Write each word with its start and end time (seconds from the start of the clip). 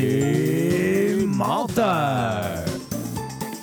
Les 0.00 1.26
menteurs. 1.26 2.64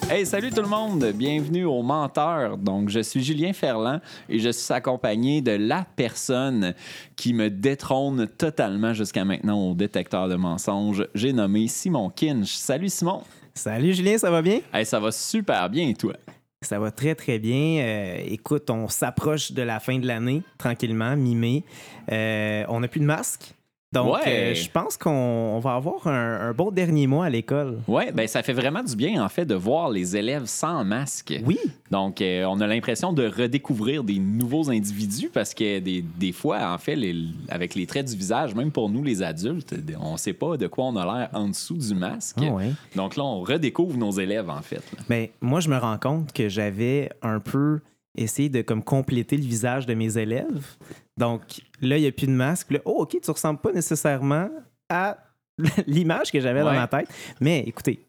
Hey, 0.10 0.26
salut 0.26 0.50
tout 0.50 0.62
le 0.62 0.68
monde, 0.68 1.14
bienvenue 1.16 1.64
au 1.64 1.82
Menteur. 1.82 2.58
Donc, 2.58 2.90
je 2.90 3.00
suis 3.00 3.24
Julien 3.24 3.54
Ferland 3.54 4.02
et 4.28 4.40
je 4.40 4.50
suis 4.50 4.74
accompagné 4.74 5.42
de 5.42 5.52
la 5.52 5.86
personne 5.96 6.74
qui 7.16 7.34
me 7.34 7.50
détrône 7.50 8.28
totalement 8.28 8.94
jusqu'à 8.94 9.24
maintenant 9.24 9.70
au 9.70 9.74
détecteur 9.76 10.28
de 10.28 10.36
mensonges. 10.36 11.08
J'ai 11.16 11.32
nommé 11.32 11.68
Simon 11.70 12.10
Kinch. 12.10 12.54
Salut 12.56 12.90
Simon. 12.90 13.22
Salut 13.54 13.94
Julien, 13.94 14.18
ça 14.18 14.30
va 14.30 14.42
bien? 14.42 14.60
Hey, 14.74 14.86
ça 14.86 15.00
va 15.00 15.14
super 15.14 15.70
bien 15.70 15.88
et 15.88 15.94
toi? 15.94 16.16
Ça 16.62 16.80
va 16.80 16.92
très 16.92 17.16
très 17.16 17.40
bien. 17.40 17.82
Euh, 17.82 18.18
écoute, 18.26 18.70
on 18.70 18.90
s'approche 18.90 19.54
de 19.54 19.62
la 19.62 19.80
fin 19.80 20.00
de 20.00 20.06
l'année 20.08 20.42
tranquillement, 20.58 21.16
mi-mai. 21.16 21.64
Euh, 22.12 22.66
on 22.68 22.82
n'a 22.82 22.90
plus 22.90 23.00
de 23.00 23.06
masque. 23.06 23.56
Donc, 23.94 24.14
Ouais. 24.16 24.22
euh, 24.28 24.54
je 24.56 24.70
pense 24.70 24.98
qu'on 24.98 25.10
on 25.12 25.60
va 25.60 25.76
avoir 25.76 26.06
un, 26.08 26.50
un 26.50 26.54
bon 26.54 26.70
dernier 26.70 27.08
mois 27.08 27.26
à 27.28 27.30
l'école. 27.30 27.80
Ouais, 27.88 28.12
ben 28.12 28.28
ça 28.28 28.44
fait 28.44 28.52
vraiment 28.52 28.84
du 28.84 28.94
bien 28.96 29.24
en 29.24 29.30
fait 29.30 29.46
de 29.46 29.56
voir 29.56 29.90
les 29.90 30.18
élèves 30.18 30.46
sans 30.48 30.84
masque. 30.84 31.34
Oui, 31.46 31.58
Donc, 31.92 32.20
euh, 32.22 32.44
on 32.46 32.60
a 32.60 32.68
l'impression 32.68 33.14
de 33.14 33.26
redécouvrir 33.28 34.04
des 34.04 34.20
nouveaux 34.20 34.70
individus 34.70 35.30
parce 35.34 35.54
que 35.54 35.80
des, 35.80 36.02
des 36.02 36.34
fois, 36.34 36.74
en 36.74 36.78
fait, 36.78 36.96
les- 36.98 37.28
avec 37.48 37.74
les 37.76 37.86
traits 37.86 38.08
du 38.08 38.18
visage, 38.18 38.54
même 38.54 38.72
pour 38.72 38.90
nous 38.90 39.04
les 39.04 39.24
adultes, 39.24 39.74
on 40.02 40.14
ne 40.14 40.18
sait 40.18 40.34
pas 40.34 40.58
de 40.58 40.68
quoi 40.68 40.86
on 40.86 40.96
a 40.98 41.06
l'air 41.06 41.30
en 41.32 41.48
dessous 41.48 41.78
du 41.78 41.96
masque. 41.96 42.38
Ah 42.42 42.52
ouais. 42.52 42.72
Donc 42.98 43.16
là, 43.16 43.24
on 43.24 43.42
redécouvre 43.42 43.98
nos 43.98 44.12
élèves 44.12 44.50
en 44.50 44.62
fait. 44.62 44.84
Mais 45.08 45.32
moi, 45.40 45.62
je 45.62 45.70
me 45.70 45.78
rends 45.78 46.00
compte 46.00 46.34
que 46.34 46.50
j'avais 46.50 47.12
un 47.22 47.40
peu 47.40 47.80
essayé 48.18 48.50
de 48.50 48.62
comme 48.62 48.84
compléter 48.84 49.38
le 49.38 49.44
visage 49.44 49.86
de 49.86 49.94
mes 49.94 50.18
élèves. 50.18 50.76
Donc 51.18 51.62
là, 51.82 51.98
il 51.98 52.02
n'y 52.02 52.08
a 52.08 52.12
plus 52.12 52.28
de 52.28 52.32
masque. 52.32 52.72
Là, 52.72 52.80
oh, 52.86 53.04
OK, 53.04 53.18
tu 53.22 53.32
ressembles 53.32 53.60
pas 53.60 53.72
nécessairement 53.72 54.50
à 54.90 55.18
l'image 55.88 56.32
que 56.32 56.40
j'avais 56.40 56.62
dans 56.62 56.74
ma 56.74 56.88
tête. 56.88 57.08
Mais 57.40 57.60
écoutez, 57.62 58.06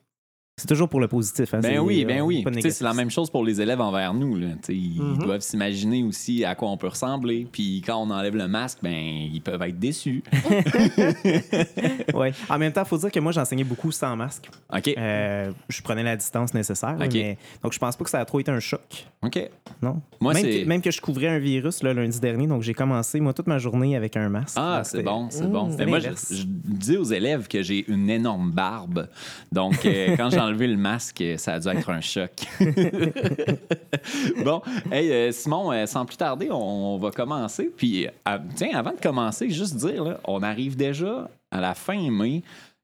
c'est 0.59 0.69
toujours 0.69 0.89
pour 0.89 1.01
le 1.01 1.07
positif. 1.09 1.53
hein, 1.53 1.61
Ben 1.61 1.81
oui, 1.81 2.07
ben 2.07 2.21
euh, 2.21 2.23
oui. 2.23 2.43
Tu 2.51 2.63
sais, 2.63 2.71
C'est 2.71 2.85
la 2.85 2.95
même 2.95 3.11
chose 3.11 3.29
pour 3.29 3.45
les 3.45 3.61
élèves 3.61 3.79
envers 3.83 4.15
nous. 4.15 4.37
là. 4.37 4.47
Ils 4.71 4.99
Mhm. 5.03 5.19
doivent 5.19 5.41
s'imaginer 5.43 6.03
aussi 6.03 6.47
à 6.47 6.55
quoi 6.55 6.71
on 6.71 6.79
peut 6.79 6.87
ressembler. 6.89 7.47
Puis 7.53 7.83
quand 7.87 7.99
on 7.99 8.11
enlève 8.11 8.35
le 8.35 8.49
masque, 8.49 8.79
ben 8.83 8.95
ils 8.95 9.43
peuvent 9.43 9.61
être 9.61 9.79
déçus. 9.79 10.23
Ouais. 12.15 12.33
En 12.49 12.59
même 12.59 12.73
temps, 12.73 12.83
il 12.85 12.89
faut 12.89 12.97
dire 12.97 13.11
que 13.13 13.21
moi, 13.21 13.33
j'enseignais 13.33 13.65
beaucoup 13.65 13.93
sans 13.93 14.17
masque. 14.17 14.49
OK. 14.75 14.89
Euh, 14.97 15.51
je 15.69 15.83
prenais 15.83 16.03
la 16.03 16.17
distance 16.17 16.55
nécessaire. 16.55 16.97
là, 16.97 17.05
Ok. 17.05 17.13
mais- 17.13 17.37
donc, 17.63 17.73
je 17.75 17.79
pense 17.79 17.95
pas 17.97 18.05
que 18.05 18.11
ça 18.11 18.21
a 18.21 18.25
trop 18.25 18.41
été 18.41 18.51
un 18.51 18.61
choc. 18.61 19.07
OK. 19.23 19.39
Non? 19.83 20.01
Moi, 20.21 20.33
même, 20.33 20.43
que, 20.43 20.65
même 20.65 20.81
que 20.81 20.91
je 20.91 21.01
couvrais 21.03 21.29
un 21.29 21.39
virus 21.39 21.83
là, 21.83 21.93
lundi 21.93 22.19
dernier, 22.21 22.47
donc 22.47 22.63
j'ai 22.63 22.73
commencé, 22.73 23.21
moi, 23.21 23.35
toute 23.35 23.47
ma 23.49 23.59
journée 23.59 23.95
avec 23.97 24.17
un 24.17 24.31
masque. 24.31 24.57
Ah, 24.59 24.81
c'est 24.85 25.03
bon, 25.03 25.29
c'est 25.29 25.51
bon. 25.51 25.69
Mais 25.77 25.85
moi, 25.85 25.99
je, 25.99 26.09
dis 26.47 26.97
aux 26.97 27.05
élèves 27.05 27.47
que 27.49 27.63
j'ai 27.63 27.85
une 27.91 28.09
énorme 28.09 28.51
barbe. 28.53 29.09
Donc, 29.53 29.85
euh, 29.85 30.17
quand 30.17 30.31
j'ai 30.31 30.39
enlevé 30.47 30.67
le 30.67 30.77
masque, 30.77 31.23
ça 31.37 31.55
a 31.55 31.59
dû 31.61 31.69
être 31.69 31.91
un 31.91 32.01
choc. 32.01 32.31
bon, 34.45 34.63
hey, 34.91 35.13
euh, 35.13 35.33
Simon, 35.33 35.73
euh, 35.73 35.87
sans 35.87 36.05
plus 36.05 36.17
tarder, 36.17 36.49
on, 36.51 36.99
va 36.99 37.11
commencer. 37.11 37.71
Puis, 37.77 38.07
euh, 38.07 38.39
tiens, 38.55 38.71
avant 38.75 38.93
de 38.93 39.01
commencer, 39.01 39.51
juste 39.51 39.77
dire, 39.77 40.05
là, 40.05 40.21
on 40.25 40.43
arrive 40.43 40.77
déjà 40.77 41.29
à 41.51 41.61
la 41.61 41.75
fin 41.75 42.11
mai. 42.11 42.43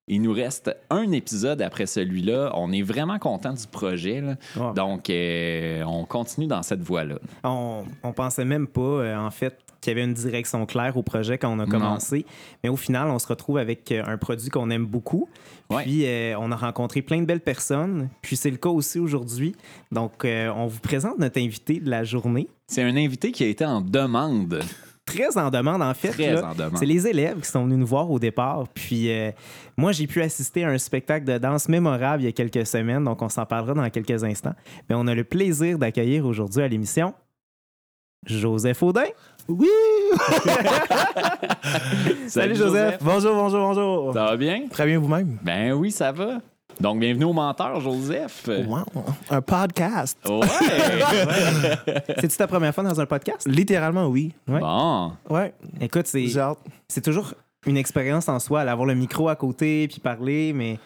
Il 0.09 0.23
nous 0.23 0.33
reste 0.33 0.77
un 0.91 1.13
épisode 1.13 1.63
après 1.63 1.87
celui-là. 1.87 2.51
On 2.55 2.73
est 2.73 2.83
vraiment 2.83 3.19
content 3.19 3.53
du 3.53 3.67
projet. 3.67 4.21
là. 4.21 4.73
Donc, 4.75 5.09
euh, 5.09 5.85
on 5.85 6.05
continue 6.05 6.47
dans 6.47 6.63
cette 6.63 6.83
voie-là. 6.83 7.17
On, 7.45 7.85
on 8.03 8.13
pensait 8.13 8.45
même 8.45 8.67
pas, 8.67 8.81
euh, 8.81 9.17
en 9.17 9.31
fait, 9.31 9.57
qu'il 9.83 9.91
y 9.91 9.93
avait 9.97 10.05
une 10.05 10.15
direction 10.15 10.65
claire 10.65 10.97
au 10.97 11.03
projet 11.03 11.37
quand 11.37 11.51
on 11.51 11.59
a 11.59 11.67
Non. 11.67 11.71
commencé. 11.71 12.25
Mais 12.65 12.71
au 12.71 12.77
final, 12.77 13.09
on 13.09 13.19
se 13.19 13.27
retrouve 13.27 13.59
avec 13.59 13.93
euh, 13.93 14.03
un 14.07 14.17
produit 14.17 14.49
qu'on 14.49 14.71
aime 14.71 14.87
beaucoup. 14.87 15.29
Ouais. 15.69 15.83
Puis, 15.83 16.07
euh, 16.07 16.35
on 16.39 16.51
a 16.53 16.57
rencontré 16.57 17.03
plein 17.03 17.21
de 17.21 17.27
belles 17.27 17.41
personnes. 17.41 18.09
Puis, 18.23 18.37
c'est 18.37 18.51
le 18.51 18.57
cas 18.57 18.71
aussi 18.71 18.99
aujourd'hui. 18.99 19.55
Donc, 19.91 20.25
euh, 20.25 20.51
on 20.57 20.67
vous 20.67 20.81
présente 20.81 21.19
notre 21.19 21.39
invité 21.41 21.81
de 21.81 21.91
la 21.91 22.05
journée. 22.05 22.49
C'est 22.67 22.83
un 22.83 22.97
invité 22.97 23.33
qui 23.33 23.45
a 23.45 23.49
été 23.49 23.65
en 23.67 23.81
demande. 23.83 24.61
Très 25.05 25.37
en 25.37 25.51
demande, 25.51 25.83
en 25.83 25.95
fait. 25.95 26.11
Très 26.11 26.41
en 26.43 26.55
demande. 26.55 26.79
C'est 26.79 26.87
les 26.87 27.09
élèves 27.09 27.41
qui 27.41 27.49
sont 27.51 27.65
venus 27.65 27.79
nous 27.79 27.87
voir 27.87 28.09
au 28.09 28.21
départ. 28.21 28.69
Puis, 28.73 29.11
euh, 29.11 29.33
moi, 29.77 29.91
j'ai 29.91 30.07
pu 30.07 30.23
assister 30.23 30.63
à 30.65 30.69
un 30.69 30.79
spectacle 30.79 31.27
de 31.27 31.39
danse 31.39 31.69
mémorable 31.69 32.23
il 32.23 32.27
y 32.27 32.29
a 32.29 32.33
quelques 32.33 32.65
semaines. 32.67 33.03
Donc, 33.03 33.21
on 33.21 33.29
s'en 33.29 33.45
parlera 33.45 33.75
dans 33.75 33.91
quelques 33.91 34.23
instants. 34.23 34.55
Mais 34.89 34.95
on 34.95 35.07
a 35.09 35.15
le 35.15 35.25
plaisir 35.25 35.77
d'accueillir 35.77 36.25
aujourd'hui 36.25 36.63
à 36.63 36.69
l'émission 36.69 37.15
Joseph 38.27 38.81
Audin. 38.85 39.03
Oui! 39.49 39.69
Salut, 42.29 42.55
Joseph. 42.55 42.99
Bonjour, 43.03 43.35
bonjour, 43.35 43.61
bonjour. 43.61 44.15
Ça 44.15 44.25
va 44.25 44.37
bien? 44.37 44.67
Très 44.71 44.87
bien 44.87 44.99
vous-même? 44.99 45.39
Ben 45.43 45.73
oui, 45.73 45.91
ça 45.91 46.13
va. 46.13 46.39
Donc, 46.81 47.01
bienvenue 47.01 47.25
au 47.25 47.33
menteur, 47.33 47.81
Joseph. 47.81 48.49
Wow. 48.67 48.85
Un 49.31 49.43
podcast. 49.43 50.19
Ouais! 50.29 50.47
C'est-tu 52.19 52.37
ta 52.37 52.47
première 52.47 52.75
fois 52.75 52.85
dans 52.85 53.01
un 53.01 53.07
podcast? 53.07 53.47
Littéralement, 53.47 54.07
oui. 54.07 54.33
Ouais. 54.49 54.61
bon. 54.61 55.13
Ouais. 55.29 55.53
Écoute, 55.81 56.07
c'est 56.07 56.27
c'est 56.89 57.03
toujours 57.03 57.35
une 57.67 57.77
expérience 57.77 58.29
en 58.29 58.39
soi, 58.41 58.65
d'avoir 58.65 58.87
le 58.87 58.95
micro 58.95 59.29
à 59.29 59.37
côté 59.37 59.87
puis 59.89 60.01
parler, 60.01 60.53
mais 60.53 60.79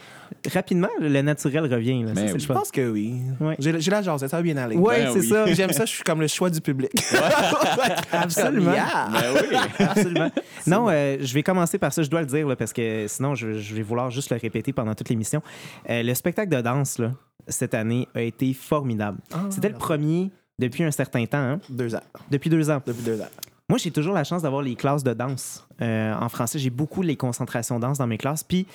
rapidement, 0.53 0.88
le 1.00 1.22
naturel 1.22 1.72
revient. 1.72 2.03
Là. 2.03 2.09
Ça, 2.14 2.20
c'est 2.20 2.26
oui. 2.26 2.32
le 2.34 2.38
Je 2.38 2.47
pense 2.53 2.70
que 2.70 2.91
oui. 2.91 3.14
Ouais. 3.41 3.56
J'ai 3.59 3.72
la 3.91 4.03
chance, 4.03 4.20
ça 4.20 4.37
va 4.37 4.42
bien 4.42 4.56
aller. 4.59 4.76
Ouais, 4.76 5.04
Ben 5.04 5.12
c'est 5.14 5.20
oui. 5.20 5.28
ça. 5.28 5.47
J'aime 5.54 5.72
ça, 5.72 5.87
je 5.87 5.92
suis 5.92 6.03
comme 6.03 6.20
le 6.20 6.26
choix 6.26 6.50
du 6.50 6.60
public. 6.60 6.91
Absolument. 8.12 8.72
Yeah. 8.72 9.09
Ben 9.10 9.22
oui. 9.50 9.56
Absolument. 9.78 10.31
Non, 10.66 10.87
euh, 10.91 11.16
je 11.20 11.32
vais 11.34 11.42
commencer 11.42 11.78
par 11.78 11.92
ça, 11.92 12.03
je 12.03 12.10
dois 12.10 12.20
le 12.20 12.26
dire, 12.26 12.47
là, 12.47 12.56
parce 12.56 12.72
que 12.72 13.06
sinon, 13.08 13.34
je, 13.34 13.54
je 13.54 13.75
vais 13.75 13.82
vouloir 13.82 14.10
juste 14.10 14.31
le 14.31 14.37
répéter 14.37 14.72
pendant 14.72 14.94
toute 14.94 15.08
l'émission. 15.08 15.43
Euh, 15.88 16.03
le 16.03 16.14
spectacle 16.14 16.54
de 16.54 16.60
danse, 16.60 16.98
là, 16.98 17.12
cette 17.48 17.75
année, 17.75 18.08
a 18.14 18.20
été 18.22 18.53
formidable. 18.53 19.19
Ah, 19.32 19.47
C'était 19.50 19.69
le 19.69 19.76
premier 19.76 20.31
depuis 20.58 20.84
un 20.84 20.91
certain 20.91 21.25
temps, 21.26 21.38
hein, 21.38 21.60
Deux 21.69 21.94
ans. 21.94 22.00
depuis 22.31 22.50
deux 22.50 22.70
ans. 22.70 22.82
Depuis 22.87 23.03
deux 23.03 23.20
ans. 23.20 23.28
Moi, 23.69 23.78
j'ai 23.78 23.91
toujours 23.91 24.15
la 24.15 24.22
chance 24.22 24.43
d'avoir 24.43 24.62
les 24.62 24.77
classes 24.77 25.03
de 25.03 25.12
danse. 25.12 25.66
Euh, 25.82 26.15
en 26.15 26.28
français, 26.28 26.59
j'ai 26.60 26.71
beaucoup 26.71 27.03
les 27.03 27.16
concentrations 27.16 27.81
danse 27.81 27.99
dans 27.99 28.06
mes 28.06 28.19
classes. 28.19 28.44
Puis, 28.44 28.66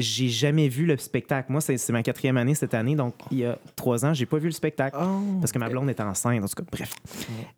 j'ai 0.00 0.28
jamais 0.28 0.68
vu 0.68 0.86
le 0.86 0.96
spectacle. 0.96 1.50
Moi, 1.52 1.60
c'est 1.60 1.76
c'est 1.78 1.92
ma 1.92 2.02
quatrième 2.02 2.36
année 2.36 2.54
cette 2.54 2.74
année. 2.74 2.94
Donc, 2.96 3.14
il 3.30 3.38
y 3.38 3.44
a 3.44 3.58
trois 3.76 4.04
ans, 4.04 4.12
j'ai 4.14 4.26
pas 4.26 4.38
vu 4.38 4.46
le 4.46 4.52
spectacle. 4.52 4.96
Oh. 5.00 5.38
Parce 5.40 5.52
que 5.52 5.58
ma 5.58 5.68
blonde 5.68 5.88
était 5.90 6.02
enceinte, 6.02 6.42
en 6.42 6.46
tout 6.46 6.54
cas, 6.62 6.68
bref. 6.70 6.92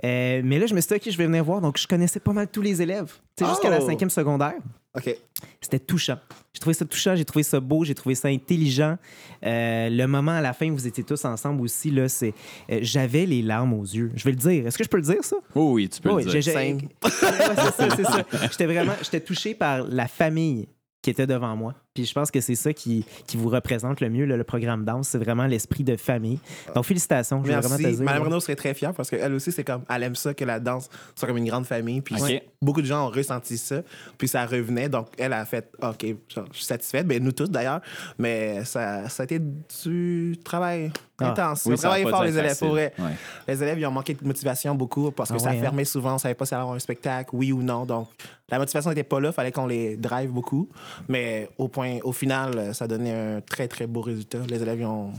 Euh, 0.04 0.40
mais 0.44 0.58
là, 0.58 0.66
je 0.66 0.74
me 0.74 0.80
suis 0.80 0.88
dit, 0.88 0.94
OK, 0.94 1.12
je 1.12 1.18
vais 1.18 1.26
venir 1.26 1.44
voir. 1.44 1.60
Donc, 1.60 1.78
je 1.78 1.86
connaissais 1.86 2.20
pas 2.20 2.32
mal 2.32 2.48
tous 2.48 2.62
les 2.62 2.82
élèves. 2.82 3.12
Tu 3.36 3.44
sais, 3.44 3.50
jusqu'à 3.50 3.70
la 3.70 3.80
Oh! 3.82 3.86
cinquième 3.86 4.10
secondaire. 4.10 4.54
OK. 4.94 5.16
C'était 5.60 5.78
touchant. 5.78 6.18
J'ai 6.52 6.60
trouvé 6.60 6.74
ça 6.74 6.84
touchant, 6.84 7.16
j'ai 7.16 7.24
trouvé 7.24 7.42
ça 7.42 7.58
beau, 7.60 7.82
j'ai 7.82 7.94
trouvé 7.94 8.14
ça 8.14 8.28
intelligent. 8.28 8.98
Euh, 9.44 9.88
le 9.88 10.06
moment 10.06 10.32
à 10.32 10.42
la 10.42 10.52
fin 10.52 10.68
où 10.68 10.74
vous 10.74 10.86
étiez 10.86 11.02
tous 11.02 11.24
ensemble 11.24 11.62
aussi, 11.62 11.90
là, 11.90 12.08
c'est. 12.10 12.34
euh, 12.70 12.80
J'avais 12.82 13.24
les 13.24 13.40
larmes 13.40 13.72
aux 13.72 13.84
yeux. 13.84 14.12
Je 14.14 14.24
vais 14.24 14.32
le 14.32 14.36
dire. 14.36 14.66
Est-ce 14.66 14.76
que 14.76 14.84
je 14.84 14.88
peux 14.90 14.98
le 14.98 15.02
dire, 15.02 15.24
ça? 15.24 15.36
Oh 15.54 15.72
oui, 15.72 15.88
tu 15.88 16.00
peux 16.02 16.10
Oui, 16.12 16.24
le 16.24 16.30
j'ai- 16.30 16.40
dire. 16.40 16.54
Ouais, 16.54 16.76
c'est 17.02 17.10
ça, 17.72 17.88
c'est 17.96 18.04
ça. 18.04 18.24
J'étais 18.50 18.66
vraiment, 18.66 18.92
j'étais 19.02 19.20
touché 19.20 19.54
par 19.54 19.82
la 19.88 20.06
famille 20.08 20.68
qui 21.00 21.08
était 21.10 21.26
devant 21.26 21.56
moi. 21.56 21.74
Puis 21.94 22.06
je 22.06 22.12
pense 22.14 22.30
que 22.30 22.40
c'est 22.40 22.54
ça 22.54 22.72
qui, 22.72 23.04
qui 23.26 23.36
vous 23.36 23.48
représente 23.50 24.00
le 24.00 24.08
mieux, 24.08 24.24
là, 24.24 24.36
le 24.36 24.44
programme 24.44 24.84
danse. 24.84 25.08
C'est 25.08 25.18
vraiment 25.18 25.46
l'esprit 25.46 25.84
de 25.84 25.96
famille. 25.96 26.38
Donc, 26.74 26.84
félicitations. 26.84 27.42
Je 27.44 27.50
veux 27.52 27.58
vraiment 27.58 27.76
te 27.76 27.82
Merci. 27.82 27.96
dire. 27.96 28.04
Madame 28.04 28.22
Renaud 28.22 28.40
serait 28.40 28.56
très 28.56 28.72
fière 28.72 28.94
parce 28.94 29.10
qu'elle 29.10 29.32
aussi, 29.34 29.52
c'est 29.52 29.64
comme, 29.64 29.82
elle 29.90 30.02
aime 30.02 30.14
ça 30.14 30.32
que 30.32 30.44
la 30.44 30.58
danse 30.58 30.88
soit 31.14 31.28
comme 31.28 31.36
une 31.36 31.46
grande 31.48 31.66
famille. 31.66 32.00
Puis 32.00 32.14
beaucoup 32.62 32.80
de 32.80 32.86
gens 32.86 33.06
ont 33.06 33.10
ressenti 33.10 33.58
ça. 33.58 33.82
Puis 34.16 34.28
ça 34.28 34.46
revenait. 34.46 34.88
Donc 34.88 35.08
elle 35.18 35.32
a 35.34 35.44
fait, 35.44 35.70
OK, 35.82 36.06
je 36.28 36.40
suis 36.52 36.64
satisfaite. 36.64 37.06
Ben, 37.06 37.22
nous 37.22 37.32
tous 37.32 37.50
d'ailleurs. 37.50 37.80
Mais 38.18 38.64
ça, 38.64 39.08
ça 39.08 39.22
a 39.22 39.24
été 39.24 39.38
du 39.38 40.36
travail 40.42 40.90
Ah. 41.18 41.30
intense. 41.30 41.66
Oui, 41.66 41.72
Ils 41.72 41.74
ont 41.74 41.76
ça 41.76 41.88
a 41.88 41.90
travaillé 41.90 42.10
fort, 42.10 42.24
les 42.24 42.38
élèves. 42.38 42.58
Pour 42.58 42.68
vrai. 42.70 42.92
Ouais. 42.98 43.04
Les 43.46 43.62
élèves, 43.62 43.78
ils 43.78 43.86
ont 43.86 43.90
manqué 43.92 44.14
de 44.14 44.24
motivation 44.26 44.74
beaucoup 44.74 45.10
parce 45.12 45.30
que 45.30 45.36
Ah 45.36 45.38
ça 45.40 45.50
ouais, 45.50 45.60
fermait 45.60 45.84
souvent. 45.84 46.14
On 46.14 46.18
savait 46.18 46.34
pas 46.34 46.46
si 46.46 46.54
allait 46.54 46.62
avoir 46.62 46.74
un 46.76 46.80
spectacle, 46.80 47.30
oui 47.34 47.52
ou 47.52 47.62
non. 47.62 47.84
Donc 47.84 48.08
la 48.48 48.58
motivation 48.58 48.90
n'était 48.90 49.04
pas 49.04 49.20
là. 49.20 49.28
Il 49.28 49.32
fallait 49.34 49.52
qu'on 49.52 49.66
les 49.66 49.96
drive 49.96 50.30
beaucoup. 50.30 50.68
Mais 51.08 51.48
au 51.58 51.68
point, 51.68 51.81
au 52.02 52.12
final, 52.12 52.74
ça 52.74 52.86
donnait 52.86 53.12
un 53.12 53.40
très, 53.40 53.68
très 53.68 53.86
beau 53.86 54.00
résultat. 54.00 54.38
Les 54.48 54.62
élèves, 54.62 54.82
ont 54.86 55.12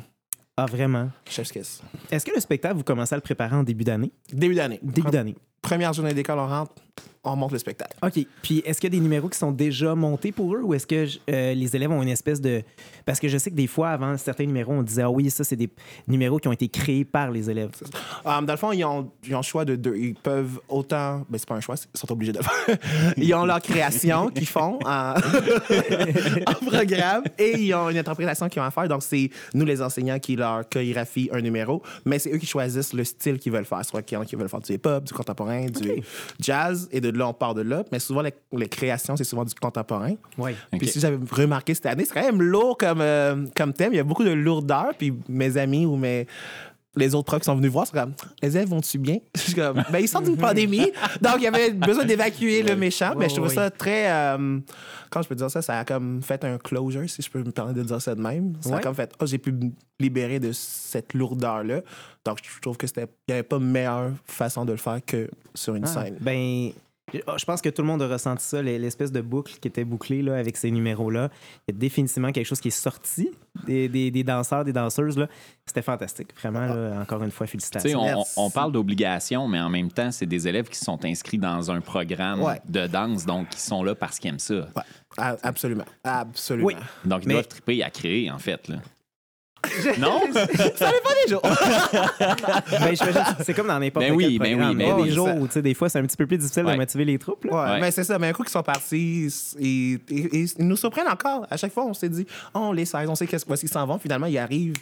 Ah, 0.58 0.66
vraiment? 0.66 1.10
chef's 1.30 1.52
kiss. 1.52 1.82
Est-ce 2.12 2.26
que 2.26 2.34
le 2.34 2.40
spectacle, 2.42 2.76
vous 2.76 2.84
commencez 2.84 3.14
à 3.14 3.18
le 3.18 3.22
préparer 3.22 3.56
en 3.56 3.64
début 3.64 3.84
d'année? 3.84 4.12
Début 4.32 4.56
d'année. 4.56 4.80
Début 4.84 5.10
d'année. 5.12 5.36
Première 5.62 5.94
journée 5.94 6.14
d'école, 6.14 6.40
on 6.40 6.48
rentre, 6.48 6.74
on 7.26 7.36
monte 7.38 7.54
le 7.54 7.58
spectacle. 7.58 7.96
OK. 8.02 8.26
Puis 8.42 8.62
est-ce 8.66 8.82
qu'il 8.82 8.94
y 8.94 8.96
a 8.96 8.98
des 8.98 9.04
numéros 9.04 9.30
qui 9.30 9.38
sont 9.38 9.52
déjà 9.52 9.96
montés 9.96 10.34
pour 10.34 10.56
eux 10.56 10.62
ou 10.62 10.74
est-ce 10.74 10.86
que 10.86 11.08
euh, 11.30 11.54
les 11.54 11.76
élèves 11.76 11.92
ont 11.92 12.04
une 12.04 12.10
espèce 12.10 12.42
de. 12.42 12.64
Parce 13.06 13.20
que 13.20 13.30
je 13.30 13.38
sais 13.38 13.50
que 13.50 13.56
des 13.56 13.68
fois, 13.68 13.92
avant 13.92 14.18
certains 14.18 14.46
numéros, 14.46 14.74
on 14.74 14.84
disait 14.84 15.04
Ah 15.04 15.10
oui, 15.10 15.30
ça, 15.30 15.46
c'est 15.46 15.56
des 15.56 15.70
numéros 16.08 16.40
qui 16.40 16.50
ont 16.50 16.52
été 16.52 16.68
créés 16.68 17.06
par 17.06 17.32
les 17.32 17.50
élèves. 17.50 17.72
Euh, 18.26 18.42
dans 18.42 18.54
le 18.54 18.58
fond, 18.58 18.74
ils 18.74 18.84
ont, 18.84 19.10
ils 19.26 19.34
ont 19.36 19.40
le 19.40 19.44
choix 19.44 19.64
de 19.64 19.76
deux. 19.76 19.96
Ils 19.96 20.16
peuvent 20.16 20.60
autant. 20.68 21.26
Ben, 21.30 21.38
c'est 21.38 21.48
pas 21.48 21.56
un 21.56 21.62
choix, 21.62 21.76
ils 21.76 21.98
sont 21.98 22.12
obligés 22.12 22.34
de 22.34 22.40
le 22.40 22.44
faire. 22.44 22.78
Ils 23.18 23.34
ont 23.34 23.46
leur 23.46 23.62
création 23.62 24.28
qu'ils 24.30 24.48
font 24.48 24.80
en, 24.86 25.14
en 26.48 26.66
programme 26.66 27.24
et 27.38 27.60
ils 27.60 27.74
ont 27.74 27.90
une 27.90 27.98
interprétation 27.98 28.50
qu'ils 28.50 28.62
vont 28.62 28.72
faire. 28.72 28.88
Donc, 28.88 29.04
c'est 29.04 29.30
nous, 29.54 29.66
les 29.66 29.82
enseignants, 29.82 30.20
qui 30.20 30.36
leur 30.36 30.68
chorégraphient 30.68 31.30
un 31.32 31.42
numéro, 31.42 31.82
mais 32.06 32.20
c'est 32.20 32.34
eux 32.34 32.38
qui 32.38 32.46
choisissent 32.46 32.94
le 32.94 33.04
style 33.04 33.40
qu'ils 33.40 33.52
veulent 33.52 33.66
faire. 33.66 33.84
Soit 33.86 34.02
qu'il 34.02 34.16
y 34.16 34.20
en 34.20 34.22
a 34.22 34.26
qui 34.26 34.36
veulent 34.36 34.50
faire 34.50 34.60
du 34.60 34.74
hip-hop, 34.74 35.04
du 35.04 35.14
contemporain, 35.14 35.66
du 35.66 36.04
jazz. 36.40 36.83
Base 36.84 36.90
et 36.92 37.02
de 37.02 37.10
là, 37.10 37.28
on 37.28 37.34
part 37.34 37.54
de 37.54 37.62
là. 37.62 37.84
Mais 37.92 38.00
souvent, 38.00 38.22
les, 38.22 38.34
les 38.52 38.68
créations, 38.68 39.16
c'est 39.16 39.24
souvent 39.24 39.46
du 39.46 39.54
contemporain. 39.54 40.14
Oui. 40.38 40.52
Puis 40.72 40.88
si 40.88 41.00
j'avais 41.00 41.20
remarqué 41.32 41.74
cette 41.74 41.86
année, 41.86 42.06
c'est 42.06 42.14
quand 42.14 42.24
même 42.24 42.42
lourd 42.42 42.78
comme, 42.78 43.02
euh, 43.02 43.46
comme 43.56 43.74
thème. 43.74 43.94
Il 43.94 43.98
y 43.98 44.00
a 44.00 44.04
beaucoup 44.04 44.24
de 44.24 44.32
lourdeur. 44.32 44.92
Puis 44.98 45.14
mes 45.28 45.58
amis 45.58 45.86
ou 45.86 45.96
mes 45.96 46.28
les 46.96 47.16
autres 47.16 47.26
profs 47.26 47.40
qui 47.40 47.46
sont 47.46 47.56
venus 47.56 47.72
voir, 47.72 47.88
c'est 47.88 47.94
comme 47.94 48.14
les 48.42 48.56
élèves 48.56 48.70
vont-tu 48.70 48.98
bien? 49.00 49.18
Je 49.36 49.42
suis 49.42 49.54
comme, 49.54 49.84
ben, 49.92 50.00
ils 50.00 50.08
sortent 50.08 50.26
d'une 50.26 50.38
pandémie, 50.38 50.92
donc 51.22 51.36
il 51.38 51.44
y 51.44 51.48
avait 51.48 51.72
besoin 51.72 52.06
d'évacuer 52.06 52.62
le 52.64 52.76
méchant. 52.76 53.14
mais 53.18 53.30
je 53.30 53.36
trouvais 53.36 53.50
Ouais, 53.50 53.56
ça 53.56 53.72
très. 53.72 54.12
euh, 54.12 54.60
quand 55.10 55.22
je 55.22 55.28
peux 55.28 55.36
dire 55.36 55.50
ça, 55.52 55.62
ça 55.62 55.80
a 55.80 55.86
comme 55.86 56.22
fait 56.22 56.44
un 56.44 56.58
closure, 56.58 57.10
si 57.10 57.22
je 57.22 57.30
peux 57.30 57.40
me 57.44 57.52
permettre 57.52 57.78
de 57.80 57.84
dire 57.84 58.02
ça 58.02 58.14
de 58.16 58.22
même. 58.22 58.54
Ça 58.62 58.78
a 58.78 58.80
comme 58.80 58.96
fait, 58.96 59.12
oh, 59.20 59.26
j'ai 59.26 59.38
pu 59.38 59.52
me 59.52 59.72
libérer 60.00 60.40
de 60.40 60.52
cette 60.52 61.14
lourdeur-là. 61.14 61.82
Donc 62.26 62.40
je 62.44 62.60
trouve 62.62 62.78
que 62.78 62.88
c'était. 62.88 63.08
Il 63.28 63.32
n'y 63.32 63.34
avait 63.34 63.44
pas 63.44 63.60
meilleure 63.60 64.12
façon 64.26 64.66
de 64.66 64.72
le 64.72 64.78
faire 64.78 65.00
que 65.06 65.30
sur 65.56 65.76
une 65.76 65.86
Ah, 65.86 65.88
scène. 65.88 66.18
Ben, 66.22 66.72
je 67.14 67.46
pense 67.46 67.62
que 67.62 67.70
tout 67.70 67.82
le 67.82 67.88
monde 67.88 68.02
a 68.02 68.08
ressenti 68.08 68.44
ça, 68.44 68.62
les- 68.62 68.80
l'espèce 68.80 69.12
de 69.12 69.22
boucle 69.22 69.54
qui 69.62 69.68
était 69.68 69.84
bouclée 69.84 70.22
là, 70.22 70.36
avec 70.38 70.58
ces 70.58 70.72
numéros-là. 70.72 71.30
Il 71.68 71.74
y 71.74 71.78
a 71.78 71.80
définitivement 71.80 72.32
quelque 72.32 72.46
chose 72.46 72.60
qui 72.60 72.70
est 72.70 72.72
sorti 72.72 73.30
des, 73.66 73.88
des- 73.90 74.12
des 74.12 74.24
danseurs, 74.24 74.64
des 74.66 74.74
danseuses. 74.74 75.18
là. 75.18 75.28
C'était 75.66 75.82
fantastique. 75.82 76.30
Vraiment, 76.40 76.66
là, 76.66 77.00
encore 77.02 77.24
une 77.24 77.32
fois, 77.32 77.48
félicitations. 77.48 78.02
on, 78.38 78.50
parle 78.50 78.72
d'obligation, 78.72 79.48
mais 79.48 79.60
en 79.60 79.70
même 79.70 79.92
temps, 79.92 80.12
c'est 80.12 80.26
des 80.26 80.48
élèves 80.48 80.68
qui 80.68 80.78
sont 80.80 81.04
inscrits 81.06 81.38
dans 81.38 81.72
un 81.72 81.82
programme 81.82 82.42
Ouais. 82.42 82.60
de 82.68 82.88
danse, 82.88 83.26
donc 83.26 83.48
ils 83.54 83.60
sont 83.60 83.84
là 83.84 83.96
parce 83.96 84.20
qu'ils 84.20 84.30
aiment 84.32 84.40
ça. 84.40 84.56
Ouais, 84.76 85.24
absolument. 85.44 85.86
Absolument. 86.04 86.68
Oui. 86.68 86.76
Donc 87.06 87.22
ils 87.24 87.28
Mais- 87.28 87.34
doivent 87.36 87.48
triper 87.48 87.84
à 87.84 87.90
créer, 87.90 88.32
en 88.32 88.40
fait. 88.40 88.68
Là. 88.68 88.78
non? 90.00 90.22
Ça 90.34 90.46
dépend 90.46 91.14
des 91.26 91.30
jours. 91.32 91.42
Ben, 92.80 92.96
c'est 93.44 93.54
comme 93.54 93.68
dans 93.68 93.80
n'importe 93.80 94.06
Ben 94.06 94.14
oui, 94.16 94.38
quel 94.38 94.40
ben 94.40 94.58
programme. 94.58 94.78
oui, 94.78 94.84
Il 94.84 94.88
y 94.88 94.92
a 94.92 94.96
ben 94.96 95.04
des 95.04 95.12
jours 95.12 95.30
où, 95.38 95.48
tu 95.48 95.54
sais, 95.54 95.62
des 95.62 95.74
fois, 95.74 95.90
c'est 95.90 96.00
un 96.00 96.04
petit 96.04 96.18
peu 96.18 96.26
plus 96.28 96.38
difficile 96.38 96.66
Ouais. 96.66 96.74
de 96.74 96.78
motiver 96.78 97.06
les 97.06 97.18
troupes. 97.18 97.46
là. 97.46 97.52
Ouais, 97.52 97.72
Ouais. 97.72 97.82
mais 97.82 97.92
c'est 97.92 98.04
ça. 98.04 98.18
Mais 98.20 98.28
un 98.30 98.34
coup 98.34 98.44
qu'ils 98.44 98.52
sont 98.52 98.64
partis, 98.64 99.26
ils, 99.60 99.60
ils- 99.60 100.00
ils- 100.10 100.54
ils 100.60 100.68
nous 100.68 100.76
surprennent 100.78 101.08
encore. 101.08 101.46
À 101.50 101.58
chaque 101.58 101.72
fois, 101.74 101.86
on 101.86 101.94
s'est 101.94 102.10
dit, 102.10 102.26
oh, 102.54 102.60
on 102.60 102.72
les 102.74 102.86
sait, 102.86 103.06
on 103.08 103.16
sait 103.16 103.28
qu'est-ce 103.28 103.46
qu'ils 103.46 103.70
s'en 103.70 103.86
vont. 103.86 103.98
Finalement, 104.00 104.28
ils 104.28 104.38
arrivent. 104.38 104.76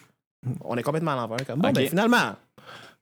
On 0.63 0.75
est 0.75 0.83
complètement 0.83 1.11
à 1.11 1.15
l'envers. 1.15 1.45
Comme, 1.45 1.59
bon, 1.59 1.69
Ok. 1.69 1.75
ben, 1.75 1.87
finalement, 1.87 2.35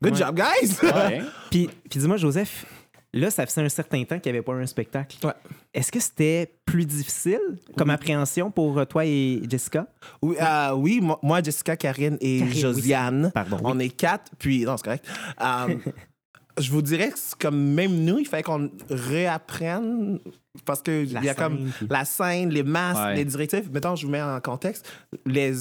good 0.03 0.13
Ouais. 0.13 0.19
job, 0.19 0.35
guys! 0.35 0.75
Ouais. 0.83 1.21
Puis, 1.51 1.69
puis 1.89 1.99
dis-moi, 1.99 2.17
Joseph, 2.17 2.65
là, 3.13 3.31
ça 3.31 3.45
faisait 3.45 3.61
un 3.61 3.69
certain 3.69 4.03
temps 4.03 4.19
qu'il 4.19 4.31
n'y 4.31 4.37
avait 4.37 4.45
pas 4.45 4.53
eu 4.53 4.61
un 4.61 4.67
spectacle. 4.67 5.17
Ouais. 5.25 5.33
Est-ce 5.73 5.91
que 5.91 5.99
c'était 5.99 6.53
plus 6.65 6.85
difficile 6.85 7.39
comme 7.77 7.89
appréhension 7.89 8.51
pour 8.51 8.77
euh, 8.77 8.85
toi 8.85 9.05
et 9.05 9.41
Jessica? 9.49 9.87
oui, 10.21 10.35
euh, 10.41 10.73
oui, 10.73 11.01
moi, 11.23 11.41
Jessica, 11.41 11.75
Karine 11.75 12.17
et 12.21 12.39
Karine, 12.39 12.53
oui, 12.53 12.59
Josiane, 12.59 13.31
Pardon. 13.33 13.57
on 13.63 13.79
est 13.79 13.89
quatre. 13.89 14.31
Puis, 14.37 14.63
non, 14.65 14.77
c'est 14.77 14.83
correct. 14.83 15.05
Euh, 15.41 15.75
je 16.57 16.71
vous 16.71 16.81
dirais 16.81 17.09
que 17.09 17.15
comme 17.39 17.73
même 17.73 18.03
nous, 18.03 18.19
il 18.19 18.27
fallait 18.27 18.43
qu'on 18.43 18.69
réapprenne 18.89 20.19
parce 20.65 20.81
que 20.81 21.03
il 21.03 21.13
La 21.13 21.21
y 21.23 21.29
a 21.29 21.33
comme 21.35 21.69
puis- 21.71 21.87
la 21.89 22.05
scène, 22.05 22.49
les 22.49 22.63
masques, 22.63 23.01
Ouais. 23.01 23.15
les 23.15 23.25
directives. 23.25 23.69
Mettons, 23.71 23.95
je 23.95 24.05
vous 24.05 24.11
mets 24.11 24.21
en 24.21 24.39
contexte. 24.41 24.91
Les 25.25 25.53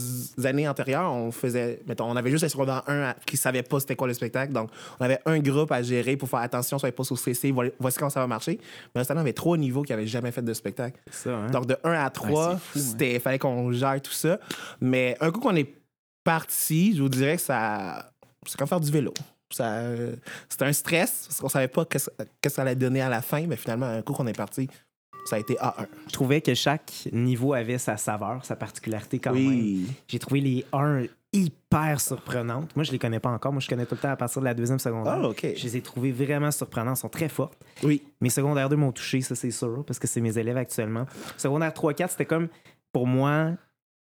années 0.44 0.68
antérieures, 0.68 1.12
on 1.12 1.30
faisait, 1.32 1.80
mettons, 1.86 2.04
on 2.10 2.16
avait 2.16 2.30
juste 2.30 2.44
les 2.44 2.50
1 2.86 3.02
à- 3.10 3.14
qui 3.26 3.36
savaient 3.36 3.62
pas 3.62 3.80
c'était 3.80 3.96
quoi 3.96 4.06
le 4.06 4.14
spectacle. 4.14 4.52
Donc, 4.52 4.70
on 5.00 5.04
avait 5.04 5.18
un 5.26 5.38
groupe 5.38 5.72
à 5.72 5.82
gérer 5.82 6.16
pour 6.16 6.28
faire 6.28 6.40
attention, 6.40 6.78
soyez 6.78 6.92
pas 6.92 7.04
sous 7.04 7.16
CC, 7.16 7.50
vo- 7.52 7.62
voici 7.78 7.98
comment 7.98 8.10
ça 8.10 8.20
va 8.20 8.26
marcher. 8.26 8.58
Mais 8.94 9.02
cette 9.02 9.10
année, 9.12 9.18
on 9.20 9.22
avait 9.22 9.32
trois 9.32 9.56
niveaux 9.56 9.82
qui 9.82 9.92
n'avaient 9.92 10.06
jamais 10.06 10.32
fait 10.32 10.42
de 10.42 10.52
spectacle. 10.52 11.00
Ça, 11.10 11.30
hein? 11.30 11.46
Donc, 11.50 11.66
de 11.66 11.76
1 11.84 11.92
à 11.92 12.10
3, 12.10 12.58
c'est 12.74 12.80
fou, 12.80 12.96
hein. 13.16 13.18
fallait 13.20 13.38
qu'on 13.38 13.72
gère 13.72 14.00
tout 14.02 14.12
ça. 14.12 14.38
Mais 14.80 15.16
un 15.20 15.30
coup 15.30 15.40
qu'on 15.40 15.56
est 15.56 15.74
parti, 16.24 16.94
je 16.96 17.02
vous 17.02 17.08
dirais 17.08 17.36
que 17.36 17.42
ça. 17.42 18.10
C'est 18.46 18.56
comme 18.58 18.68
faire 18.68 18.80
du 18.80 18.90
vélo. 18.90 19.12
Ça, 19.50 19.64
euh, 19.76 20.14
C'était 20.48 20.66
un 20.66 20.72
stress, 20.72 21.24
parce 21.28 21.40
qu'on 21.40 21.48
savait 21.48 21.68
pas 21.68 21.84
qu'est-ce 21.86 22.10
que 22.42 22.50
ça 22.50 22.62
allait 22.62 22.74
donner 22.74 23.00
à 23.00 23.08
la 23.08 23.22
fin, 23.22 23.46
mais 23.46 23.56
finalement, 23.56 23.86
un 23.86 24.02
coup 24.02 24.12
qu'on 24.12 24.26
est 24.26 24.36
parti, 24.36 24.68
ça 25.28 25.36
a 25.36 25.38
été 25.38 25.54
A1. 25.54 25.86
Je 26.08 26.12
trouvais 26.12 26.40
que 26.40 26.54
chaque 26.54 27.08
niveau 27.12 27.52
avait 27.54 27.78
sa 27.78 27.96
saveur, 27.96 28.44
sa 28.44 28.56
particularité 28.56 29.18
quand 29.18 29.32
même. 29.32 29.46
oui. 29.46 29.86
J'ai 30.08 30.18
trouvé 30.18 30.40
les 30.40 30.64
1 30.72 31.02
hyper 31.32 32.00
surprenantes. 32.00 32.74
Moi, 32.74 32.84
je 32.84 32.92
les 32.92 32.98
connais 32.98 33.20
pas 33.20 33.28
encore. 33.30 33.52
Moi, 33.52 33.60
je 33.60 33.68
connais 33.68 33.84
tout 33.84 33.94
le 33.94 34.00
temps 34.00 34.10
à 34.10 34.16
partir 34.16 34.40
de 34.40 34.46
la 34.46 34.54
deuxième 34.54 34.78
secondaire. 34.78 35.18
Ah, 35.22 35.28
OK. 35.28 35.46
Je 35.56 35.62
les 35.64 35.76
ai 35.76 35.80
trouvées 35.82 36.12
vraiment 36.12 36.50
surprenantes. 36.50 36.96
Elles 36.96 37.00
sont 37.02 37.08
très 37.10 37.28
fortes. 37.28 37.58
Oui. 37.82 38.02
Mes 38.22 38.30
secondaires 38.30 38.68
2 38.70 38.76
m'ont 38.76 38.92
touché, 38.92 39.20
ça, 39.20 39.34
c'est 39.34 39.50
sûr, 39.50 39.84
parce 39.86 39.98
que 39.98 40.06
c'est 40.06 40.22
mes 40.22 40.38
élèves 40.38 40.56
actuellement. 40.56 41.04
Secondaire 41.36 41.72
3-4, 41.72 42.08
c'était 42.12 42.24
comme, 42.24 42.48
pour 42.92 43.06
moi, 43.06 43.50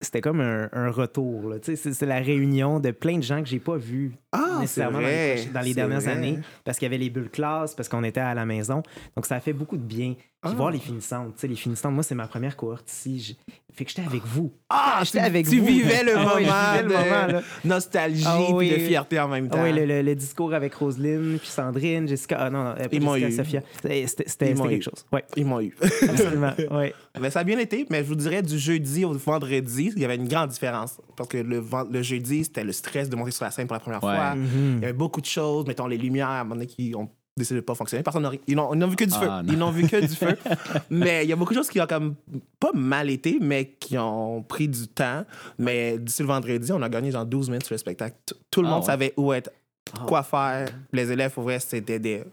c'était 0.00 0.20
comme 0.20 0.40
un, 0.40 0.68
un 0.72 0.90
retour. 0.92 1.54
C'est 1.62 2.02
la 2.06 2.20
réunion 2.20 2.78
de 2.78 2.92
plein 2.92 3.16
de 3.18 3.22
gens 3.24 3.42
que 3.42 3.48
j'ai 3.48 3.58
pas 3.58 3.76
vus 3.76 4.12
Ah, 4.30 4.58
nécessairement 4.60 5.00
dans 5.00 5.06
les, 5.08 5.46
dans 5.46 5.74
dernières 5.74 6.00
vrai. 6.00 6.12
années, 6.12 6.38
parce 6.62 6.78
qu'il 6.78 6.86
y 6.86 6.90
avait 6.90 6.98
les 7.02 7.10
bulles 7.10 7.30
classes, 7.30 7.74
parce 7.74 7.88
qu'on 7.88 8.04
était 8.04 8.20
à 8.20 8.32
la 8.34 8.46
maison. 8.46 8.84
Donc, 9.16 9.26
ça 9.26 9.34
a 9.34 9.40
fait 9.40 9.52
beaucoup 9.52 9.76
de 9.76 9.82
bien. 9.82 10.14
Puis 10.40 10.52
Ah. 10.52 10.56
voir 10.56 10.70
les 10.70 10.78
finissantes. 10.78 11.34
Tu 11.34 11.40
sais, 11.40 11.48
les 11.48 11.56
finissantes, 11.56 11.92
moi, 11.92 12.04
c'est 12.04 12.14
ma 12.14 12.28
première 12.28 12.56
cohorte 12.56 12.88
ici. 12.90 13.18
J'ai- 13.18 13.36
Fait 13.74 13.84
que 13.84 13.90
j'étais 13.90 14.06
avec 14.06 14.22
vous. 14.24 14.52
Ah, 14.68 15.00
J'étais 15.04 15.18
tu- 15.18 15.24
avec 15.24 15.48
tu 15.48 15.58
vous. 15.60 15.66
vivais 15.66 16.02
le 16.02 16.12
Ah 16.16 16.18
moment, 16.20 16.34
je 16.34 16.38
vivais 16.38 16.82
le 16.82 16.88
de 16.88 16.94
moment, 17.28 17.40
nostalgie 17.64 18.24
Ah 18.26 18.40
oui. 18.52 18.70
de 18.70 18.74
fierté 18.78 19.20
en 19.20 19.28
même 19.28 19.48
temps. 19.48 19.58
Ah 19.60 19.64
oui, 19.64 19.72
le, 19.72 19.84
le- 19.84 20.02
le 20.02 20.14
discours 20.16 20.52
avec 20.54 20.74
Roselyne, 20.74 21.38
puis 21.38 21.48
Sandrine, 21.48 22.08
Jessica. 22.08 22.36
Ah 22.40 22.50
non, 22.50 22.64
non, 22.64 22.74
pas 22.74 22.86
Ils 22.90 23.00
m'ont 23.02 23.14
Jessica, 23.14 23.28
eu. 23.28 23.36
Sophia. 23.36 23.62
C'était 23.82 24.54
quelque 24.54 24.72
eu. 24.72 24.82
chose. 24.82 25.04
Oui, 25.12 25.20
Ils 25.36 25.44
m'ont 25.46 25.60
eu. 25.60 25.76
absolument. 26.08 26.52
ouais. 26.72 26.94
Mais 27.20 27.30
ça 27.30 27.40
a 27.40 27.44
bien 27.44 27.58
été, 27.58 27.84
mais 27.90 27.98
je 28.04 28.08
vous 28.08 28.14
dirais 28.14 28.42
du 28.42 28.58
jeudi 28.60 29.04
au 29.04 29.12
vendredi, 29.12 29.92
il 29.96 30.00
y 30.02 30.04
avait 30.04 30.14
une 30.16 30.28
grande 30.28 30.50
différence. 30.50 31.00
Parce 31.16 31.28
que 31.28 31.38
le, 31.38 31.62
le 31.90 32.02
jeudi, 32.02 32.44
c'était 32.44 32.62
le 32.62 32.70
stress 32.72 33.08
de 33.10 33.16
monter 33.16 33.32
sur 33.32 33.44
la 33.44 33.50
scène 33.50 33.66
pour 33.66 33.74
la 33.74 33.80
première 33.80 34.02
Ouais. 34.04 34.14
fois. 34.14 34.34
Mhm. 34.36 34.76
Il 34.76 34.82
y 34.82 34.84
avait 34.84 34.92
beaucoup 34.92 35.20
de 35.20 35.26
choses, 35.26 35.66
mettons 35.66 35.88
les 35.88 35.98
lumières, 35.98 36.28
à 36.28 36.40
un 36.40 36.44
moment 36.44 36.54
donné, 36.54 36.66
qui 36.68 36.94
ont 36.96 37.08
décidé 37.38 37.60
de 37.60 37.64
pas 37.64 37.74
fonctionner. 37.74 38.02
Personne 38.02 38.22
n'a 38.22 38.30
ri- 38.30 38.40
ils 38.46 38.54
n'ont 38.56 38.72
ils 38.74 38.78
n'ont 38.78 38.86
vu 38.88 38.96
que 38.96 39.04
du 39.04 39.12
Ah, 39.16 39.20
feu. 39.20 39.26
non. 39.26 39.42
Ils 39.48 39.58
n'ont 39.58 39.70
vu 39.70 39.86
que 39.88 40.00
du 40.00 40.14
feu. 40.14 40.36
Mais 40.90 41.24
il 41.24 41.28
y 41.28 41.32
a 41.32 41.36
beaucoup 41.36 41.52
de 41.54 41.58
choses 41.58 41.70
qui 41.70 41.80
ont 41.80 41.86
comme 41.86 42.14
pas 42.60 42.72
mal 42.74 43.08
été, 43.10 43.38
mais 43.40 43.76
qui 43.80 43.96
ont 43.96 44.42
pris 44.42 44.68
du 44.68 44.88
temps. 44.88 45.24
Mais 45.58 45.98
d'ici 45.98 46.22
le 46.22 46.28
vendredi, 46.28 46.72
on 46.72 46.82
a 46.82 46.88
gagné 46.88 47.10
genre 47.10 47.24
12 47.24 47.48
minutes 47.50 47.64
sur 47.66 47.74
le 47.74 47.78
spectacle. 47.78 48.16
T- 48.26 48.34
Tout 48.50 48.62
le 48.62 48.68
Ah, 48.68 48.70
monde 48.72 48.80
ouais. 48.80 48.86
savait 48.86 49.14
où 49.16 49.32
être, 49.32 49.50
Ah. 49.98 50.04
quoi 50.06 50.22
faire. 50.22 50.68
Les 50.92 51.10
élèves, 51.12 51.32
pour 51.32 51.44
vrai, 51.44 51.58
c'était 51.60 51.98
des. 51.98 52.24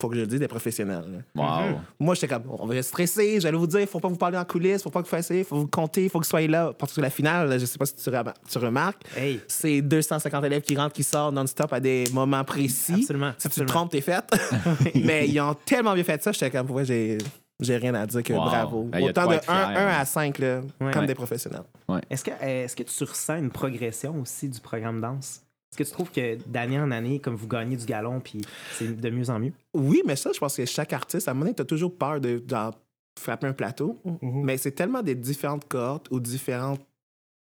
Faut 0.00 0.08
que 0.08 0.14
je 0.14 0.20
le 0.20 0.26
dise, 0.28 0.38
des 0.38 0.46
professionnels. 0.46 1.24
Wow. 1.34 1.44
Moi, 1.98 2.14
j'étais 2.14 2.28
comme, 2.28 2.44
on 2.56 2.66
va 2.66 2.80
stresser, 2.84 3.40
j'allais 3.40 3.56
vous 3.58 3.66
dire, 3.66 3.84
faut 3.88 3.98
pas 3.98 4.06
vous 4.06 4.14
parler 4.16 4.38
en 4.38 4.44
coulisses, 4.44 4.80
faut 4.80 4.90
pas 4.90 5.00
que 5.00 5.06
vous 5.06 5.10
fassiez, 5.10 5.42
faut 5.42 5.56
vous 5.56 5.66
compter, 5.66 6.08
faut 6.08 6.20
que 6.20 6.24
vous 6.24 6.28
soyez 6.30 6.46
là. 6.46 6.72
Parce 6.78 6.92
que 6.92 7.00
la 7.00 7.10
finale, 7.10 7.58
je 7.58 7.66
sais 7.66 7.78
pas 7.78 7.84
si 7.86 7.96
tu, 7.96 8.08
rem- 8.08 8.32
tu 8.48 8.58
remarques, 8.58 9.02
Hey, 9.16 9.40
c'est 9.48 9.82
250 9.82 10.44
élèves 10.44 10.62
qui 10.62 10.76
rentrent, 10.76 10.94
qui 10.94 11.02
sortent 11.02 11.34
non-stop 11.34 11.72
à 11.72 11.80
des 11.80 12.04
moments 12.12 12.44
précis. 12.44 12.92
Absolument, 13.00 13.32
Si 13.38 13.48
tu 13.48 13.58
te 13.60 13.64
trompes, 13.64 13.90
t'es 13.90 14.00
faite. 14.00 14.30
Mais 14.94 15.28
ils 15.28 15.40
ont 15.40 15.54
tellement 15.64 15.94
bien 15.94 16.04
fait 16.04 16.22
ça, 16.22 16.30
j'étais 16.30 16.50
comme, 16.52 16.68
vrai, 16.68 16.84
j'ai, 16.84 17.18
j'ai 17.58 17.76
rien 17.76 17.94
à 17.96 18.06
dire 18.06 18.22
que 18.22 18.32
Wow. 18.32 18.44
bravo. 18.44 18.82
Ben, 18.84 19.00
y 19.00 19.02
a 19.02 19.06
de 19.06 19.10
Autant 19.10 19.24
quoi 19.24 19.32
de 19.32 19.38
être 19.38 19.50
1, 19.50 19.66
fier, 19.72 19.78
hein. 19.78 19.96
à 19.98 20.04
5, 20.04 20.38
là, 20.38 20.60
Ouais. 20.80 20.92
comme 20.92 21.00
Ouais. 21.00 21.06
des 21.08 21.14
professionnels. 21.16 21.62
Est-ce 22.08 22.22
que, 22.22 22.30
est-ce 22.40 22.76
que 22.76 22.84
tu 22.84 23.02
ressens 23.02 23.38
une 23.38 23.50
progression 23.50 24.14
aussi 24.22 24.48
du 24.48 24.60
programme 24.60 25.00
danse? 25.00 25.42
Est-ce 25.70 25.78
que 25.78 25.84
tu 25.84 25.90
trouves 25.90 26.10
que 26.10 26.38
d'année 26.46 26.80
en 26.80 26.90
année, 26.90 27.18
comme 27.18 27.34
vous 27.34 27.46
gagnez 27.46 27.76
du 27.76 27.84
galon, 27.84 28.20
puis 28.20 28.40
c'est 28.72 28.98
de 28.98 29.10
mieux 29.10 29.28
en 29.28 29.38
mieux? 29.38 29.52
Oui, 29.74 30.02
mais 30.06 30.16
ça, 30.16 30.30
je 30.32 30.38
pense 30.38 30.56
que 30.56 30.64
chaque 30.64 30.92
artiste, 30.92 31.28
à 31.28 31.32
un 31.32 31.34
moment 31.34 31.44
donné, 31.44 31.56
t'as 31.56 31.64
toujours 31.64 31.94
peur 31.94 32.20
de, 32.20 32.42
frapper 33.18 33.48
un 33.48 33.52
plateau. 33.52 34.00
Mais 34.22 34.56
c'est 34.56 34.72
tellement 34.72 35.02
des 35.02 35.14
différentes 35.14 35.66
cohortes 35.68 36.06
ou 36.10 36.20
différentes 36.20 36.80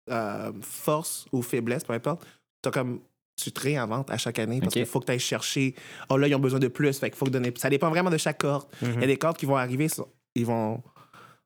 euh, 0.10 0.52
forces 0.62 1.28
ou 1.32 1.42
faiblesses, 1.42 1.84
peu 1.84 1.94
importe. 1.94 2.26
T'as 2.62 2.72
comme 2.72 3.00
tu 3.40 3.52
te 3.52 3.62
réinventes 3.62 4.10
à 4.12 4.18
chaque 4.18 4.40
année 4.40 4.60
parce 4.60 4.74
qu'il 4.74 4.86
faut 4.86 5.00
que 5.00 5.06
tu 5.06 5.12
ailles 5.12 5.20
chercher. 5.20 5.76
Oh 6.10 6.18
là, 6.18 6.28
ils 6.28 6.36
ont 6.36 6.40
besoin 6.40 6.60
de 6.60 6.68
plus. 6.68 6.98
Fait 7.00 7.10
qu'il 7.10 7.18
faut 7.18 7.26
que 7.26 7.32
donner. 7.32 7.54
Ça 7.56 7.70
dépend 7.70 7.90
vraiment 7.90 8.10
de 8.10 8.18
chaque 8.18 8.40
cohorte. 8.40 8.70
Il 8.82 9.00
y 9.00 9.04
a 9.04 9.08
des 9.08 9.18
cohortes 9.18 9.38
qui 9.38 9.46
vont 9.46 9.56
arriver, 9.56 9.88
ils 10.36 10.46
vont 10.46 10.82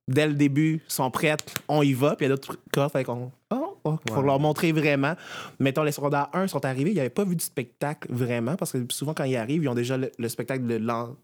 dès 0.08 0.28
le 0.28 0.34
début 0.34 0.82
sont 0.88 1.10
prêtes, 1.12 1.54
on 1.68 1.82
y 1.82 1.94
va. 1.94 2.16
Puis 2.16 2.26
il 2.26 2.30
y 2.30 2.32
a 2.32 2.36
d'autres 2.36 2.58
cohortes, 2.72 2.94
fait 2.94 3.04
qu'on 3.04 3.32
oh, 3.52 3.63
faut 3.84 4.20
Ouais. 4.20 4.26
leur 4.26 4.40
montrer 4.40 4.72
vraiment. 4.72 5.14
Mettons 5.60 5.84
les 5.84 5.92
secondaires 5.92 6.30
1 6.34 6.48
sont 6.48 6.64
arrivés, 6.66 6.92
ils 6.92 6.96
n'avaient 6.98 7.10
pas 7.10 7.26
vu 7.26 7.36
du 7.36 7.44
spectacle 7.44 8.08
vraiment 8.12 8.56
parce 8.56 8.72
que 8.72 8.86
souvent 8.90 9.14
quand 9.14 9.26
ils 9.26 9.36
arrivent, 9.36 9.64
ils 9.64 9.68
ont 9.70 9.76
déjà 9.76 9.98
le, 9.98 10.12
le 10.18 10.30
spectacle 10.30 10.66
de 10.66 10.76
l'an 10.76 11.16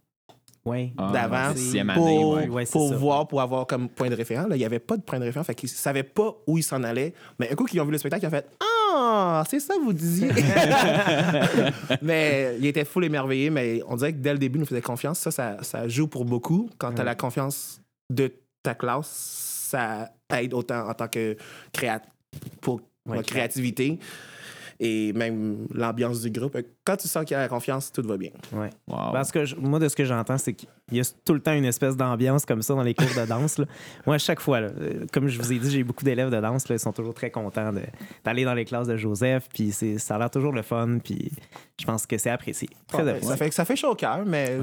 Oui. 0.66 0.94
Ah, 0.98 1.10
d'avant 1.14 1.56
sixième 1.56 1.90
année, 1.90 2.00
pour, 2.20 2.34
ouais. 2.34 2.48
Ouais, 2.50 2.66
pour 2.66 2.90
ça. 2.90 2.96
voir, 2.98 3.28
pour 3.28 3.42
avoir 3.42 3.66
comme 3.66 3.88
point 3.90 4.10
de 4.10 4.16
référence. 4.16 4.50
Là, 4.50 4.56
il 4.56 4.60
n'y 4.60 4.66
avait 4.66 4.80
pas 4.80 4.98
de 4.98 5.02
point 5.02 5.18
de 5.20 5.24
référence, 5.24 5.48
fait 5.48 5.56
qu'ils 5.56 5.70
ne 5.70 5.74
savaient 5.76 6.04
pas 6.04 6.36
où 6.48 6.58
ils 6.58 6.64
s'en 6.64 6.84
allaient. 6.84 7.14
Mais 7.40 7.50
un 7.52 7.56
coup 7.56 7.64
qu'ils 7.66 7.80
ont 7.82 7.86
vu 7.86 7.92
le 7.92 7.98
spectacle, 7.98 8.26
ils 8.26 8.28
ont 8.28 8.32
fait 8.32 8.46
Ah, 8.92 9.44
c'est 9.50 9.60
ça 9.62 9.76
que 9.76 9.82
vous 9.82 9.94
disiez. 9.94 10.30
mais 12.02 12.56
il 12.60 12.66
était 12.66 12.86
full 12.86 13.06
émerveillé, 13.06 13.50
mais 13.50 13.82
on 13.88 13.96
dirait 13.96 14.14
que 14.14 14.18
dès 14.20 14.34
le 14.34 14.40
début, 14.40 14.58
il 14.58 14.62
nous 14.62 14.66
faisait 14.68 14.82
confiance. 14.82 15.20
Ça, 15.20 15.32
ça, 15.32 15.58
ça 15.62 15.88
joue 15.88 16.08
pour 16.08 16.26
beaucoup. 16.26 16.70
Quand 16.78 16.94
tu 16.94 17.02
as 17.02 17.04
la 17.06 17.16
confiance 17.16 17.82
de 18.12 18.32
ta 18.64 18.76
classe, 18.76 19.08
ça 19.70 20.12
aide 20.36 20.54
autant 20.54 20.88
en 20.90 20.94
tant 20.94 21.08
que 21.08 21.38
créa 21.72 22.02
pour 22.62 22.82
Ouais, 23.06 23.18
la 23.18 23.24
créativité 23.24 23.98
et 24.82 25.12
même 25.14 25.68
l'ambiance 25.74 26.22
du 26.22 26.30
groupe. 26.30 26.58
Quand 26.86 26.96
tu 26.96 27.08
sens 27.08 27.26
qu'il 27.26 27.32
y 27.34 27.36
a 27.36 27.40
la 27.40 27.48
confiance, 27.50 27.92
tout 27.92 28.02
va 28.06 28.16
bien. 28.18 28.30
Ouais. 28.54 28.70
Wow. 28.88 29.12
Parce 29.12 29.30
que 29.32 29.44
je- 29.44 29.56
moi, 29.56 29.78
de 29.80 29.90
ce 29.90 29.96
que 29.96 30.06
j'entends, 30.06 30.38
c'est 30.38 30.54
qu'il 30.54 30.70
y 30.92 31.00
a 31.02 31.04
tout 31.26 31.34
le 31.34 31.42
temps 31.42 31.54
une 31.54 31.66
espèce 31.66 31.98
d'ambiance 31.98 32.46
comme 32.46 32.62
ça 32.62 32.76
dans 32.76 32.84
les 32.84 32.94
cours 32.94 33.08
de 33.08 33.26
danse. 33.26 33.58
là. 33.58 33.66
Moi, 34.06 34.16
à 34.16 34.20
chaque 34.20 34.40
fois, 34.40 34.62
là, 34.62 34.70
euh, 34.80 35.06
comme 35.12 35.28
je 35.28 35.38
vous 35.42 35.52
ai 35.52 35.60
dit, 35.60 35.70
j'ai 35.72 35.84
beaucoup 35.84 36.06
d'élèves 36.06 36.30
de 36.30 36.40
danse. 36.40 36.70
là, 36.70 36.76
ils 36.76 36.80
sont 36.80 36.94
toujours 36.94 37.14
très 37.14 37.30
contents 37.32 37.74
d'aller 38.24 38.46
dans 38.46 38.54
les 38.54 38.64
classes 38.66 38.88
de 38.88 38.96
Joseph. 38.96 39.50
Puis 39.54 39.72
c'est- 39.72 39.98
ça 39.98 40.16
a 40.16 40.20
l'air 40.20 40.30
toujours 40.32 40.54
le 40.54 40.62
fun. 40.62 41.00
Puis 41.04 41.32
je 41.80 41.86
pense 41.86 42.06
que 42.06 42.18
c'est 42.18 42.30
apprécié. 42.30 42.70
Très 42.88 43.04
Ouais, 43.04 43.10
apprécié. 43.10 43.30
ça, 43.30 43.38
fait, 43.38 43.52
ça 43.52 43.66
fait 43.66 43.76
chaud 43.76 43.92
au 43.92 43.96
cœur, 43.96 44.24
mais 44.26 44.60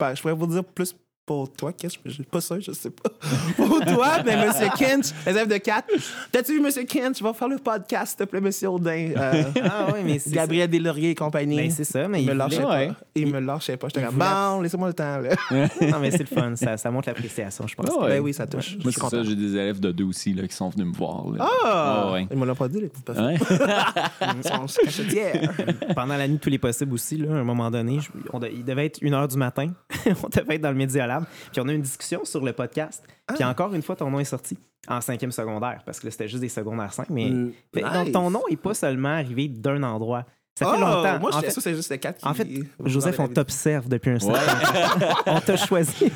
Ouais. 0.00 0.14
je 0.14 0.20
pourrais 0.20 0.34
vous 0.34 0.46
dire 0.46 0.64
plus 0.64 0.94
pour 1.26 1.52
toi, 1.52 1.72
Kench, 1.72 1.98
je 2.04 2.22
pas 2.22 2.40
sûr, 2.40 2.60
je 2.60 2.70
sais 2.70 2.90
pas. 2.90 3.10
pour 3.56 3.80
toi, 3.84 4.22
mais 4.24 4.46
Monsieur 4.46 4.68
Kench, 4.78 5.06
les 5.26 5.32
élèves 5.32 5.48
de 5.48 5.56
4. 5.56 5.84
T'as-tu 6.30 6.52
vu 6.52 6.60
Monsieur 6.60 6.84
Kench? 6.84 7.20
Va 7.20 7.32
faire 7.34 7.48
le 7.48 7.58
podcast, 7.58 8.16
s'il 8.16 8.24
te 8.24 8.30
plaît, 8.30 8.40
Monsieur 8.40 8.68
Audin. 8.70 9.10
Euh, 9.16 9.42
Ah 9.64 9.88
oui, 9.92 10.00
mais 10.04 10.18
c'est 10.20 10.30
Gabriel 10.30 10.70
Deslauriers 10.70 11.10
et 11.10 11.14
compagnie. 11.16 11.56
Ben, 11.56 11.70
c'est 11.72 11.82
ça, 11.84 12.06
mais 12.06 12.22
il 12.22 12.28
me 12.28 12.34
lâchait 12.34 12.62
voulait- 12.62 12.88
pas. 12.88 12.94
Il 13.16 13.26
me 13.32 13.40
lâchait 13.40 13.76
pas. 13.76 13.88
J'étais 13.88 14.06
comme, 14.06 14.14
bon, 14.16 14.60
laissez-moi 14.60 14.86
le 14.88 14.94
temps, 14.94 15.18
là. 15.18 15.30
Non, 15.90 15.98
mais 16.00 16.12
c'est 16.12 16.18
le 16.20 16.26
fun. 16.26 16.54
Ça, 16.54 16.76
ça 16.76 16.90
montre 16.92 17.08
l'appréciation, 17.08 17.66
je 17.66 17.74
pense. 17.74 17.90
Ouais. 17.90 18.08
Ben 18.08 18.20
oui, 18.20 18.32
ça 18.32 18.46
touche. 18.46 18.76
Moi, 18.84 18.92
c'est 18.92 19.00
ça, 19.08 19.22
j'ai 19.24 19.34
des 19.34 19.52
élèves 19.56 19.80
de 19.80 19.90
deux 19.90 20.04
aussi 20.04 20.32
là, 20.32 20.46
qui 20.46 20.54
sont 20.54 20.68
venus 20.68 20.86
me 20.86 20.92
voir. 20.96 21.24
là. 21.32 21.48
Ah! 21.64 22.10
Ouais. 22.12 22.28
Ils 22.30 22.38
me 22.38 22.46
l'ont 22.46 22.54
pas 22.54 22.68
dit, 22.68 22.80
les 22.80 22.88
petites 22.88 23.04
personnes. 23.04 23.34
Ils 23.34 24.48
sont 24.48 24.80
cachetières. 24.84 25.52
Pendant 25.96 26.16
la 26.16 26.28
nuit 26.28 26.34
de 26.36 26.40
tous 26.40 26.50
les 26.50 26.58
possibles 26.58 26.94
aussi, 26.94 27.16
là, 27.16 27.32
à 27.34 27.38
un 27.38 27.44
moment 27.44 27.68
donné, 27.70 27.98
je- 28.00 28.10
on 28.32 28.38
de- 28.38 28.48
il 28.52 28.64
devait 28.64 28.86
être 28.86 28.98
une 29.02 29.14
heure 29.14 29.26
du 29.26 29.36
matin. 29.36 29.72
on 30.06 30.28
devait 30.28 30.54
être 30.54 30.62
dans 30.62 30.70
le 30.70 30.76
Media 30.76 31.06
Puis 31.52 31.60
on 31.60 31.68
a 31.68 31.72
eu 31.72 31.76
une 31.76 31.82
discussion 31.82 32.24
sur 32.24 32.44
le 32.44 32.52
podcast. 32.52 33.04
Puis 33.28 33.38
Ah. 33.42 33.50
encore 33.50 33.74
une 33.74 33.82
fois, 33.82 33.96
ton 33.96 34.10
nom 34.10 34.20
est 34.20 34.24
sorti 34.24 34.58
en 34.88 35.00
cinquième 35.00 35.32
secondaire, 35.32 35.82
parce 35.84 35.98
que 35.98 36.06
là, 36.06 36.10
c'était 36.12 36.28
juste 36.28 36.40
des 36.42 36.48
secondaires 36.48 36.92
5. 36.92 37.10
Mais... 37.10 37.28
Mm, 37.30 37.52
nice. 37.74 37.84
Donc 37.92 38.12
ton 38.12 38.30
nom 38.30 38.42
n'est 38.48 38.56
pas 38.56 38.74
seulement 38.74 39.08
arrivé 39.14 39.48
d'un 39.48 39.82
endroit. 39.82 40.24
Ça 40.58 40.64
fait 40.64 40.72
Oh, 40.76 40.80
longtemps. 40.80 41.20
Moi, 41.20 41.30
en 41.34 41.40
j'étais 41.40 41.52
fait, 41.52 41.60
c'est 41.60 41.74
juste 41.74 41.90
les 41.90 41.98
4 41.98 42.16
qui. 42.18 42.26
en 42.26 42.32
fait, 42.32 42.48
Joseph, 42.86 43.20
on 43.20 43.28
t'observe 43.28 43.88
depuis 43.88 44.10
un 44.12 44.18
certain 44.18 44.38
Ouais. 44.40 45.06
temps. 45.06 45.16
on 45.26 45.40
t'a 45.40 45.56
choisi. 45.58 45.92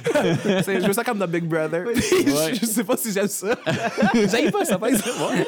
C'est- 0.65 0.81
Je 0.81 0.87
veux 0.87 0.93
ça 0.95 1.05
comme 1.05 1.19
dans 1.19 1.29
Big 1.29 1.45
Brother. 1.45 1.85
je, 1.95 2.59
je 2.61 2.65
sais 2.67 2.85
pas 2.85 2.97
si 2.97 3.13
j'aime 3.13 3.29
ça. 3.29 3.55
J'aime 4.15 4.51
pas 4.51 4.65
ça, 4.65 4.79
exemple. 4.89 5.45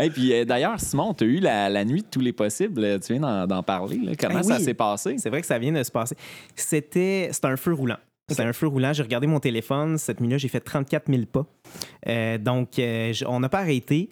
Et 0.00 0.10
puis 0.10 0.32
euh, 0.32 0.44
d'ailleurs, 0.44 0.78
Simon, 0.80 1.12
tu 1.14 1.24
as 1.24 1.26
eu 1.26 1.40
la, 1.40 1.68
la 1.68 1.84
nuit 1.84 2.02
de 2.02 2.06
tous 2.10 2.20
les 2.20 2.32
possibles. 2.32 3.00
Tu 3.00 3.14
viens 3.16 3.46
d'en, 3.46 3.62
parler. 3.62 3.98
là. 3.98 4.12
Comment 4.18 4.34
Ben 4.36 4.42
ça 4.42 4.56
oui. 4.58 4.64
s'est 4.64 4.74
passé? 4.74 5.16
C'est 5.18 5.30
vrai 5.30 5.40
que 5.40 5.46
ça 5.46 5.58
vient 5.58 5.72
de 5.72 5.82
se 5.82 5.90
passer. 5.90 6.16
C'était 6.54 7.28
c'était 7.32 7.48
un 7.48 7.56
feu 7.56 7.72
roulant. 7.74 7.98
C'était 8.28 8.42
un 8.42 8.52
feu 8.52 8.66
roulant. 8.68 8.92
J'ai 8.92 9.02
regardé 9.02 9.26
mon 9.26 9.40
téléphone. 9.40 9.98
Cette 9.98 10.20
nuit-là, 10.20 10.38
j'ai 10.38 10.48
fait 10.48 10.60
34 10.60 11.10
000 11.10 11.22
pas. 11.26 11.46
Euh, 12.08 12.38
donc, 12.38 12.78
euh, 12.78 13.12
on 13.26 13.40
n'a 13.40 13.48
pas 13.48 13.58
arrêté. 13.60 14.08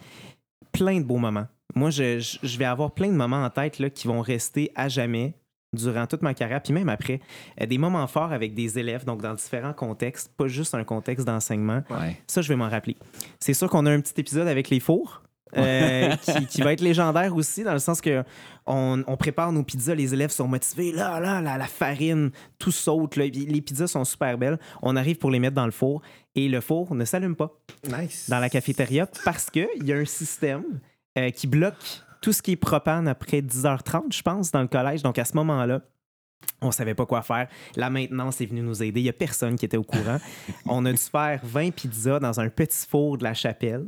Plein 0.73 0.99
de 0.99 1.05
beaux 1.05 1.17
moments. 1.19 1.47
Moi, 1.75 1.91
je, 1.91 2.57
vais 2.59 2.65
avoir 2.65 2.93
plein 2.93 3.09
de 3.09 3.15
moments 3.17 3.43
en 3.45 3.51
tête 3.51 3.79
là, 3.79 3.91
qui 3.91 4.07
vont 4.09 4.21
rester 4.21 4.71
à 4.75 4.89
jamais 4.89 5.35
durant 5.75 6.07
toute 6.07 6.21
ma 6.23 6.35
carrière, 6.35 6.63
puis 6.63 6.75
même 6.75 6.91
après. 6.91 7.21
Euh, 7.61 7.65
des 7.67 7.79
moments 7.79 8.07
forts 8.07 8.33
avec 8.33 8.55
des 8.55 8.79
élèves, 8.79 9.05
donc 9.07 9.23
dans 9.23 9.33
différents 9.35 9.73
contextes, 9.73 10.31
pas 10.37 10.47
juste 10.47 10.75
un 10.75 10.85
contexte 10.85 11.27
d'enseignement. 11.27 11.83
Ouais. 11.89 12.21
Ça, 12.27 12.43
je 12.43 12.49
vais 12.49 12.57
m'en 12.57 12.69
rappeler. 12.69 12.97
C'est 13.41 13.55
sûr 13.55 13.71
qu'on 13.71 13.87
a 13.87 13.91
un 13.91 14.01
petit 14.01 14.13
épisode 14.21 14.49
avec 14.49 14.69
les 14.69 14.81
fours. 14.81 15.23
euh, 15.57 16.17
qui, 16.23 16.47
qui 16.47 16.63
va 16.63 16.73
être 16.73 16.81
légendaire 16.81 17.37
aussi, 17.37 17.63
dans 17.63 17.75
le 17.75 17.79
sens 17.79 18.01
que 18.01 18.25
on, 18.67 19.03
on 19.07 19.17
prépare 19.19 19.53
nos 19.53 19.63
pizzas, 19.63 19.95
les 19.95 20.15
élèves 20.15 20.31
sont 20.31 20.49
motivés, 20.49 20.93
là, 20.93 21.21
là, 21.21 21.43
la, 21.43 21.59
la 21.59 21.67
farine, 21.67 22.31
tout 22.59 22.71
saute, 22.71 23.17
là, 23.17 23.27
les 23.27 23.61
pizzas 23.61 23.87
sont 23.87 24.05
super 24.07 24.39
belles. 24.39 24.59
On 24.81 24.97
arrive 24.97 25.17
pour 25.19 25.31
les 25.31 25.39
mettre 25.41 25.55
dans 25.55 25.67
le 25.67 25.71
four 25.71 26.01
et 26.35 26.49
le 26.49 26.63
four 26.63 26.95
ne 26.95 27.05
s'allume 27.05 27.37
pas 27.37 27.51
Nice. 27.87 28.31
dans 28.31 28.39
la 28.39 28.49
cafétéria 28.49 29.07
parce 29.27 29.51
qu'il 29.51 29.69
y 29.85 29.93
a 29.93 29.97
un 29.97 30.07
système 30.07 30.65
qui 31.35 31.47
bloque 31.47 32.03
tout 32.21 32.33
ce 32.33 32.41
qui 32.41 32.53
est 32.53 32.57
propane 32.57 33.09
après 33.09 33.41
10h30, 33.41 34.15
je 34.15 34.23
pense, 34.23 34.51
dans 34.51 34.63
le 34.63 34.69
collège. 34.69 35.03
Donc 35.03 35.19
à 35.19 35.25
ce 35.25 35.37
moment-là, 35.37 35.81
on 36.63 36.71
savait 36.71 36.95
pas 36.95 37.07
quoi 37.07 37.23
faire. 37.23 37.49
La 37.77 37.91
maintenance 37.91 38.41
est 38.41 38.47
venue 38.47 38.63
nous 38.63 38.83
aider. 38.83 39.01
Il 39.01 39.05
y 39.07 39.09
a 39.09 39.13
personne 39.13 39.57
qui 39.57 39.65
était 39.65 39.77
au 39.77 39.83
courant. 39.83 40.19
on 40.67 40.85
a 40.87 40.93
dû 40.93 40.99
faire 40.99 41.41
20 41.43 41.71
pizzas 41.75 42.19
dans 42.21 42.41
un 42.41 42.49
petit 42.49 42.87
four 42.89 43.19
de 43.19 43.25
la 43.25 43.35
chapelle, 43.35 43.85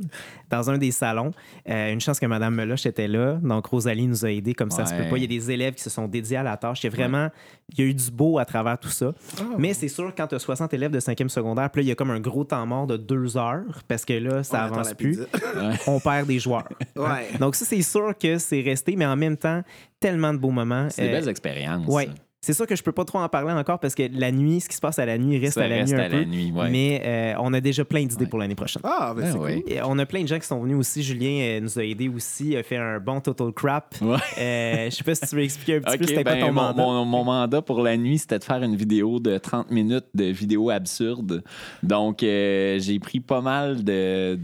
dans 0.49 0.69
un 0.69 0.77
des 0.77 0.91
salons. 0.91 1.31
Euh, 1.69 1.91
une 1.91 2.01
chance 2.01 2.19
que 2.19 2.25
Mme 2.25 2.53
Meloche 2.55 2.85
était 2.85 3.07
là. 3.07 3.39
Donc 3.41 3.65
Rosalie 3.67 4.07
nous 4.07 4.25
a 4.25 4.31
aidés 4.31 4.53
comme 4.53 4.71
ça 4.71 4.85
se 4.85 4.93
peut 4.93 5.09
pas. 5.09 5.17
Il 5.17 5.21
y 5.21 5.25
a 5.25 5.27
des 5.27 5.51
élèves 5.51 5.73
qui 5.75 5.83
se 5.83 5.89
sont 5.89 6.07
dédiés 6.07 6.37
à 6.37 6.43
la 6.43 6.57
tâche. 6.57 6.83
Il 6.83 6.87
y 6.87 6.93
a 6.93 6.95
vraiment, 6.95 7.29
il 7.73 7.79
y 7.79 7.87
a 7.87 7.89
eu 7.89 7.93
du 7.93 8.11
beau 8.11 8.37
à 8.39 8.45
travers 8.45 8.77
tout 8.77 8.89
ça. 8.89 9.13
Mais 9.57 9.73
c'est 9.73 9.87
sûr, 9.87 10.13
quand 10.15 10.27
tu 10.27 10.35
as 10.35 10.39
60 10.39 10.73
élèves 10.73 10.91
de 10.91 10.99
5e 10.99 11.29
secondaire, 11.29 11.69
puis 11.69 11.81
là, 11.81 11.85
il 11.85 11.89
y 11.89 11.91
a 11.91 11.95
comme 11.95 12.11
un 12.11 12.19
gros 12.19 12.43
temps 12.43 12.65
mort 12.65 12.87
de 12.87 12.97
deux 12.97 13.37
heures 13.37 13.63
parce 13.87 14.05
que 14.05 14.13
là, 14.13 14.43
ça 14.43 14.67
On 14.69 14.73
avance 14.73 14.93
plus. 14.93 15.19
On 15.87 15.99
perd 15.99 16.27
des 16.27 16.39
joueurs. 16.39 16.67
Ouais. 16.95 17.27
Donc 17.39 17.55
ça, 17.55 17.65
c'est 17.65 17.81
sûr 17.81 18.17
que 18.17 18.37
c'est 18.37 18.61
resté, 18.61 18.95
mais 18.95 19.05
en 19.05 19.15
même 19.17 19.35
temps, 19.37 19.61
tellement 19.99 20.33
de 20.33 20.37
beaux 20.37 20.51
moments. 20.51 20.87
C'est 20.89 21.01
des 21.03 21.07
Euh, 21.09 21.11
belles 21.19 21.29
expériences. 21.29 21.85
Ouais. 21.87 22.09
C'est 22.45 22.53
sûr 22.53 22.67
que 22.67 22.75
je 22.75 22.83
peux 22.83 22.91
pas 22.91 23.05
trop 23.05 23.17
en 23.17 23.27
parler 23.27 23.51
encore 23.53 23.79
parce 23.79 23.95
que 23.95 24.03
la 24.13 24.31
nuit, 24.31 24.61
ce 24.61 24.69
qui 24.69 24.75
se 24.75 24.81
passe 24.81 24.99
à 24.99 25.05
la 25.07 25.17
nuit 25.17 25.39
reste 25.39 25.55
Ça 25.55 25.63
à 25.63 25.67
la 25.67 25.77
reste 25.77 25.93
nuit 25.93 25.99
un 25.99 26.03
à 26.05 26.09
peu. 26.09 26.19
la 26.19 26.25
nuit, 26.25 26.51
ouais. 26.51 26.69
Mais 26.69 27.01
euh, 27.03 27.33
on 27.39 27.51
a 27.53 27.59
déjà 27.59 27.83
plein 27.83 28.05
d'idées 28.05 28.25
Ouais. 28.25 28.29
pour 28.29 28.37
l'année 28.37 28.53
prochaine. 28.53 28.81
Ah, 28.85 29.13
ben 29.15 29.23
Ben 29.23 29.31
c'est 29.31 29.37
cool. 29.39 29.63
Et 29.67 29.79
on 29.83 29.97
a 29.97 30.05
plein 30.05 30.21
de 30.21 30.27
gens 30.27 30.37
qui 30.37 30.45
sont 30.45 30.61
venus 30.61 30.77
aussi. 30.77 31.01
Julien 31.01 31.39
euh, 31.41 31.59
nous 31.59 31.79
a 31.79 31.83
aidés 31.83 32.07
aussi, 32.07 32.55
a 32.55 32.61
fait 32.61 32.77
un 32.77 32.99
bon 32.99 33.19
total 33.19 33.51
crap. 33.51 33.95
Ouais. 33.99 34.17
Euh, 34.37 34.89
je 34.91 34.95
sais 34.95 35.03
pas 35.03 35.15
si 35.15 35.25
tu 35.27 35.35
veux 35.35 35.41
expliquer 35.43 35.77
un 35.77 35.81
petit 35.81 35.97
peu 35.97 36.03
Ok, 36.03 36.09
c'était 36.09 36.23
ben, 36.23 36.37
quoi 36.37 36.47
ton 36.47 36.53
mon, 36.53 36.61
mandat. 36.61 36.81
mon- 36.83 37.05
mon 37.05 37.23
mandat 37.23 37.61
pour 37.63 37.81
la 37.81 37.97
nuit, 37.97 38.19
c'était 38.19 38.37
de 38.37 38.43
faire 38.43 38.61
une 38.61 38.75
vidéo 38.75 39.19
de 39.19 39.37
30 39.39 39.71
minutes 39.71 40.05
de 40.13 40.25
vidéos 40.25 40.69
absurdes. 40.69 41.43
Donc, 41.81 42.21
euh, 42.21 42.77
j'ai 42.79 42.99
pris 42.99 43.21
pas 43.21 43.41
mal 43.41 43.83
de, 43.83 44.37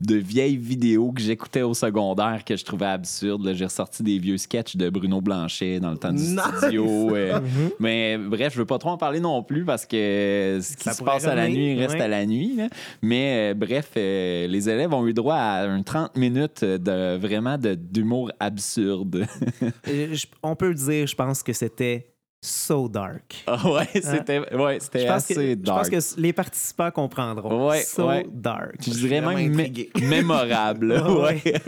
de 0.00 0.16
vieilles 0.16 0.56
vidéos 0.56 1.10
que 1.12 1.20
j'écoutais 1.22 1.62
au 1.62 1.72
secondaire 1.74 2.44
que 2.44 2.56
je 2.56 2.64
trouvais 2.64 2.86
absurdes. 2.86 3.50
J'ai 3.54 3.64
ressorti 3.64 4.02
des 4.02 4.18
vieux 4.18 4.36
sketchs 4.38 4.76
de 4.76 4.90
Bruno 4.90 5.20
Blanchet 5.20 5.80
dans 5.80 5.90
le 5.90 5.96
temps 5.96 6.12
du 6.12 6.22
Nice! 6.22 6.40
studio. 6.58 7.14
euh, 7.14 7.40
Mhm. 7.46 7.70
mais 7.80 8.18
bref, 8.18 8.52
je 8.52 8.58
veux 8.58 8.66
pas 8.66 8.78
trop 8.78 8.90
en 8.90 8.98
parler 8.98 9.20
non 9.20 9.42
plus 9.42 9.64
parce 9.64 9.86
que 9.86 10.58
ce 10.62 10.76
qui 10.76 10.84
Ça 10.84 10.92
se 10.92 11.02
passe 11.02 11.26
à 11.26 11.34
la 11.34 11.48
nuit 11.48 11.78
reste 11.78 11.94
ouais. 11.94 12.00
à 12.00 12.08
la 12.08 12.26
nuit. 12.26 12.56
là. 12.56 12.68
Mais 13.02 13.52
euh, 13.52 13.54
bref, 13.54 13.90
euh, 13.96 14.46
les 14.46 14.68
élèves 14.68 14.92
ont 14.92 15.06
eu 15.06 15.14
droit 15.14 15.34
à 15.36 15.64
un 15.66 15.82
30 15.82 16.16
minutes 16.16 16.64
de 16.64 17.16
vraiment 17.16 17.56
de- 17.58 17.74
d'humour 17.74 18.30
absurde. 18.40 19.26
Je- 19.86 20.26
on 20.42 20.54
peut 20.56 20.74
dire, 20.74 21.06
je 21.06 21.14
pense 21.14 21.42
que 21.42 21.52
c'était 21.52 22.06
so 22.46 22.88
dark. 22.88 23.44
Ah 23.46 23.58
ouais, 23.68 23.88
c'était 23.94 24.38
ouais, 24.54 24.78
c'était 24.80 25.00
Je 25.00 25.06
pense, 25.06 25.26
que, 25.26 25.32
assez 25.34 25.50
je 25.50 25.54
pense 25.56 25.64
dark. 25.64 25.90
que 25.90 26.20
les 26.20 26.32
participants 26.32 26.90
comprendront. 26.90 27.68
Ouais, 27.70 27.82
so 27.82 28.08
ouais. 28.08 28.26
dark. 28.32 28.74
Je 28.80 28.90
dirais 28.90 29.20
vraiment 29.20 29.36
même 29.38 29.54
mé- 29.56 29.90
mémorable. 30.08 30.92
Ouais. 30.92 31.42
ouais. 31.44 31.54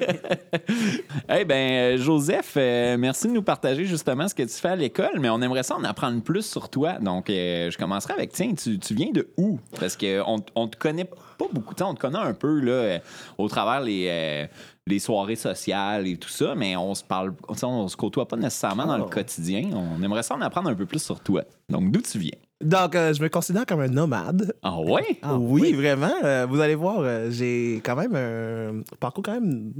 Eh 1.30 1.44
ben 1.44 1.54
euh, 1.54 1.98
Joseph, 1.98 2.54
euh, 2.56 2.96
merci 2.98 3.28
de 3.28 3.32
nous 3.32 3.42
partager 3.42 3.84
justement 3.84 4.28
ce 4.28 4.34
que 4.34 4.42
tu 4.42 4.54
fais 4.54 4.68
à 4.68 4.76
l'école, 4.76 5.18
mais 5.20 5.28
on 5.28 5.40
aimerait 5.42 5.62
ça 5.62 5.76
en 5.76 5.84
apprendre 5.84 6.22
plus 6.22 6.46
sur 6.46 6.68
toi. 6.68 6.94
Donc 6.94 7.28
euh, 7.30 7.70
je 7.70 7.76
commencerai 7.78 8.14
avec 8.14 8.32
tiens, 8.32 8.52
tu, 8.54 8.78
tu 8.78 8.94
viens 8.94 9.10
de 9.12 9.28
où? 9.36 9.58
Parce 9.78 9.96
que 9.96 10.22
on, 10.26 10.38
on 10.54 10.68
te 10.68 10.76
connaît 10.76 11.04
pas 11.38 11.46
beaucoup, 11.52 11.74
on 11.80 11.94
te 11.94 12.00
connaît 12.00 12.18
un 12.18 12.34
peu 12.34 12.60
là 12.60 12.72
euh, 12.72 12.98
au 13.38 13.48
travers 13.48 13.80
les 13.80 14.06
euh, 14.10 14.46
les 14.86 14.98
soirées 14.98 15.36
sociales 15.36 16.06
et 16.06 16.16
tout 16.16 16.28
ça, 16.30 16.54
mais 16.56 16.76
on 16.76 16.94
se 16.94 17.04
parle, 17.04 17.34
on 17.62 17.88
se 17.88 17.96
côtoie 17.96 18.26
pas 18.26 18.36
nécessairement 18.36 18.86
dans 18.86 18.96
le 18.96 19.04
Oh. 19.04 19.10
quotidien. 19.10 19.70
On 19.74 20.02
aimerait 20.02 20.22
ça 20.22 20.34
en 20.34 20.40
apprendre 20.40 20.68
un 20.70 20.74
peu 20.74 20.86
plus 20.86 21.02
sur 21.02 21.20
toi. 21.20 21.42
Donc 21.68 21.90
d'où 21.92 22.00
tu 22.00 22.18
viens? 22.18 22.32
Donc, 22.60 22.96
euh, 22.96 23.14
je 23.14 23.22
me 23.22 23.28
considère 23.28 23.64
comme 23.66 23.80
un 23.80 23.88
nomade. 23.88 24.52
Ah 24.64 24.80
ouais? 24.80 25.18
Ah, 25.22 25.36
oui, 25.38 25.72
vraiment. 25.74 26.10
Euh, 26.24 26.44
vous 26.48 26.58
allez 26.60 26.74
voir, 26.74 26.96
euh, 27.00 27.30
j'ai 27.30 27.80
quand 27.84 27.94
même 27.94 28.16
un 28.16 28.82
parcours 28.98 29.22
quand 29.22 29.34
même 29.34 29.72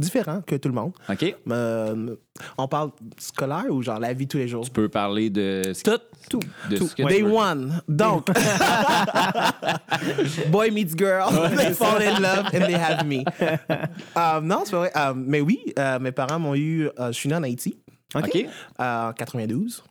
différent 0.00 0.40
que 0.46 0.56
tout 0.56 0.68
le 0.68 0.74
monde. 0.74 0.92
Ok. 1.08 1.34
Euh, 1.50 2.16
on 2.58 2.68
parle 2.68 2.90
scolaire 3.18 3.66
ou 3.70 3.82
genre 3.82 3.98
la 4.00 4.12
vie 4.12 4.26
tous 4.26 4.38
les 4.38 4.48
jours? 4.48 4.64
Tu 4.64 4.70
peux 4.70 4.88
parler 4.88 5.30
de 5.30 5.62
Tout, 5.84 5.98
tout. 6.28 6.40
de 6.70 6.76
tout. 6.78 6.90
Day 6.98 7.18
tu 7.18 7.24
one. 7.24 7.80
Donc, 7.88 8.26
boy 10.50 10.70
meets 10.70 10.94
girl, 10.96 11.30
they 11.56 11.72
fall 11.72 12.00
in 12.02 12.20
love 12.20 12.46
and 12.52 12.66
they 12.66 12.74
have 12.74 13.06
me. 13.06 13.24
Euh, 14.16 14.40
non, 14.40 14.62
c'est 14.64 14.72
pas 14.72 14.78
vrai. 14.78 14.92
Euh, 14.96 15.14
mais 15.16 15.40
oui, 15.40 15.60
mes 16.00 16.12
parents 16.12 16.38
m'ont 16.38 16.54
eu. 16.54 16.88
je 16.98 17.12
suis 17.12 17.28
né 17.28 17.34
en 17.34 17.42
Haïti 17.42 17.78
OK. 18.14 18.46
en 18.78 19.12
92. 19.12 19.82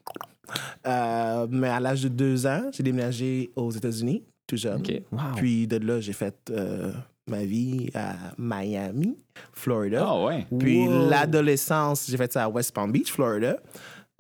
Euh, 0.86 1.48
mais 1.50 1.70
à 1.70 1.80
l'âge 1.80 2.04
de 2.04 2.10
deux 2.10 2.46
ans, 2.46 2.70
j'ai 2.74 2.84
déménagé 2.84 3.52
aux 3.56 3.72
États-Unis, 3.72 4.24
tout 4.46 4.58
jeune. 4.58 4.82
OK. 4.82 5.02
Wow. 5.12 5.20
Puis 5.38 5.68
de 5.68 5.78
là, 5.78 6.00
j'ai 6.02 6.14
fait 6.14 6.52
ma 7.28 7.44
vie 7.44 7.90
à 7.94 8.16
Miami, 8.38 9.18
Florida. 9.54 10.06
Ah 10.08 10.24
ouais. 10.24 10.46
Puis 10.60 10.88
Wow. 10.88 11.10
l'adolescence, 11.10 12.08
j'ai 12.10 12.18
fait 12.18 12.32
ça 12.32 12.46
à 12.46 12.50
West 12.50 12.74
Palm 12.74 12.92
Beach, 12.92 13.12
Florida. 13.12 13.58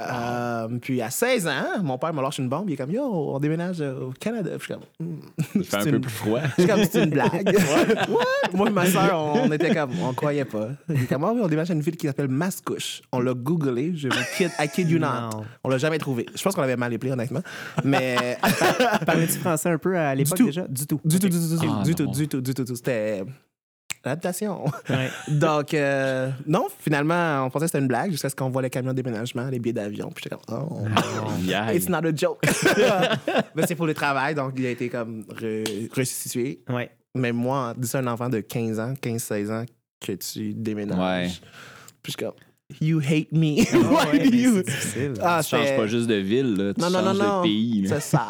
Euh, 0.09 0.67
puis 0.81 1.01
à 1.01 1.09
16 1.09 1.47
ans, 1.47 1.83
mon 1.83 1.97
père 1.97 2.13
m'a 2.13 2.21
lâché 2.21 2.41
une 2.41 2.49
bombe. 2.49 2.69
Il 2.69 2.73
est 2.73 2.77
comme, 2.77 2.91
yo, 2.91 3.03
on 3.03 3.39
déménage 3.39 3.81
au 3.81 4.11
Canada. 4.19 4.51
Puis 4.57 4.59
je 4.59 4.63
suis 4.65 4.73
comme, 4.73 4.83
Hmm. 4.99 5.19
Il 5.55 5.63
fait 5.63 5.77
un 5.77 5.79
C'est 5.81 5.89
peu 5.89 5.95
une- 5.95 6.01
plus 6.01 6.11
froid. 6.11 6.39
je 6.57 6.63
suis 6.63 6.71
comme, 6.71 6.83
c'est 6.89 7.03
une 7.03 7.09
blague. 7.09 7.55
Ouais. 8.09 8.25
Moi 8.53 8.67
et 8.67 8.71
ma 8.71 8.85
soeur, 8.85 9.13
on, 9.35 9.47
on 9.47 9.51
était 9.51 9.73
comme, 9.73 9.91
on 10.03 10.13
croyait 10.13 10.45
pas. 10.45 10.69
Il 10.89 11.03
est 11.03 11.05
comme, 11.07 11.23
oui, 11.23 11.39
on 11.41 11.47
déménage 11.47 11.71
à 11.71 11.73
une 11.73 11.81
ville 11.81 11.95
qui 11.97 12.07
s'appelle 12.07 12.27
Mascouche. 12.27 13.01
On 13.11 13.19
l'a 13.19 13.33
googlé, 13.33 13.93
je 13.95 14.07
vous 14.09 14.15
kid, 14.37 14.49
I 14.59 14.67
kid 14.67 14.89
you 14.89 14.99
not. 14.99 15.07
Non. 15.07 15.29
On 15.63 15.69
l'a 15.69 15.77
jamais 15.77 15.97
trouvé. 15.97 16.25
Je 16.35 16.41
pense 16.41 16.55
qu'on 16.55 16.61
l'avait 16.61 16.75
mal 16.77 16.93
appelé, 16.93 17.11
honnêtement. 17.11 17.41
Mais 17.83 18.37
Parlais-tu 19.05 19.39
français 19.39 19.69
un 19.69 19.77
peu 19.77 19.97
à 19.97 20.13
l'époque 20.15 20.41
déjà? 20.41 20.67
Du 20.67 20.85
tout. 20.87 20.99
du 21.03 21.19
tout, 21.19 21.29
du 21.29 21.37
tout, 21.39 21.47
du 21.47 21.57
tout, 21.57 21.73
Ah, 21.79 21.83
du 21.83 21.95
tout, 21.95 22.05
du 22.07 22.27
tout, 22.27 22.41
du 22.41 22.53
tout, 22.53 22.63
du 22.63 22.69
tout. 22.71 22.75
C'était 22.75 23.23
l'adaptation. 24.03 24.65
Ouais. 24.89 25.09
Donc, 25.27 25.73
euh, 25.73 26.29
non, 26.47 26.67
finalement, 26.79 27.45
on 27.45 27.49
pensait 27.49 27.65
que 27.65 27.71
c'était 27.71 27.79
une 27.81 27.87
blague 27.87 28.11
jusqu'à 28.11 28.29
ce 28.29 28.35
qu'on 28.35 28.49
voit 28.49 28.61
les 28.61 28.69
camions 28.69 28.91
de 28.91 29.01
déménagement, 29.01 29.47
les 29.49 29.59
billets 29.59 29.73
d'avion. 29.73 30.09
Puis 30.13 30.23
j'étais 30.23 30.35
comme, 30.47 30.67
oh, 30.71 30.85
Aïe. 31.53 31.77
it's 31.77 31.89
not 31.89 32.05
a 32.05 32.15
joke. 32.15 32.41
Mais 33.55 33.67
c'est 33.67 33.75
pour 33.75 33.85
le 33.87 33.93
travail, 33.93 34.35
donc 34.35 34.53
il 34.57 34.65
a 34.65 34.69
été 34.71 34.89
comme 34.89 35.21
re- 35.29 35.93
restitué. 35.93 36.61
Ouais. 36.69 36.89
Mais 37.15 37.31
moi, 37.31 37.73
dis 37.77 37.89
un 37.95 38.07
enfant 38.07 38.29
de 38.29 38.39
15 38.39 38.79
ans, 38.79 38.93
15-16 39.01 39.51
ans, 39.51 39.65
que 39.99 40.13
tu 40.13 40.53
déménages. 40.53 40.97
Ouais. 40.97 41.27
Puis 42.01 42.11
je 42.13 42.17
suis 42.17 42.25
comme, 42.25 42.33
You 42.79 42.99
hate 43.01 43.33
me. 43.33 43.57
Ah 43.73 43.77
Why 44.05 44.17
ouais, 44.19 44.29
do 44.29 44.35
you-? 44.37 44.63
Ah, 45.21 45.41
tu 45.43 45.49
changes 45.49 45.75
pas 45.75 45.87
juste 45.87 46.07
de 46.07 46.15
ville, 46.15 46.55
là, 46.55 46.73
tu 46.73 46.79
Non, 46.79 46.89
non, 46.89 47.01
non, 47.01 47.07
changes 47.13 47.17
non. 47.19 47.37
de 47.39 47.43
pays. 47.43 47.85
C'est 47.89 47.99
ça. 47.99 48.29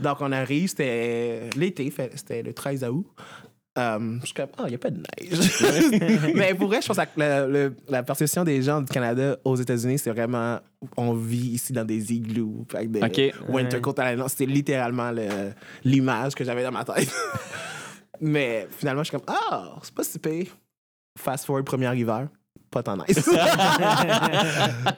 Donc, 0.00 0.16
on 0.20 0.32
arrive, 0.32 0.70
c'était 0.70 1.50
l'été, 1.54 1.92
c'était 2.14 2.42
le 2.42 2.54
13 2.54 2.84
août. 2.84 3.06
Je 3.76 4.20
suis 4.24 4.34
comme, 4.34 4.48
ah, 4.58 4.62
il 4.66 4.68
n'y 4.68 4.74
a 4.74 4.78
pas 4.78 4.90
de 4.90 4.98
neige. 4.98 6.32
Mais 6.34 6.54
pour 6.54 6.68
vrai, 6.68 6.80
je 6.80 6.86
pense 6.86 6.96
que 6.96 7.72
la, 7.88 8.02
perception 8.02 8.44
des 8.44 8.62
gens 8.62 8.80
du 8.80 8.92
Canada 8.92 9.36
aux 9.44 9.56
États-Unis, 9.56 9.98
c'est 9.98 10.10
vraiment, 10.10 10.60
on 10.96 11.14
vit 11.14 11.52
ici 11.54 11.72
dans 11.72 11.84
des 11.84 12.12
igloos, 12.12 12.66
avec 12.72 12.90
des 12.90 13.02
OK. 13.02 13.34
winter 13.48 13.80
coat 13.80 13.94
à 13.98 14.14
la 14.14 14.28
C'était 14.28 14.46
littéralement 14.46 15.10
le- 15.10 15.52
l'image 15.84 16.34
que 16.34 16.44
j'avais 16.44 16.62
dans 16.62 16.72
ma 16.72 16.84
tête. 16.84 17.12
Mais 18.20 18.68
finalement, 18.70 19.02
je 19.02 19.08
suis 19.10 19.18
comme, 19.18 19.26
ah, 19.26 19.76
c'est 19.82 19.94
pas 19.94 20.04
si 20.04 20.18
pire. 20.18 20.56
Fast 21.18 21.44
forward, 21.44 21.64
premier 21.64 21.92
hiver, 21.96 22.28
pas 22.74 22.82
tant 22.82 22.96
nice. 22.96 23.06
je 23.16 23.20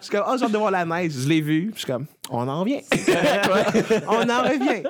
suis 0.01 0.11
comme, 0.11 0.25
oh, 0.27 0.35
j'ai 0.39 0.45
hâte 0.45 0.53
de 0.53 0.57
voir 0.59 0.71
la 0.71 0.85
neige. 0.85 1.13
Je 1.13 1.29
l'ai 1.29 1.41
vu. 1.43 1.71
Je 1.75 1.79
suis 1.81 1.87
comme, 1.87 2.07
on 2.31 2.49
en 2.49 2.61
revient. 2.61 2.81
on 4.09 4.29
en 4.29 4.43
revient. 4.43 4.83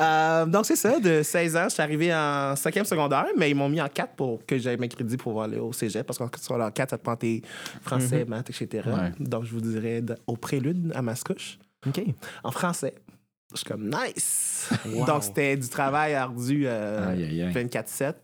Euh, 0.00 0.46
donc, 0.46 0.66
c'est 0.66 0.76
ça. 0.76 1.00
De 1.00 1.22
16 1.22 1.56
ans, 1.56 1.64
je 1.64 1.74
suis 1.74 1.82
arrivé 1.82 2.12
en 2.14 2.54
5e 2.54 2.84
secondaire, 2.84 3.26
mais 3.36 3.50
ils 3.50 3.54
m'ont 3.54 3.68
mis 3.68 3.80
en 3.80 3.88
4 3.88 4.12
pour 4.14 4.44
que 4.46 4.58
j'aie 4.58 4.76
mes 4.76 4.88
crédits 4.88 5.16
pour 5.16 5.42
aller 5.42 5.58
au 5.58 5.72
cégep. 5.72 6.06
Parce 6.06 6.18
qu'en 6.18 6.28
secondaire 6.38 6.72
4, 6.72 6.90
ça 6.90 6.98
te 6.98 7.02
prend 7.02 7.16
tes 7.16 7.42
français, 7.82 8.24
maths, 8.26 8.50
etc. 8.50 8.86
Ouais. 8.86 9.12
Donc, 9.18 9.44
je 9.44 9.52
vous 9.52 9.60
dirais 9.62 10.02
de- 10.02 10.16
au 10.26 10.36
prélude 10.36 10.92
à 10.94 11.00
Mascouche, 11.02 11.58
OK. 11.86 12.02
en 12.42 12.50
français. 12.50 12.94
Je 13.52 13.58
suis 13.58 13.66
comme, 13.66 13.88
nice. 13.88 14.68
Wow. 14.86 15.04
Donc, 15.06 15.22
c'était 15.22 15.56
du 15.56 15.68
travail 15.68 16.14
ardu 16.14 16.64
euh, 16.66 17.10
Aïe, 17.12 17.24
aïe, 17.24 17.42
aïe. 17.42 17.52
24-7. 17.66 18.14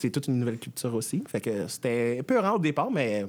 C'est 0.00 0.10
toute 0.10 0.28
une 0.28 0.38
nouvelle 0.38 0.58
culture 0.58 0.94
aussi. 0.94 1.22
Fait 1.26 1.40
que 1.40 1.66
c'était 1.68 2.18
un 2.20 2.22
peu 2.22 2.38
rare 2.38 2.54
au 2.54 2.58
départ, 2.58 2.90
mais 2.90 3.26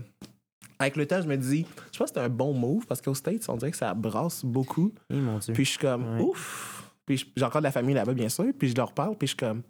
avec 0.77 0.95
le 0.97 1.05
temps, 1.07 1.21
je 1.21 1.27
me 1.27 1.35
dis, 1.35 1.65
je 1.91 1.97
pense 1.97 2.09
que 2.11 2.15
c'était 2.15 2.19
un 2.19 2.29
bon 2.29 2.53
move 2.53 2.85
parce 2.85 3.01
qu'aux 3.01 3.15
States, 3.15 3.47
on 3.49 3.57
dirait 3.57 3.71
que 3.71 3.77
ça 3.77 3.93
brasse 3.93 4.45
beaucoup. 4.45 4.93
Eh, 5.09 5.15
mon 5.15 5.39
Dieu. 5.39 5.53
Puis 5.53 5.65
je 5.65 5.69
suis 5.71 5.79
comme, 5.79 6.15
Ouais. 6.17 6.21
ouf. 6.21 6.91
Puis 7.05 7.31
j'ai 7.35 7.43
encore 7.43 7.61
de 7.61 7.65
la 7.65 7.71
famille 7.71 7.95
là-bas, 7.95 8.13
bien 8.13 8.29
sûr. 8.29 8.45
Puis 8.57 8.69
je 8.69 8.75
leur 8.75 8.93
parle, 8.93 9.15
puis 9.17 9.25
je 9.27 9.31
suis 9.31 9.38
comme, 9.38 9.63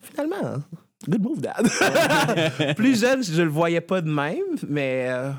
finalement, 0.00 0.62
good 1.08 1.22
move, 1.22 1.40
dad. 1.40 1.66
Plus 2.76 3.00
jeune, 3.00 3.22
je 3.24 3.42
le 3.42 3.48
voyais 3.50 3.80
pas 3.80 4.00
de 4.00 4.08
même, 4.10 4.44
mais 4.68 5.08
euh, 5.10 5.32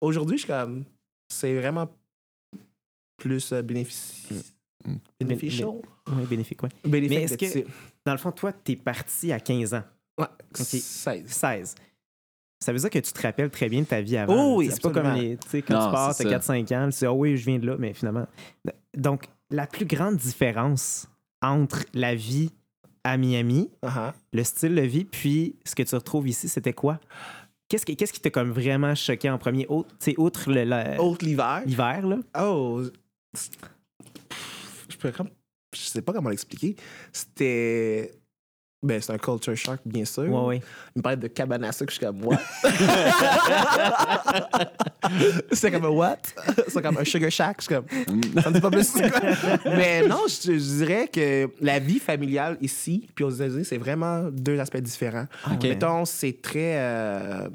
aujourd'hui, 0.00 0.38
je 0.38 0.44
suis 0.44 0.52
comme, 0.52 0.84
c'est 1.28 1.54
vraiment 1.54 1.88
plus 3.18 3.52
euh, 3.52 3.62
bénéfici- 3.62 4.42
Mm. 4.84 4.96
beneficial. 5.20 5.68
Oui, 6.08 6.24
bénéfique, 6.28 6.60
oui. 6.64 6.68
Bénéfique 6.84 7.16
Mais 7.16 7.22
est-ce 7.24 7.58
que-. 7.60 7.66
Dans 8.04 8.10
le 8.12 8.18
fond, 8.18 8.32
toi, 8.32 8.52
t'es 8.52 8.74
parti 8.74 9.30
à 9.30 9.38
15 9.38 9.74
ans? 9.74 9.84
Ouais, 10.18 10.26
Ok. 10.26 10.66
16. 10.66 11.24
16. 11.26 11.74
Ça 12.60 12.72
veut 12.72 12.78
dire 12.78 12.90
que 12.90 12.98
tu 13.00 13.12
te 13.12 13.20
rappelles 13.22 13.50
très 13.50 13.68
bien 13.68 13.80
de 13.80 13.86
ta 13.86 14.00
vie 14.00 14.16
avant. 14.16 14.52
Oh 14.52 14.58
oui, 14.58 14.70
C'est 14.70 14.80
pas 14.82 14.90
comme 14.90 15.14
les. 15.14 15.36
Tu 15.36 15.48
sais, 15.48 15.62
quand 15.62 15.74
Non, 15.74 15.86
tu 15.86 15.92
pars, 15.92 16.16
t'as 16.16 16.24
ça. 16.24 16.30
4-5 16.54 16.72
ans, 16.76 16.88
tu 16.90 16.98
dis, 16.98 17.06
ah 17.06 17.12
oui, 17.12 17.36
je 17.36 17.44
viens 17.46 17.58
de 17.58 17.66
là, 17.66 17.76
mais 17.78 17.92
finalement. 17.92 18.26
Donc, 18.96 19.24
la 19.50 19.66
plus 19.66 19.84
grande 19.86 20.16
différence 20.16 21.08
entre 21.42 21.84
la 21.92 22.14
vie 22.14 22.50
à 23.04 23.16
Miami, 23.16 23.68
Uh-huh. 23.82 24.12
le 24.32 24.44
style 24.44 24.76
de 24.76 24.82
vie, 24.82 25.04
puis 25.04 25.56
ce 25.64 25.74
que 25.74 25.82
tu 25.82 25.94
retrouves 25.96 26.28
ici, 26.28 26.48
c'était 26.48 26.72
quoi? 26.72 27.00
Qu'est-ce 27.68 27.84
qui 27.84 27.96
qu'est-ce 27.96 28.12
qui 28.12 28.20
t'a 28.20 28.30
comme 28.30 28.52
vraiment 28.52 28.94
choqué 28.94 29.28
en 29.28 29.38
premier? 29.38 29.66
Au- 29.68 29.82
tu 29.84 29.90
sais, 29.98 30.14
outre 30.18 30.52
le- 30.52 31.00
Autre 31.00 31.24
l'hiver? 31.24 31.62
l'hiver, 31.66 32.06
là? 32.06 32.18
Oh, 32.38 32.82
je 34.88 34.96
peux 34.98 35.10
comme, 35.10 35.30
je 35.74 35.80
sais 35.80 36.02
pas 36.02 36.12
comment 36.12 36.28
l'expliquer. 36.30 36.76
C'était, 37.12 38.12
ben 38.82 39.00
c'est 39.00 39.12
un 39.12 39.18
culture 39.18 39.56
shock 39.56 39.78
bien 39.84 40.04
sûr. 40.04 40.24
Ouais, 40.24 40.46
ouais. 40.46 40.56
Il 40.94 40.98
me 40.98 41.02
parlait 41.02 41.16
de 41.16 41.28
cabane 41.28 41.64
à 41.64 41.72
sucre, 41.72 41.92
je 41.92 41.96
suis 41.98 42.06
comme 42.06 42.24
what? 42.24 42.38
c'est 45.52 45.70
comme 45.70 45.84
un 45.84 45.88
what? 45.88 46.18
C'est 46.68 46.82
comme 46.82 46.98
un 46.98 47.04
sugar 47.04 47.30
shack, 47.30 47.56
je 47.60 47.64
suis 47.66 47.74
comme 47.74 47.86
ça 48.42 48.50
me 48.50 48.54
dit 48.54 48.60
pas 48.60 48.70
plus. 48.70 48.92
Mais 49.64 50.06
non, 50.06 50.22
je, 50.28 50.52
je 50.52 50.76
dirais 50.78 51.08
que 51.08 51.50
la 51.60 51.78
vie 51.78 51.98
familiale 51.98 52.56
ici 52.60 53.08
puis 53.14 53.24
aux 53.24 53.30
États-Unis, 53.30 53.64
c'est 53.64 53.78
vraiment 53.78 54.24
deux 54.30 54.58
aspects 54.58 54.78
différents. 54.78 55.26
OK. 55.52 55.62
Mettons, 55.62 56.04
c'est 56.04 56.40
très. 56.42 56.78
euh, 56.78 57.48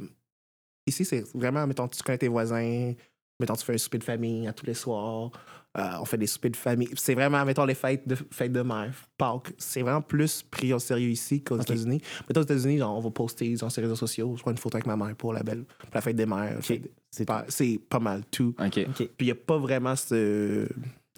Ici, 0.88 1.04
c'est 1.04 1.26
vraiment, 1.36 1.68
mettons, 1.68 1.86
tu 1.90 2.02
connais 2.02 2.18
tes 2.18 2.30
voisins, 2.30 2.94
mettons, 3.42 3.56
tu 3.56 3.66
fais 3.66 3.74
un 3.74 3.78
souper 3.78 3.98
de 3.98 4.06
famille 4.06 4.48
à 4.48 4.54
tous 4.54 4.66
les 4.66 4.74
soirs, 4.74 5.32
euh, 5.78 5.90
on 6.02 6.06
fait 6.06 6.18
des 6.18 6.28
soupers 6.28 6.50
de 6.52 6.56
famille. 6.56 6.90
C'est 6.96 7.14
vraiment, 7.14 7.44
mettons, 7.46 7.66
les 7.66 7.76
fêtes 7.76 8.08
de, 8.08 8.16
fêtes 8.32 8.52
de 8.52 8.62
mère, 8.62 8.92
Pâques, 9.18 9.54
c'est 9.58 9.82
vraiment 9.82 10.02
plus 10.02 10.42
pris 10.44 10.74
au 10.74 10.80
sérieux 10.80 11.10
ici 11.10 11.42
qu'aux 11.44 11.60
États-Unis. 11.60 12.02
Mettons, 12.28 12.42
aux 12.42 12.44
États-Unis, 12.44 12.80
genre, 12.80 12.98
on 12.98 13.02
va 13.02 13.12
poster 13.12 13.56
sur 13.58 13.68
les 13.78 13.84
réseaux 13.84 13.96
sociaux, 13.96 14.34
je 14.38 14.42
prends 14.42 14.52
une 14.52 14.58
photo 14.58 14.78
avec 14.78 14.88
ma 14.88 14.96
mère 14.98 15.16
pour 15.16 15.34
la 15.34 15.44
belle, 15.44 15.64
pour 15.80 15.90
la 15.94 16.02
fête 16.02 16.16
des 16.16 16.26
mères. 16.26 16.58
Fait- 16.62 16.82
C'est 17.12 17.26
pas- 17.26 17.46
C'est 17.48 17.80
pas 17.90 18.00
mal 18.00 18.24
tout. 18.32 18.54
OK. 18.60 18.80
OK. 18.90 18.96
Puis 18.96 19.08
il 19.20 19.26
n'y 19.26 19.32
a 19.32 19.36
pas 19.36 19.58
vraiment 19.58 19.96
ce 19.96 20.68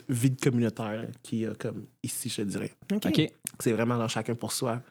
vide 0.08 0.40
communautaire 0.42 1.06
qu'il 1.24 1.40
y 1.40 1.46
a 1.46 1.54
comme 1.54 1.86
ici, 2.04 2.30
je 2.30 2.38
te 2.38 2.42
dirais. 2.44 2.72
C'est 3.60 3.72
vraiment 3.74 3.98
dans 3.98 4.08
chacun 4.08 4.36
pour 4.36 4.52
soi. 4.54 4.82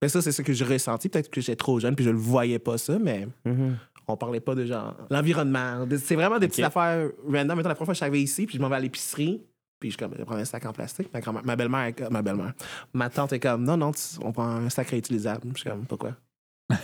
Mais 0.00 0.08
ça, 0.08 0.20
c'est 0.20 0.32
ce 0.32 0.42
que 0.42 0.52
j'ai 0.52 0.64
ressenti. 0.64 1.08
Peut-être 1.08 1.30
que 1.30 1.40
j'étais 1.40 1.56
trop 1.56 1.78
jeune 1.78 1.94
puis 1.94 2.04
je 2.04 2.10
le 2.10 2.16
voyais 2.16 2.58
pas 2.58 2.76
ça, 2.78 2.98
mais 2.98 3.28
Mhm. 3.44 3.76
On 4.08 4.16
parlait 4.16 4.40
pas 4.40 4.54
de 4.54 4.64
genre 4.66 4.94
l'environnement. 5.10 5.86
C'est 5.98 6.14
vraiment 6.16 6.38
des 6.38 6.48
petites 6.48 6.64
affaires 6.64 7.08
random. 7.26 7.56
Mettons, 7.56 7.68
la 7.68 7.74
première 7.74 7.76
fois 7.76 7.86
que 7.86 7.92
je 7.92 7.96
suis 7.98 8.04
arrivé 8.04 8.22
ici, 8.22 8.46
puis 8.46 8.56
je 8.56 8.62
m'en 8.62 8.68
vais 8.68 8.76
à 8.76 8.80
l'épicerie, 8.80 9.42
puis 9.80 9.90
je, 9.90 9.98
comme, 9.98 10.12
je 10.18 10.22
prends 10.24 10.36
un 10.36 10.44
sac 10.44 10.64
en 10.66 10.72
plastique. 10.72 11.08
Ma, 11.12 11.20
ma 11.42 11.56
belle-mère, 11.56 11.84
est 11.86 11.92
comme- 11.92 12.12
ma 12.12 12.22
belle-mère, 12.22 12.52
ma 12.92 13.10
tante 13.10 13.32
est 13.32 13.40
comme, 13.40 13.64
non, 13.64 13.76
non, 13.76 13.92
tu- 13.92 14.00
on 14.22 14.32
prend 14.32 14.46
un 14.48 14.68
sac 14.70 14.88
réutilisable. 14.90 15.48
Je 15.54 15.60
suis 15.60 15.70
comme, 15.70 15.84
pourquoi? 15.86 16.16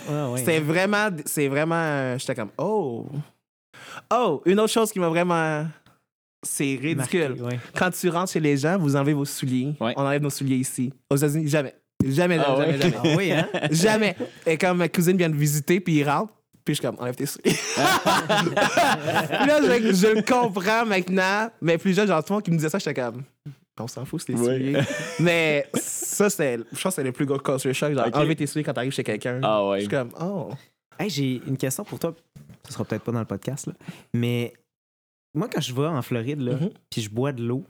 Ah. 0.09 0.33
C'est 0.43 0.59
vraiment, 0.59 1.07
c'est 1.25 1.47
vraiment, 1.47 2.17
j'étais 2.17 2.35
comme, 2.35 2.51
oh. 2.57 3.07
Oh, 4.13 4.41
une 4.45 4.59
autre 4.59 4.71
chose 4.73 4.91
qui 4.91 4.99
m'a 4.99 5.09
vraiment, 5.09 5.65
c'est 6.43 6.77
ridicule. 6.81 7.29
Marqué, 7.29 7.41
ouais. 7.41 7.59
Quand 7.75 7.89
tu 7.91 8.09
rentres 8.09 8.31
chez 8.31 8.39
les 8.39 8.57
gens, 8.57 8.77
vous 8.77 8.95
enlevez 8.95 9.13
vos 9.13 9.25
souliers. 9.25 9.73
Ouais. 9.79 9.93
On 9.97 10.01
enlève 10.01 10.21
nos 10.21 10.29
souliers 10.29 10.57
ici. 10.57 10.93
Aux 11.09 11.15
États-Unis, 11.15 11.47
jamais. 11.47 11.75
Jamais, 12.05 12.37
jamais, 12.37 12.45
Ah 12.47 12.55
jamais, 12.57 12.77
jamais. 12.79 12.95
Ah 12.97 13.15
oui, 13.17 13.31
hein? 13.31 13.47
Jamais. 13.71 14.15
Et 14.45 14.57
comme 14.57 14.77
ma 14.77 14.87
cousine 14.89 15.17
vient 15.17 15.29
de 15.29 15.35
visiter, 15.35 15.79
puis 15.81 15.95
il 15.97 16.09
rentre, 16.09 16.33
puis 16.71 16.75
je 16.75 16.81
suis 16.81 16.87
comme, 16.87 16.99
enlève 17.01 17.15
tes 17.15 17.25
souliers. 17.25 17.55
Puis 17.55 19.47
là, 19.47 19.59
je, 19.61 19.93
je 19.93 20.07
le 20.15 20.21
comprends 20.21 20.85
maintenant, 20.85 21.49
mais 21.61 21.77
plus 21.77 21.93
jeune, 21.95 22.07
genre, 22.07 22.23
tout 22.23 22.33
le 22.33 22.35
monde 22.35 22.43
qui 22.43 22.51
me 22.51 22.57
disait 22.57 22.69
ça, 22.69 22.77
j'étais 22.79 22.93
comme, 23.01 23.23
on 23.79 23.87
s'en 23.87 24.05
fout, 24.05 24.21
c'est 24.21 24.33
tes 24.33 24.39
Ouais. 24.39 24.45
souliers. 24.45 24.81
mais 25.19 25.67
ça, 25.73 26.29
c'est, 26.29 26.57
je 26.57 26.63
pense 26.81 26.83
que 26.83 26.89
c'est 26.91 27.03
le 27.03 27.11
plus 27.11 27.25
gros 27.25 27.39
culture 27.39 27.73
shock, 27.73 27.93
genre, 27.93 28.07
Ok. 28.07 28.15
enlever 28.15 28.35
tes 28.35 28.45
souliers 28.45 28.63
quand 28.63 28.73
t'arrives 28.73 28.91
chez 28.91 29.03
quelqu'un. 29.03 29.39
Ah 29.43 29.65
ouais. 29.67 29.77
Je 29.77 29.81
suis 29.85 29.89
comme, 29.89 30.09
oh. 30.21 30.49
Hey, 30.99 31.09
j'ai 31.09 31.41
une 31.47 31.57
question 31.57 31.83
pour 31.83 31.97
toi. 31.97 32.13
Ce 32.67 32.73
sera 32.73 32.83
peut-être 32.85 33.03
pas 33.03 33.11
dans 33.13 33.19
le 33.19 33.25
podcast, 33.25 33.67
là. 33.67 33.73
mais 34.13 34.53
moi, 35.33 35.47
quand 35.51 35.61
je 35.61 35.73
vais 35.73 35.85
en 35.85 36.01
Floride, 36.01 36.41
là, 36.41 36.55
Mhm. 36.55 36.69
puis 36.89 37.01
je 37.01 37.09
bois 37.09 37.31
de 37.31 37.41
l'eau, 37.43 37.63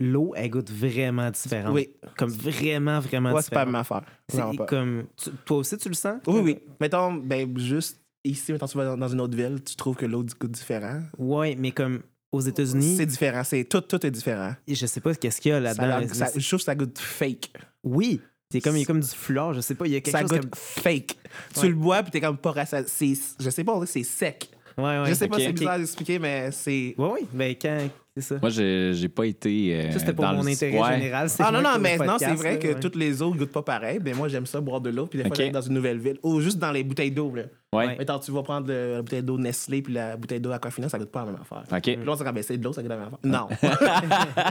l'eau, 0.00 0.32
elle 0.36 0.50
goûte 0.50 0.70
vraiment 0.70 1.30
différente. 1.30 1.72
Oui, 1.72 1.88
Comme 2.16 2.30
vraiment, 2.30 2.98
vraiment 3.00 3.30
moi, 3.30 3.42
c'est 3.42 3.50
pas 3.54 3.64
différente. 3.64 3.72
ma 3.72 3.78
affaire. 3.80 4.02
C'est 4.28 4.38
Vraiment 4.38 4.54
pas. 4.56 4.66
comme... 4.66 5.04
tu- 5.16 5.30
toi 5.44 5.58
aussi, 5.58 5.76
tu 5.78 5.88
le 5.88 5.94
sens? 5.94 6.20
Oui, 6.26 6.40
oui. 6.40 6.58
Mettons, 6.80 7.14
ben, 7.14 7.56
juste 7.58 8.00
ici, 8.24 8.52
mettons, 8.52 8.66
tu 8.66 8.76
vas 8.78 8.84
dans- 8.84 8.96
dans 8.96 9.08
une 9.08 9.20
autre 9.20 9.36
ville, 9.36 9.58
tu 9.64 9.76
trouves 9.76 9.96
que 9.96 10.06
l'eau 10.06 10.22
goûte 10.22 10.50
différent. 10.50 11.00
Ouais, 11.18 11.56
mais 11.58 11.70
comme 11.72 12.00
aux 12.32 12.40
États-Unis, 12.40 12.96
C'est 12.96 13.06
différent. 13.06 13.42
C'est, 13.44 13.64
tout, 13.64 13.80
tout 13.80 14.04
est 14.04 14.10
différent. 14.10 14.54
je 14.66 14.86
sais 14.86 15.00
pas 15.00 15.14
qu'est-ce 15.14 15.40
qu'il 15.40 15.50
y 15.50 15.54
a 15.54 15.74
Ça, 15.74 15.86
là-dedans. 15.86 16.14
ça- 16.14 16.30
je 16.36 16.46
trouve 16.46 16.58
que 16.60 16.64
ça 16.64 16.74
goûte 16.74 16.98
fake. 16.98 17.50
Oui, 17.84 18.20
c'est 18.52 18.60
comme, 18.60 18.76
il 18.76 18.80
y 18.80 18.82
a 18.82 18.86
comme 18.86 19.00
du 19.00 19.06
fleur, 19.08 19.54
je 19.54 19.60
sais 19.60 19.74
pas, 19.74 19.86
il 19.86 19.92
y 19.92 19.96
a 19.96 20.00
quelque 20.00 20.12
Ça 20.12 20.20
chose 20.22 20.30
goûte 20.30 20.40
comme... 20.42 20.50
fake. 20.54 21.16
Ouais. 21.56 21.62
Tu 21.62 21.68
le 21.68 21.74
bois, 21.74 22.02
puis 22.02 22.10
t'es 22.10 22.20
comme 22.20 22.36
pas 22.36 22.50
rassasié. 22.52 23.16
Je 23.40 23.50
sais 23.50 23.64
pas, 23.64 23.80
c'est 23.86 24.02
sec. 24.02 24.50
Ouais, 24.76 24.84
ouais. 24.84 25.04
je 25.06 25.14
sais 25.14 25.26
pas, 25.26 25.38
c'est 25.38 25.52
bizarre 25.52 25.78
d'expliquer, 25.78 26.18
mais 26.18 26.50
c'est. 26.52 26.94
Ouais, 26.98 27.08
oui, 27.14 27.20
ben 27.32 27.54
quand... 27.60 27.88
C'est 28.16 28.22
ça. 28.34 28.38
Moi, 28.40 28.50
j'ai 28.50 29.08
pas 29.08 29.26
été. 29.26 29.74
euh, 29.76 29.92
ça, 29.92 30.00
c'était 30.00 30.12
pour 30.12 30.24
dans 30.24 30.34
mon 30.34 30.42
le- 30.42 30.48
intérêt 30.50 30.76
Ouais. 30.80 30.94
général. 30.98 31.28
Ah 31.38 31.50
non, 31.52 31.62
non, 31.62 31.78
mais 31.80 31.96
non, 31.98 32.16
c'est 32.18 32.34
vrai 32.34 32.52
là, 32.52 32.56
que 32.58 32.80
toutes 32.80 32.96
les 32.96 33.22
eaux 33.22 33.32
goûtent 33.32 33.52
pas 33.52 33.62
pareil. 33.62 34.00
Mais 34.04 34.12
moi, 34.12 34.26
j'aime 34.28 34.44
ça 34.46 34.60
boire 34.60 34.80
de 34.80 34.90
l'eau, 34.90 35.06
puis 35.06 35.18
des 35.18 35.22
fois, 35.24 35.30
Ok. 35.30 35.36
j'arrive 35.36 35.52
dans 35.52 35.60
une 35.60 35.74
nouvelle 35.74 35.98
ville. 35.98 36.18
Ou 36.24 36.40
juste 36.40 36.58
dans 36.58 36.72
les 36.72 36.82
bouteilles 36.82 37.12
d'eau, 37.12 37.32
là. 37.34 37.44
Ouais. 37.74 37.96
Mettons, 37.98 38.18
tu 38.18 38.30
vas 38.32 38.42
prendre 38.42 38.72
la 38.72 39.02
bouteille 39.02 39.22
d'eau 39.22 39.36
Nestlé, 39.36 39.82
puis 39.82 39.92
la 39.92 40.16
bouteille 40.16 40.40
d'eau 40.40 40.52
Aquafina, 40.52 40.88
ça 40.88 40.98
goûte 40.98 41.10
pas 41.10 41.20
la 41.20 41.32
même 41.32 41.40
affaire. 41.40 41.64
OK. 41.70 41.82
Puis 41.82 41.98
ah, 42.26 42.32
ben, 42.32 42.42
c'est 42.42 42.56
de 42.56 42.64
l'eau, 42.64 42.72
ça 42.72 42.82
goûte 42.82 42.90
la 42.90 42.96
même 42.96 43.08
affaire. 43.08 43.18
Non. 43.22 43.48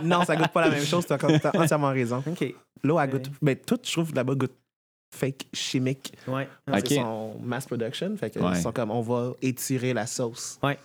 non, 0.03 0.23
ça 0.25 0.35
goûte 0.35 0.49
pas 0.51 0.61
la 0.61 0.69
même 0.69 0.85
chose, 0.85 1.05
t'as 1.07 1.17
t'as 1.17 1.51
entièrement 1.59 1.89
raison. 1.89 2.23
OK. 2.27 2.53
L'eau, 2.83 2.99
elle 2.99 3.09
goûte. 3.09 3.31
Ben, 3.41 3.55
tout, 3.55 3.79
je 3.83 3.91
trouve, 3.91 4.13
là-bas, 4.13 4.35
goûte 4.35 4.53
fake, 5.15 5.47
chimique. 5.53 6.13
Ouais. 6.27 6.47
Parce 6.65 6.83
Ok. 6.83 6.99
mass 7.41 7.65
production. 7.65 8.15
Fait 8.17 8.29
que 8.29 8.39
Ouais. 8.39 8.51
ils 8.55 8.61
sont 8.61 8.71
comme, 8.71 8.91
on 8.91 9.01
va 9.01 9.33
étirer 9.41 9.93
la 9.93 10.05
sauce. 10.05 10.59
Ouais. 10.61 10.77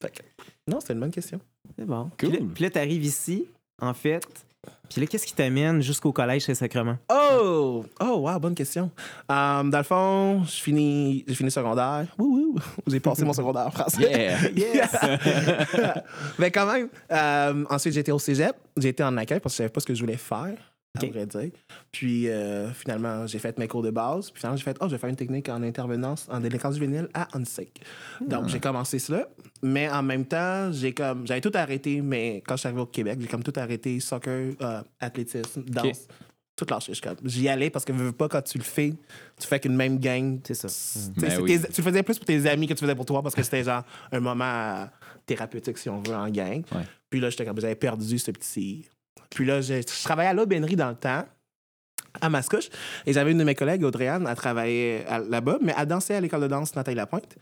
Fait 0.00 0.10
que, 0.10 0.22
non, 0.68 0.78
c'est 0.80 0.92
une 0.92 1.00
bonne 1.00 1.10
question. 1.10 1.40
C'est 1.78 1.86
bon. 1.86 2.10
Cool. 2.20 2.28
Puis 2.30 2.38
là, 2.38 2.46
puis 2.54 2.64
là, 2.64 2.70
t'arrives 2.70 3.04
ici, 3.04 3.46
en 3.80 3.94
fait. 3.94 4.26
Puis 4.88 5.00
là, 5.00 5.06
qu'est-ce 5.06 5.26
qui 5.26 5.32
t'amène 5.32 5.80
jusqu'au 5.80 6.12
collège 6.12 6.44
chez 6.44 6.54
Sacrement? 6.54 6.98
Oh! 7.10 7.84
Oh, 8.00 8.16
wow, 8.18 8.38
bonne 8.38 8.54
question. 8.54 8.90
Euh, 9.30 9.62
dans 9.62 9.78
le 9.78 9.84
fond, 9.84 10.44
je 10.44 10.62
finis, 10.62 11.24
j'ai 11.26 11.34
fini 11.34 11.50
secondaire. 11.50 12.06
Wouhou! 12.18 12.56
J'ai 12.86 13.00
passé 13.00 13.24
mon 13.24 13.32
secondaire 13.32 13.68
en 13.68 13.70
français. 13.70 14.02
Yeah. 14.02 14.38
Yes! 14.54 14.96
Mais 16.38 16.50
quand 16.52 16.66
même, 16.66 16.88
euh, 17.10 17.64
ensuite, 17.70 17.94
j'ai 17.94 18.00
été 18.00 18.12
au 18.12 18.18
cégep. 18.18 18.54
J'ai 18.76 18.90
été 18.90 19.02
en 19.02 19.16
accueil 19.16 19.40
parce 19.40 19.54
que 19.54 19.56
je 19.56 19.62
savais 19.62 19.68
pas 19.70 19.80
ce 19.80 19.86
que 19.86 19.94
je 19.94 20.00
voulais 20.00 20.18
faire. 20.18 20.56
À 21.00 21.06
vrai 21.06 21.24
dire. 21.26 21.50
Puis 21.90 22.28
euh, 22.28 22.70
finalement, 22.72 23.26
j'ai 23.26 23.38
fait 23.38 23.58
mes 23.58 23.66
cours 23.66 23.82
de 23.82 23.90
base. 23.90 24.30
Puis 24.30 24.40
finalement, 24.40 24.58
j'ai 24.58 24.64
fait, 24.64 24.76
oh, 24.80 24.84
je 24.88 24.90
vais 24.92 24.98
faire 24.98 25.08
une 25.08 25.16
technique 25.16 25.48
en 25.48 25.62
intervenance 25.62 26.26
en 26.30 26.38
délinquance 26.38 26.74
juvénile 26.74 27.08
à 27.14 27.28
ONSEC. 27.34 27.80
Donc, 28.20 28.48
j'ai 28.48 28.60
commencé 28.60 28.98
cela. 28.98 29.26
Mais 29.62 29.88
en 29.88 30.02
même 30.02 30.26
temps, 30.26 30.70
j'ai 30.70 30.92
comme, 30.92 31.26
j'avais 31.26 31.40
tout 31.40 31.52
arrêté. 31.54 32.02
Mais 32.02 32.42
quand 32.46 32.56
je 32.56 32.60
suis 32.60 32.66
arrivé 32.66 32.82
au 32.82 32.86
Québec, 32.86 33.18
j'ai 33.22 33.26
comme 33.26 33.42
tout 33.42 33.54
arrêté 33.56 33.98
soccer, 34.00 34.52
euh, 34.60 34.82
athlétisme, 35.00 35.62
danse. 35.64 36.06
Tout 36.54 36.66
lâché. 36.68 36.92
Je 36.92 37.00
J'y 37.24 37.48
allais 37.48 37.70
parce 37.70 37.86
que, 37.86 37.92
veux, 37.92 38.04
veux 38.04 38.12
pas, 38.12 38.28
quand 38.28 38.42
tu 38.42 38.58
le 38.58 38.64
fais, 38.64 38.92
tu 39.40 39.46
fais 39.48 39.58
qu'une 39.58 39.74
même 39.74 39.98
gang. 39.98 40.38
C'est 40.46 40.52
ça. 40.52 40.68
Tu 40.68 40.74
sais, 40.74 41.10
Ben 41.16 41.30
c'est 41.30 41.38
oui. 41.38 41.58
tes- 41.58 41.68
tu 41.72 41.80
le 41.80 41.84
faisais 41.90 42.02
plus 42.02 42.18
pour 42.18 42.26
tes 42.26 42.46
amis 42.46 42.66
que 42.66 42.74
tu 42.74 42.80
faisais 42.80 42.94
pour 42.94 43.06
toi 43.06 43.22
parce 43.22 43.34
que 43.34 43.42
c'était 43.42 43.64
genre 43.64 43.82
un 44.12 44.20
moment 44.20 44.44
euh, 44.44 44.84
thérapeutique, 45.24 45.78
si 45.78 45.88
on 45.88 46.02
veut, 46.02 46.14
en 46.14 46.28
gang. 46.28 46.62
Ouais. 46.74 46.82
Puis 47.08 47.18
là, 47.20 47.30
j'étais 47.30 47.46
comme, 47.46 47.58
j'avais 47.58 47.74
perdu 47.76 48.18
ce 48.18 48.30
petit. 48.30 48.84
Puis 49.30 49.44
là, 49.46 49.60
j'ai- 49.60 49.82
je 49.82 50.02
travaillais 50.04 50.30
à 50.30 50.34
l'aubainerie 50.34 50.76
dans 50.76 50.90
le 50.90 50.94
temps, 50.96 51.24
à 52.20 52.28
Mascouche. 52.28 52.68
Et 53.06 53.12
j'avais 53.12 53.32
une 53.32 53.38
de 53.38 53.44
mes 53.44 53.54
collègues, 53.54 53.84
Audrey-Anne, 53.84 54.26
elle 54.28 54.36
travaillait 54.36 55.04
là-bas, 55.28 55.58
mais 55.62 55.74
elle 55.78 55.86
dansait 55.86 56.14
à 56.14 56.20
l'école 56.20 56.42
de 56.42 56.48
danse 56.48 56.74
Nathalie 56.76 56.96
Lapointe. 56.96 57.36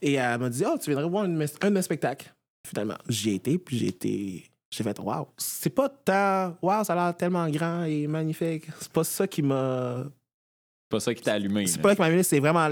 Et 0.00 0.14
elle 0.14 0.38
m'a 0.38 0.48
dit, 0.48 0.62
oh, 0.66 0.76
tu 0.80 0.90
viendrais 0.90 1.08
voir 1.08 1.24
un 1.24 1.28
de 1.28 1.70
mes 1.70 1.82
spectacles. 1.82 2.32
Finalement, 2.66 2.96
j'y 3.08 3.30
ai 3.30 3.34
été, 3.34 3.58
puis 3.58 3.78
j'ai 3.78 3.86
été. 3.88 4.50
J'ai 4.70 4.84
fait, 4.84 4.98
waouh, 5.00 5.26
c'est 5.38 5.70
pas 5.70 5.88
tant. 5.88 6.56
Waouh, 6.60 6.84
ça 6.84 6.92
a 6.92 6.96
l'air 7.06 7.16
tellement 7.16 7.48
grand 7.48 7.84
et 7.84 8.06
magnifique. 8.06 8.66
C'est 8.80 8.92
pas 8.92 9.02
ça 9.04 9.26
qui 9.26 9.40
m'a 9.42 10.04
C'est 10.04 10.90
pas 10.90 11.00
ça 11.00 11.14
qui 11.14 11.22
t'a 11.22 11.32
allumé. 11.34 11.66
c'est 11.66 11.80
pas 11.80 11.88
là 11.88 11.94
qui 11.94 12.00
m'a 12.02 12.06
amené, 12.08 12.22
c'est 12.22 12.38
vraiment 12.38 12.68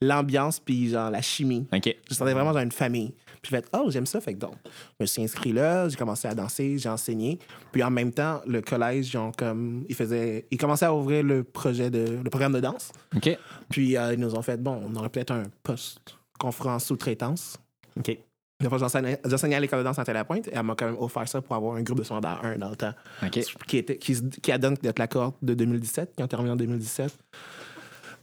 l'ambiance 0.00 0.58
puis 0.58 0.88
genre 0.90 1.10
la 1.10 1.20
chimie. 1.20 1.66
OK. 1.72 1.96
Je 2.08 2.14
sentais 2.14 2.32
vraiment 2.32 2.52
dans 2.52 2.60
une 2.60 2.72
famille. 2.72 3.14
Puis 3.48 3.56
j'ai 3.56 3.62
fait 3.62 3.70
oh 3.72 3.90
j'aime 3.90 4.04
ça 4.04 4.20
fait 4.20 4.34
que 4.34 4.38
donc 4.38 4.56
je 4.66 4.70
me 5.00 5.06
suis 5.06 5.22
inscrit 5.22 5.52
là, 5.52 5.88
j'ai 5.88 5.96
commencé 5.96 6.28
à 6.28 6.34
danser, 6.34 6.76
j'ai 6.78 6.90
enseigné. 6.90 7.38
Puis 7.72 7.82
en 7.82 7.90
même 7.90 8.12
temps 8.12 8.42
le 8.46 8.60
collège 8.60 9.14
ils 9.14 9.16
ont 9.16 9.32
comme 9.32 9.86
ils 9.88 9.94
faisaient 9.94 10.46
ils 10.50 10.58
commençaient 10.58 10.84
à 10.86 10.94
ouvrir 10.94 11.24
le 11.24 11.44
projet 11.44 11.90
de 11.90 12.18
le 12.22 12.30
programme 12.30 12.52
de 12.52 12.60
danse. 12.60 12.92
OK. 13.16 13.38
Puis 13.70 13.96
euh, 13.96 14.12
ils 14.12 14.20
nous 14.20 14.34
ont 14.34 14.42
fait 14.42 14.62
bon 14.62 14.82
on 14.84 14.94
aurait 14.96 15.08
peut-être 15.08 15.32
un 15.32 15.44
poste 15.62 16.18
en 16.40 16.78
sous-traitance. 16.78 17.56
OK. 17.98 18.18
Une 18.60 18.68
fois, 18.68 18.78
J'enseignais 18.78 19.54
à 19.54 19.60
l'école 19.60 19.78
de 19.78 19.84
danse 19.84 20.00
à 20.00 20.12
la 20.12 20.24
pointe 20.24 20.48
et 20.48 20.50
elle 20.52 20.64
m'a 20.64 20.74
quand 20.74 20.86
même 20.86 20.98
offert 20.98 21.28
ça 21.28 21.40
pour 21.40 21.54
avoir 21.54 21.76
un 21.76 21.82
groupe 21.82 21.98
de 21.98 22.02
secondaire 22.02 22.40
1 22.42 22.58
dans 22.58 22.70
le 22.70 22.76
temps. 22.76 22.92
Qui, 23.30 23.78
était, 23.78 23.98
qui, 23.98 24.20
qui 24.42 24.50
a 24.50 24.58
donné 24.58 24.76
d'être 24.82 24.98
la 24.98 25.06
cohorte 25.06 25.36
de 25.42 25.54
2017, 25.54 26.16
qui 26.16 26.22
ont 26.24 26.26
terminé 26.26 26.50
en 26.50 26.56
2017. 26.56 27.16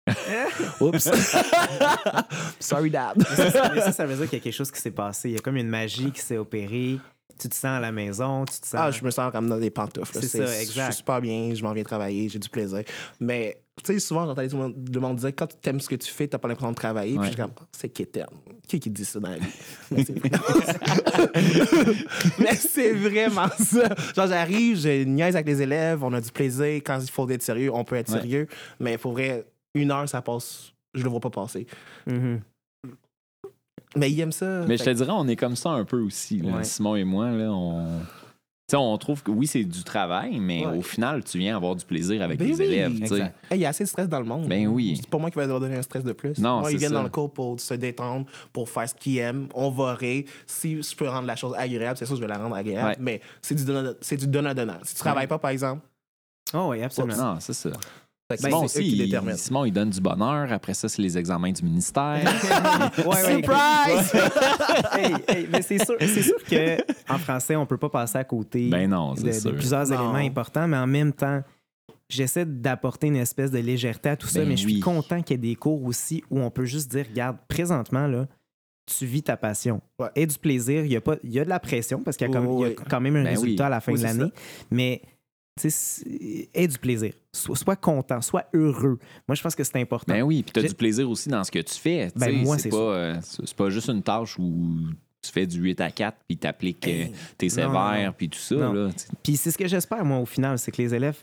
Oups. 0.79 1.09
Sorry, 2.59 2.89
dad. 2.89 3.17
Mais 3.17 3.51
ça, 3.51 3.71
mais 3.73 3.81
ça, 3.81 3.91
ça 3.91 4.05
veut 4.05 4.15
dire 4.15 4.29
qu'il 4.29 4.39
y 4.39 4.41
a 4.41 4.43
quelque 4.43 4.53
chose 4.53 4.71
qui 4.71 4.79
s'est 4.79 4.91
passé. 4.91 5.29
Il 5.29 5.35
y 5.35 5.37
a 5.37 5.41
comme 5.41 5.57
une 5.57 5.67
magie 5.67 6.11
qui 6.11 6.21
s'est 6.21 6.37
opérée. 6.37 6.99
Tu 7.39 7.49
te 7.49 7.53
sens 7.53 7.65
à 7.65 7.79
la 7.79 7.91
maison, 7.91 8.45
tu 8.45 8.59
te 8.59 8.65
sens. 8.65 8.79
Ah, 8.79 8.89
je 8.89 9.03
me 9.03 9.11
sens 9.11 9.31
comme 9.31 9.47
dans 9.47 9.59
des 9.59 9.69
pantoufles. 9.69 10.17
C'est 10.21 10.27
ça, 10.27 10.59
exact. 10.59 10.87
Je 10.87 10.91
suis 10.91 10.93
super 10.95 11.21
bien, 11.21 11.53
je 11.53 11.61
m'en 11.61 11.73
viens 11.73 11.83
travailler, 11.83 12.29
j'ai 12.29 12.39
du 12.39 12.49
plaisir. 12.49 12.81
Mais, 13.19 13.61
tu 13.83 13.93
sais, 13.93 13.99
souvent, 13.99 14.25
j'entendais 14.25 14.47
tout 14.49 14.57
le 14.57 14.63
monde, 14.63 14.89
le 14.93 14.99
monde 14.99 15.17
dire 15.17 15.29
quand 15.35 15.47
tu 15.47 15.69
aimes 15.69 15.79
ce 15.79 15.89
que 15.89 15.95
tu 15.95 16.11
fais, 16.11 16.27
t'as 16.27 16.37
pas 16.37 16.47
l'impression 16.47 16.71
de 16.71 16.75
travailler. 16.75 17.15
Puis 17.15 17.23
je 17.25 17.31
suis 17.33 17.41
comme, 17.41 17.51
c'est 17.71 17.89
qu'éterne. 17.89 18.33
Qui 18.67 18.79
qui 18.79 18.89
dit 18.89 19.05
ça 19.05 19.19
dans 19.19 19.29
la 19.29 19.37
vie? 19.37 19.47
Mais 22.39 22.55
c'est 22.55 22.93
vraiment- 22.93 23.47
ça. 23.57 23.89
Genre, 24.15 24.27
j'arrive, 24.27 24.77
je 24.79 25.03
niaise 25.03 25.35
avec 25.35 25.47
les 25.47 25.61
élèves, 25.61 26.03
on 26.03 26.13
a 26.13 26.21
du 26.21 26.31
plaisir. 26.31 26.75
Quand 26.83 26.99
il 27.01 27.09
faut 27.09 27.29
être 27.29 27.43
sérieux, 27.43 27.71
on 27.73 27.83
peut 27.83 27.95
être 27.95 28.11
Ouais. 28.11 28.19
sérieux. 28.19 28.47
Mais 28.79 28.97
pour 28.97 29.13
vrai, 29.13 29.45
une 29.73 29.91
heure, 29.91 30.07
ça 30.09 30.21
passe. 30.21 30.71
Je 30.93 31.03
le 31.03 31.09
vois 31.09 31.19
pas 31.19 31.29
passer. 31.29 31.67
Mhm. 32.07 32.41
Mais 33.95 34.11
il 34.11 34.19
aime 34.19 34.31
ça. 34.31 34.65
Mais 34.67 34.77
je 34.77 34.83
te 34.83 34.89
dirais, 34.89 35.11
on 35.13 35.27
est 35.27 35.35
comme 35.35 35.55
ça 35.55 35.69
un 35.69 35.85
peu 35.85 35.99
aussi. 36.01 36.39
là. 36.39 36.57
Ouais. 36.57 36.63
Simon 36.63 36.95
et 36.95 37.03
moi, 37.03 37.29
là, 37.31 37.51
on. 37.51 38.01
Tu 38.69 38.75
sais, 38.75 38.77
on 38.81 38.97
trouve 38.97 39.23
que 39.23 39.31
oui, 39.31 39.47
c'est 39.47 39.63
du 39.63 39.81
travail, 39.85 40.41
mais 40.41 40.65
Ouais. 40.65 40.77
au 40.79 40.81
final, 40.81 41.23
tu 41.23 41.37
viens 41.37 41.55
avoir 41.55 41.73
du 41.73 41.85
plaisir 41.85 42.21
avec 42.21 42.37
Ben 42.37 42.49
les 42.49 42.53
oui, 42.55 42.63
élèves. 42.65 43.01
Hey, 43.01 43.31
Il 43.51 43.57
y 43.59 43.65
a 43.65 43.69
assez 43.69 43.85
de 43.85 43.87
stress 43.89 44.09
dans 44.09 44.19
le 44.19 44.25
monde. 44.25 44.45
Ben 44.49 44.67
oui. 44.67 44.97
C'est 44.99 45.09
pas 45.09 45.17
moi 45.17 45.31
qui 45.31 45.39
vais 45.39 45.47
leur 45.47 45.61
donner 45.61 45.77
un 45.77 45.81
stress 45.81 46.03
de 46.03 46.11
plus. 46.11 46.37
Non, 46.37 46.59
moi, 46.59 46.69
ils 46.73 46.77
viennent 46.77 46.89
ça. 46.91 46.97
dans 46.97 47.03
le 47.03 47.09
cours 47.09 47.31
pour 47.31 47.57
se 47.61 47.73
détendre, 47.75 48.25
pour 48.51 48.69
faire 48.69 48.89
ce 48.89 48.93
qu'ils 48.93 49.19
aiment. 49.19 49.47
On 49.55 49.69
va 49.69 49.93
rire. 49.93 50.25
Si 50.45 50.83
je 50.83 50.95
peux 50.97 51.07
rendre 51.07 51.27
la 51.27 51.37
chose 51.37 51.53
agréable, 51.57 51.97
c'est 51.97 52.05
sûr 52.05 52.15
que 52.15 52.21
je 52.21 52.27
vais 52.27 52.33
la 52.33 52.39
rendre 52.43 52.57
agréable. 52.57 52.89
Ouais. 52.89 52.95
Mais 52.99 53.21
c'est 53.41 53.55
du 53.55 53.63
donnant- 53.63 53.93
c'est 54.01 54.17
du 54.17 54.27
donnant-donnant. 54.27 54.79
Si 54.83 54.95
tu 54.95 54.99
travailles 54.99 55.27
pas, 55.27 55.39
par 55.39 55.51
exemple, 55.51 55.83
Oh, 56.53 56.67
oui, 56.71 56.81
absolument. 56.83 57.15
Non, 57.35 57.39
c'est 57.39 57.53
ça. 57.53 57.69
Que 58.35 58.41
Simon 58.41 58.65
aussi, 58.65 58.85
il. 58.85 59.37
Simon, 59.37 59.65
il 59.65 59.71
donne 59.71 59.89
du 59.89 60.01
bonheur. 60.01 60.51
Après 60.51 60.73
ça, 60.73 60.89
c'est 60.89 61.01
les 61.01 61.17
examens 61.17 61.51
du 61.51 61.63
ministère. 61.63 62.19
Ouais, 62.97 63.05
ouais, 63.05 63.41
Surprise! 63.41 64.21
hey, 64.93 65.13
hey, 65.27 65.47
mais 65.51 65.61
c'est 65.61 65.83
sûr, 65.83 65.95
c'est 65.99 66.21
sûr 66.23 66.43
que 66.43 66.77
en 67.11 67.17
français, 67.17 67.55
on 67.55 67.65
peut 67.65 67.77
pas 67.77 67.89
passer 67.89 68.17
à 68.17 68.23
côté 68.23 68.69
Ben 68.69 68.89
non, 68.89 69.13
de, 69.13 69.21
de 69.21 69.51
plusieurs 69.51 69.87
Non. 69.87 69.93
éléments 69.95 70.15
importants, 70.15 70.67
mais 70.67 70.77
en 70.77 70.87
même 70.87 71.13
temps, 71.13 71.41
j'essaie 72.09 72.45
d'apporter 72.45 73.07
une 73.07 73.15
espèce 73.17 73.51
de 73.51 73.59
légèreté 73.59 74.09
à 74.09 74.17
tout 74.17 74.27
ça, 74.27 74.39
Ben 74.39 74.49
mais 74.49 74.57
je 74.57 74.61
suis 74.61 74.75
oui. 74.75 74.79
content 74.79 75.21
qu'il 75.21 75.35
y 75.35 75.39
ait 75.39 75.49
des 75.51 75.55
cours 75.55 75.83
aussi 75.85 76.23
où 76.29 76.39
on 76.41 76.49
peut 76.49 76.65
juste 76.65 76.89
dire, 76.91 77.05
regarde, 77.09 77.37
présentement, 77.47 78.07
là, 78.07 78.27
tu 78.85 79.05
vis 79.05 79.23
ta 79.23 79.37
passion. 79.37 79.81
Ouais. 79.99 80.07
Et 80.15 80.25
du 80.25 80.37
plaisir, 80.37 80.83
il 80.85 80.91
y 80.91 80.95
a, 80.95 81.01
pas, 81.01 81.15
il 81.23 81.31
y 81.31 81.39
a 81.39 81.43
de 81.45 81.49
la 81.49 81.59
pression 81.59 82.01
parce 82.03 82.17
qu'il 82.17 82.29
y 82.29 82.35
a, 82.35 82.41
Oh, 82.41 82.65
y 82.65 82.75
quand 82.75 83.01
même 83.01 83.15
un 83.17 83.23
Ben 83.23 83.29
résultat 83.29 83.63
oui. 83.63 83.67
à 83.67 83.69
la 83.69 83.81
fin 83.81 83.91
Oui, 83.93 83.99
de 83.99 84.03
l'année, 84.03 84.31
mais 84.71 85.01
aie 85.65 86.67
du 86.67 86.77
plaisir. 86.77 87.13
Sois, 87.31 87.55
sois 87.55 87.75
content, 87.75 88.21
sois 88.21 88.45
heureux. 88.53 88.99
Moi, 89.27 89.35
je 89.35 89.41
pense 89.41 89.55
que 89.55 89.63
c'est 89.63 89.77
important. 89.79 90.13
Ben 90.13 90.21
oui, 90.23 90.43
puis 90.43 90.51
tu 90.53 90.59
as 90.59 90.69
du 90.69 90.75
plaisir 90.75 91.09
aussi 91.09 91.29
dans 91.29 91.43
ce 91.43 91.51
que 91.51 91.59
tu 91.59 91.73
fais. 91.75 92.11
Ben, 92.15 92.43
moi, 92.43 92.57
c'est 92.57 92.63
c'est 92.63 92.69
pas, 92.69 92.77
euh, 92.77 93.15
c'est 93.21 93.53
pas 93.55 93.69
juste 93.69 93.89
une 93.89 94.01
tâche 94.03 94.37
où 94.39 94.77
tu 95.21 95.31
fais 95.31 95.45
du 95.47 95.59
8 95.59 95.81
à 95.81 95.91
4 95.91 96.17
puis 96.27 96.37
tu 96.37 96.47
appliques 96.47 96.85
Hey. 96.87 97.11
tes 97.37 97.47
Non, 97.47 97.69
non, 97.69 97.73
sévères 97.89 98.13
puis 98.15 98.29
tout 98.29 98.39
ça. 98.39 98.55
Puis 99.23 99.35
c'est 99.37 99.51
ce 99.51 99.57
que 99.57 99.67
j'espère, 99.67 100.03
moi, 100.05 100.19
au 100.19 100.25
final, 100.25 100.57
c'est 100.59 100.71
que 100.71 100.81
les 100.81 100.93
élèves, 100.93 101.17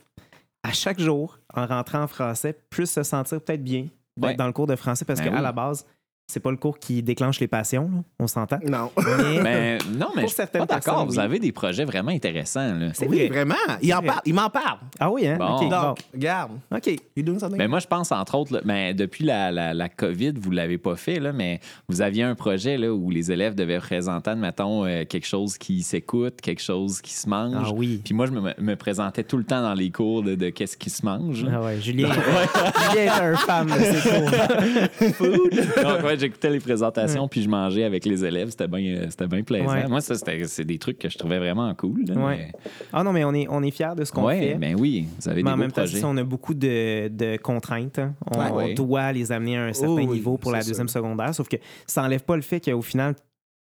à 0.63 0.73
chaque 0.73 0.99
jour, 1.01 1.39
en 1.55 1.67
rentrant 1.67 2.03
en 2.03 2.07
français, 2.09 2.59
puissent 2.71 2.93
se 2.93 3.03
sentir 3.03 3.41
peut-être 3.41 3.63
bien 3.65 3.89
Ouais. 4.21 4.35
dans 4.37 4.47
le 4.47 4.53
cours 4.53 4.69
de 4.69 4.77
français 4.77 5.05
parce 5.05 5.19
Ben 5.21 5.31
qu'à 5.31 5.37
oui. 5.37 5.43
la 5.43 5.51
base, 5.53 5.85
c'est 6.27 6.41
pas 6.41 6.51
le 6.51 6.57
cours 6.57 6.79
qui 6.79 7.03
déclenche 7.03 7.39
les 7.41 7.49
passions, 7.49 7.91
là, 7.95 8.03
on 8.19 8.27
s'entend. 8.27 8.59
Non. 8.67 8.91
Mais 8.97 9.43
Ben, 9.43 9.79
non, 9.99 10.09
mais 10.17 10.23
Pour 10.23 10.31
je 10.31 10.35
certaines 10.37 10.67
pas 10.67 10.75
d'accord. 10.75 11.05
Vous 11.07 11.13
oui. 11.13 11.19
avez 11.19 11.39
des 11.39 11.53
projets 11.53 11.85
vraiment 11.85 12.11
intéressants. 12.11 12.75
Là. 12.75 12.89
c'est 12.95 13.07
Oui, 13.07 13.19
vrai. 13.19 13.29
vraiment. 13.29 13.55
Il 13.83 13.91
parle. 13.91 14.21
M'en 14.33 14.51
parle. 14.51 14.79
Ah 14.99 15.11
oui, 15.11 15.27
hein? 15.29 15.37
Bon. 15.39 15.69
Donc, 15.69 15.99
regarde. 16.13 16.53
OK. 16.75 16.91
Something? 17.17 17.59
Ben 17.59 17.69
moi, 17.69 17.79
je 17.79 17.87
pense, 17.87 18.11
entre 18.13 18.35
autres, 18.37 18.55
là, 18.55 18.61
ben, 18.65 18.95
depuis 18.95 19.25
la, 19.25 19.53
la, 19.53 19.75
la 19.75 19.89
COVID, 19.89 20.33
vous 20.41 20.51
ne 20.51 20.57
l'avez 20.57 20.79
pas 20.79 20.97
fait, 20.97 21.21
là, 21.21 21.33
mais 21.33 21.61
vous 21.89 22.01
aviez 22.03 22.23
un 22.23 22.35
projet 22.35 22.77
là, 22.79 22.93
où 22.93 23.11
les 23.11 23.31
élèves 23.31 23.55
devaient 23.55 23.79
présenter, 23.79 24.31
admettons, 24.31 24.85
euh, 24.87 25.05
quelque 25.05 25.27
chose 25.27 25.59
qui 25.59 25.83
s'écoute, 25.83 26.41
quelque 26.41 26.63
chose 26.63 27.01
qui 27.01 27.13
se 27.13 27.29
mange. 27.29 27.55
Ah 27.69 27.73
oui. 27.75 28.01
Puis 28.05 28.15
moi, 28.15 28.27
je 28.27 28.33
me, 28.33 28.53
me 28.59 28.77
présentais 28.77 29.25
tout 29.25 29.37
le 29.37 29.45
temps 29.45 29.63
dans 29.63 29.75
les 29.75 29.91
cours 29.91 30.23
de, 30.23 30.35
de 30.35 30.49
qu'est-ce 30.51 30.77
qui 30.77 30.91
se 30.91 31.05
mange. 31.05 31.45
Ah 31.53 31.61
ouais, 31.63 31.81
Julien, 31.81 32.09
Julien 32.91 33.05
est 33.05 33.09
un 33.09 33.37
fan 33.37 33.67
de 33.67 33.73
ces 33.73 34.09
cours. 34.09 34.31
Donc, 35.85 36.05
ouais, 36.05 36.14
j'écoutais 36.17 36.51
les 36.51 36.61
présentations, 36.61 37.27
puis 37.29 37.43
je 37.43 37.49
mangeais 37.49 37.85
avec 37.85 38.05
les 38.05 38.25
élèves. 38.25 38.51
C'était 38.51 38.69
bien 38.69 38.81
euh, 38.97 39.07
c'était 39.11 39.27
bien 39.27 39.43
plaisant. 39.43 39.69
Ouais. 39.73 39.87
Moi, 39.89 40.01
ça, 40.01 40.15
c'était- 40.15 40.45
c'est 40.47 40.65
des 40.65 40.79
trucs 40.79 40.99
que 40.99 41.09
je 41.09 41.17
trouvais 41.19 41.39
vraiment 41.39 41.73
cool. 41.75 42.05
là, 42.07 42.15
Ouais. 42.27 42.53
Ah 42.93 43.03
non, 43.03 43.13
mais 43.13 43.25
on 43.25 43.33
est, 43.35 43.47
on 43.49 43.63
est 43.63 43.71
fiers 43.71 43.95
de 43.97 44.05
ce 44.05 44.13
qu'on 44.13 44.25
ouais, 44.27 44.39
fait. 44.41 44.55
ben 44.55 44.77
oui, 44.79 45.07
vous 45.21 45.29
avez 45.29 45.43
Mais 45.43 45.51
en 45.51 45.55
beaux 45.55 45.61
même 45.61 45.73
temps, 45.73 45.83
projets. 45.83 45.99
si 45.99 46.05
on 46.05 46.17
a 46.17 46.23
beaucoup 46.25 46.55
de, 46.55 47.09
de 47.09 47.37
contraintes. 47.37 47.99
hein. 47.99 48.15
On, 48.35 48.39
Ouais, 48.39 48.51
on 48.51 48.57
ouais. 48.57 48.75
doit 48.75 49.13
les 49.13 49.33
amener 49.33 49.57
à 49.57 49.65
un 49.65 49.73
certain 49.73 49.93
Oh 49.93 49.97
oui, 49.99 50.07
niveau 50.07 50.37
pour 50.39 50.53
la 50.53 50.63
deuxième 50.63 50.89
ça. 50.89 50.95
secondaire. 51.01 51.35
Sauf 51.35 51.49
que 51.49 51.57
ça 51.87 52.03
n'enlève 52.03 52.23
pas 52.25 52.37
le 52.37 52.43
fait 52.43 52.61
qu'au 52.61 52.83
final, 52.83 53.15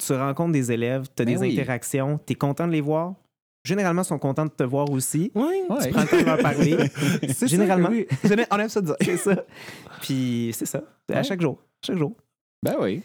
tu 0.05 0.13
rencontres 0.15 0.53
des 0.53 0.73
élèves, 0.73 1.07
tu 1.15 1.23
as 1.23 1.27
Ben 1.27 1.35
des 1.35 1.41
oui. 1.41 1.53
interactions, 1.53 2.19
tu 2.27 2.33
es 2.33 2.37
content 2.37 2.67
de 2.67 2.73
les 2.73 2.81
voir. 2.81 3.15
Généralement, 3.63 4.01
ils 4.01 4.07
sont 4.07 4.19
contents 4.19 4.47
de 4.47 4.51
te 4.51 4.63
voir 4.63 4.91
aussi. 4.91 5.31
Oui. 5.35 5.45
Ouais. 5.69 5.77
Tu 5.83 5.91
prends 5.91 6.01
le 6.01 6.09
temps 6.09 6.19
de 6.21 6.25
leur 6.25 6.39
parler. 6.39 6.77
C'est 7.29 7.47
Généralement. 7.47 7.89
ça 7.89 7.93
oui. 7.95 8.07
Géné- 8.25 8.47
On 8.51 8.59
aime 8.59 8.69
ça 8.71 8.81
dire. 8.81 8.95
c'est 9.03 9.19
ça. 9.19 9.45
Puis 10.01 10.51
c'est 10.55 10.65
ça. 10.65 10.83
À 11.13 11.17
Ouais. 11.17 11.23
chaque 11.25 11.43
jour. 11.43 11.59
Chaque 11.85 11.99
jour. 11.99 12.15
Ben 12.63 12.77
oui. 12.81 13.03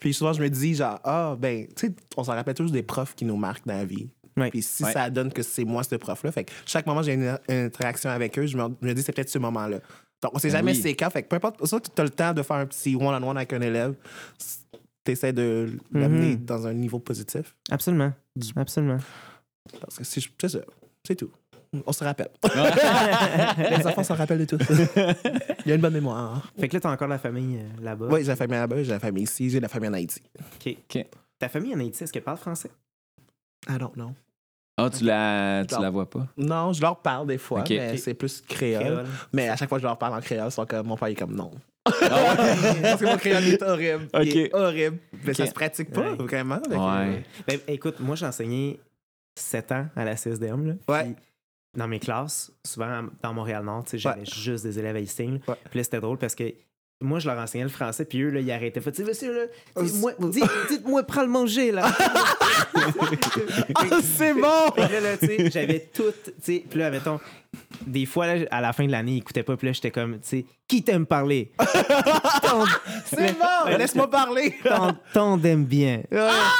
Puis 0.00 0.14
souvent, 0.14 0.32
je 0.32 0.42
me 0.42 0.48
dis, 0.48 0.74
genre, 0.74 1.00
ah, 1.04 1.36
ben, 1.38 1.66
tu 1.74 1.88
sais, 1.88 1.94
on 2.16 2.24
s'en 2.24 2.32
rappelle 2.34 2.54
tous 2.54 2.70
des 2.70 2.82
profs 2.82 3.14
qui 3.14 3.24
nous 3.24 3.36
marquent 3.36 3.66
dans 3.66 3.74
la 3.74 3.84
vie. 3.84 4.08
Ouais. 4.36 4.50
Puis 4.50 4.62
si 4.62 4.84
Ouais. 4.84 4.92
ça 4.92 5.10
donne 5.10 5.32
que 5.32 5.42
c'est 5.42 5.64
moi, 5.64 5.82
ce 5.82 5.96
prof-là, 5.96 6.30
fait 6.30 6.44
que 6.44 6.52
chaque 6.66 6.86
moment, 6.86 7.02
j'ai 7.02 7.14
une, 7.14 7.36
une 7.48 7.54
interaction 7.66 8.08
avec 8.10 8.38
eux, 8.38 8.46
je 8.46 8.56
me, 8.56 8.68
je 8.80 8.86
me 8.86 8.94
dis, 8.94 9.02
c'est 9.02 9.12
peut-être 9.12 9.30
ce 9.30 9.38
moment-là. 9.40 9.80
Donc, 10.22 10.32
on 10.34 10.38
sait 10.38 10.48
Ben 10.48 10.58
jamais 10.58 10.72
oui. 10.72 10.80
c'est 10.80 10.94
quand. 10.94 11.10
Fait 11.10 11.22
que 11.22 11.28
peu 11.28 11.36
importe, 11.36 11.64
ça, 11.66 11.80
tu 11.80 11.90
as 12.00 12.04
le 12.04 12.10
temps 12.10 12.32
de 12.32 12.42
faire 12.42 12.56
un 12.56 12.66
petit 12.66 12.94
one-on-one 12.94 13.36
avec 13.36 13.52
un 13.52 13.60
élève. 13.60 13.94
Tu 15.04 15.12
essaies 15.12 15.32
de 15.32 15.76
l'amener 15.92 16.36
Mhm. 16.36 16.44
dans 16.44 16.66
un 16.66 16.74
niveau 16.74 16.98
positif. 16.98 17.56
Absolument. 17.70 18.12
Absolument. 18.56 18.98
Parce 19.80 19.98
que 19.98 20.04
c'est 20.04 20.20
c'est 20.40 20.48
ça. 20.48 20.58
C'est 21.06 21.16
tout. 21.16 21.30
On 21.86 21.92
se 21.92 22.02
rappelle. 22.04 22.30
Les 23.70 23.86
enfants 23.86 24.02
s'en 24.04 24.14
rappellent 24.14 24.44
de 24.46 24.56
tout. 24.56 24.58
Il 25.66 25.68
y 25.68 25.72
a 25.72 25.74
une 25.74 25.80
bonne 25.80 25.92
mémoire. 25.92 26.50
Fait 26.58 26.68
que 26.68 26.74
là, 26.74 26.80
t'as 26.80 26.90
encore 26.90 27.08
la 27.08 27.18
famille 27.18 27.58
euh, 27.58 27.82
là-bas. 27.84 28.06
Oui, 28.10 28.20
j'ai 28.22 28.28
la 28.28 28.36
famille 28.36 28.56
là-bas, 28.58 28.82
j'ai 28.82 28.90
la 28.92 29.00
famille 29.00 29.24
ici, 29.24 29.50
j'ai 29.50 29.60
la 29.60 29.68
famille 29.68 29.88
en 29.90 29.94
Haïti. 29.94 30.22
OK. 30.40 30.76
OK. 30.96 31.06
Ta 31.38 31.48
famille 31.48 31.74
en 31.74 31.80
Haïti, 31.80 32.04
est-ce 32.04 32.12
qu'elle 32.12 32.22
parle 32.22 32.38
français? 32.38 32.70
I 33.68 33.76
don't 33.78 33.92
know. 33.92 34.12
Ah, 34.80 34.88
tu 34.90 35.04
la, 35.04 35.64
tu 35.68 35.74
la 35.80 35.90
vois 35.90 36.08
pas? 36.08 36.26
Non, 36.36 36.72
je 36.72 36.80
leur 36.80 36.96
parle 37.00 37.26
des 37.26 37.38
fois, 37.38 37.60
Ok. 37.60 37.70
mais 37.70 37.96
c'est 37.96 38.14
plus 38.14 38.40
créole. 38.40 38.82
Créole. 38.84 39.06
Mais 39.32 39.48
à 39.48 39.56
chaque 39.56 39.68
fois 39.68 39.78
que 39.78 39.82
je 39.82 39.86
leur 39.88 39.98
parle 39.98 40.14
en 40.14 40.20
créole, 40.20 40.46
ils 40.48 40.52
sont 40.52 40.64
comme, 40.66 40.86
mon 40.86 40.96
père 40.96 41.08
est 41.08 41.14
comme 41.16 41.34
non. 41.34 41.50
Parce 41.84 43.00
que 43.00 43.04
mon 43.04 43.16
créole 43.16 43.44
est 43.44 43.62
horrible. 43.62 44.08
Il 44.22 44.36
est 44.38 44.54
Ok. 44.54 44.60
horrible. 44.60 44.98
Mais 45.24 45.34
ça 45.34 45.46
se 45.46 45.52
pratique 45.52 45.90
pas, 45.90 46.12
Ouais. 46.12 46.16
vraiment. 46.16 46.60
Ouais. 46.70 47.24
Ben, 47.46 47.58
écoute, 47.66 47.98
moi, 47.98 48.14
j'ai 48.14 48.26
enseigné 48.26 48.78
7 49.36 49.72
ans 49.72 49.86
à 49.96 50.04
la 50.04 50.16
CSDM. 50.16 50.66
Là, 50.66 50.74
Ouais. 50.88 51.04
Puis 51.04 51.14
dans 51.76 51.88
mes 51.88 51.98
classes, 52.00 52.50
souvent 52.64 53.02
dans 53.22 53.34
Montréal-Nord, 53.34 53.84
j'avais 53.92 54.20
Ouais. 54.20 54.24
juste 54.26 54.64
des 54.64 54.78
élèves 54.78 54.96
haïtiens. 54.96 55.38
Ouais. 55.46 55.54
Puis 55.70 55.78
là, 55.78 55.84
c'était 55.84 56.00
drôle 56.00 56.18
parce 56.18 56.34
que 56.34 56.44
moi, 57.00 57.20
je 57.20 57.28
leur 57.28 57.38
enseignais 57.38 57.62
le 57.62 57.70
français, 57.70 58.04
puis 58.04 58.20
eux, 58.22 58.30
là, 58.30 58.40
ils 58.40 58.50
arrêtaient. 58.50 58.80
Fait, 58.80 58.98
monsieur, 58.98 59.32
là, 59.32 59.42
Oh, 59.76 59.82
dites-moi, 59.84 60.12
dites- 60.18 60.44
dites-moi, 60.68 61.04
prends 61.04 61.22
le 61.22 61.28
manger, 61.28 61.70
là. 61.70 61.86
c'est 64.02 64.34
bon! 64.34 64.70
Fait 64.74 64.88
que 64.88 64.92
là, 64.94 65.00
là, 65.00 65.16
tu 65.16 65.26
sais, 65.26 65.50
j'avais 65.50 65.80
tout, 65.94 66.10
tu 66.24 66.32
sais, 66.42 66.64
puis 66.68 66.78
là, 66.80 66.90
mettons, 66.90 67.20
des 67.86 68.04
fois, 68.04 68.26
là, 68.34 68.44
à 68.50 68.60
la 68.60 68.72
fin 68.72 68.84
de 68.84 68.90
l'année, 68.90 69.12
ils 69.12 69.18
écoutaient 69.18 69.44
pas, 69.44 69.56
puis 69.56 69.68
là, 69.68 69.72
j'étais 69.72 69.92
comme, 69.92 70.14
tu 70.14 70.28
sais, 70.28 70.44
qui 70.66 70.82
t'aime 70.82 71.06
parler? 71.06 71.52
C'est 73.06 73.38
bon! 73.38 73.76
Laisse-moi 73.78 74.10
parler! 74.10 74.54
ton 75.14 75.38
t'aime 75.38 75.64
bien. 75.66 76.02
Ah! 76.12 76.52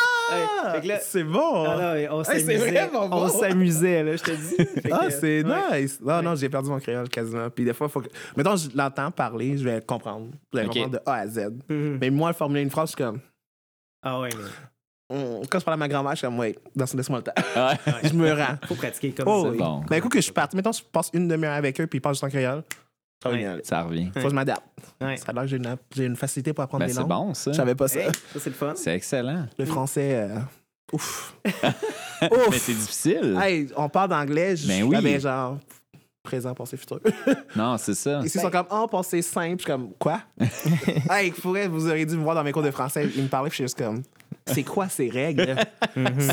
Là- 0.84 0.98
c'est 1.00 1.24
bon! 1.24 1.64
Ah, 1.66 1.76
non, 1.76 1.94
mais 1.94 2.08
on 2.10 2.24
s'amusait. 2.24 2.56
vraiment 2.56 3.08
bon. 3.08 3.16
On 3.16 3.28
s'amusait, 3.28 4.02
là, 4.02 4.16
je 4.16 4.22
te 4.22 4.30
dis. 4.30 4.88
Ah, 4.92 5.10
c'est 5.10 5.44
ouais. 5.44 5.80
nice! 5.82 6.00
Non, 6.00 6.22
non, 6.22 6.34
j'ai 6.34 6.48
perdu 6.48 6.68
mon 6.70 6.78
créole 6.80 7.08
quasiment. 7.08 7.48
Puis 7.50 7.64
des 7.64 7.74
fois, 7.74 7.88
faut 7.88 8.00
que. 8.00 8.08
Mettons, 8.36 8.56
je 8.56 8.68
l'entends 8.74 9.10
parler, 9.10 9.56
je 9.58 9.64
vais 9.64 9.80
comprendre. 9.80 10.28
Je 10.52 10.58
vais 10.58 10.66
comprendre 10.66 10.90
de 10.92 11.00
A 11.06 11.12
à 11.14 11.26
Z. 11.26 11.50
Mhm. 11.68 11.98
Mais 12.00 12.10
moi, 12.10 12.32
formuler 12.32 12.62
une 12.62 12.70
phrase, 12.70 12.90
je 12.90 12.96
suis 12.96 13.04
comme. 13.04 13.20
Ah 14.02 14.20
ouais, 14.20 14.28
mais 15.10 15.16
hum, 15.16 15.42
Quand 15.50 15.58
je 15.58 15.64
parle 15.64 15.74
à 15.74 15.78
ma 15.78 15.88
grand-mère, 15.88 16.12
je 16.12 16.18
suis 16.18 16.26
comme, 16.26 16.38
ouais, 16.38 16.54
dans- 16.76 16.84
laisse-moi 16.94 17.18
le 17.18 17.24
temps. 17.24 17.32
Ouais. 17.56 17.92
je 18.08 18.14
me 18.14 18.32
rends. 18.32 18.56
faut 18.66 18.74
pratiquer 18.74 19.12
comme 19.12 19.26
Oh, 19.28 19.44
ça. 19.44 19.50
oui. 19.50 19.58
Bon. 19.58 19.82
Mais 19.90 19.98
écoute, 19.98 20.12
que 20.12 20.18
je 20.18 20.24
suis 20.24 20.32
parti. 20.32 20.54
Mettons, 20.56 20.72
je 20.72 20.82
passe 20.82 21.10
une 21.14 21.26
demi-heure 21.28 21.54
avec 21.54 21.80
eux, 21.80 21.86
puis 21.86 21.98
ils 21.98 22.00
parlent 22.00 22.14
juste 22.14 22.24
en 22.24 22.28
créole. 22.28 22.62
Ça 23.22 23.30
Ouais. 23.30 23.46
revient. 23.82 24.10
Faut 24.14 24.20
que 24.22 24.28
je 24.30 24.34
m'adapte. 24.34 24.62
Ouais. 25.00 25.16
Ça 25.16 25.26
a 25.28 25.32
l'air 25.32 25.42
que 25.42 25.48
j'ai 25.48 25.56
une, 25.56 25.76
j'ai 25.94 26.04
une 26.04 26.16
facilité 26.16 26.52
pour 26.52 26.62
apprendre 26.64 26.82
Ben, 26.84 26.88
des 26.88 26.92
c'est 26.94 27.00
langues. 27.00 27.08
bon, 27.08 27.34
ça. 27.34 27.50
Je 27.52 27.56
savais 27.56 27.74
pas 27.74 27.88
ça. 27.88 28.00
Hey, 28.00 28.06
ça, 28.32 28.38
c'est 28.40 28.50
le 28.50 28.54
fun. 28.56 28.72
C'est 28.76 28.94
excellent. 28.94 29.46
Le 29.58 29.64
français, 29.64 30.14
euh, 30.14 30.38
ouf. 30.92 31.34
Mais 32.22 32.58
c'est 32.58 32.74
difficile. 32.74 33.36
Hey, 33.40 33.68
on 33.76 33.88
parle 33.88 34.10
d'anglais, 34.10 34.56
je 34.56 34.66
Ben 34.68 34.82
oui. 34.84 34.96
ben, 35.02 35.20
genre 35.20 35.58
présent, 36.22 36.52
passé, 36.54 36.76
futur. 36.76 37.00
Non, 37.56 37.76
c'est 37.78 37.94
ça. 37.94 38.20
Ici, 38.22 38.36
ils 38.36 38.40
sont 38.40 38.50
comme, 38.50 38.66
oh, 38.70 38.86
passé 38.86 39.22
simple. 39.22 39.56
Je 39.58 39.62
suis 39.62 39.72
comme, 39.72 39.92
quoi? 39.98 40.20
hey, 41.10 41.32
vous 41.70 41.88
auriez 41.88 42.04
dû 42.04 42.16
me 42.16 42.22
voir 42.22 42.34
dans 42.34 42.44
mes 42.44 42.52
cours 42.52 42.62
de 42.62 42.70
français. 42.70 43.08
Ils 43.16 43.22
me 43.22 43.28
parlaient, 43.28 43.48
puis 43.48 43.54
je 43.56 43.62
suis 43.62 43.64
juste 43.64 43.78
comme, 43.78 44.02
c'est 44.46 44.62
quoi 44.62 44.88
ces 44.90 45.08
règles? 45.08 45.56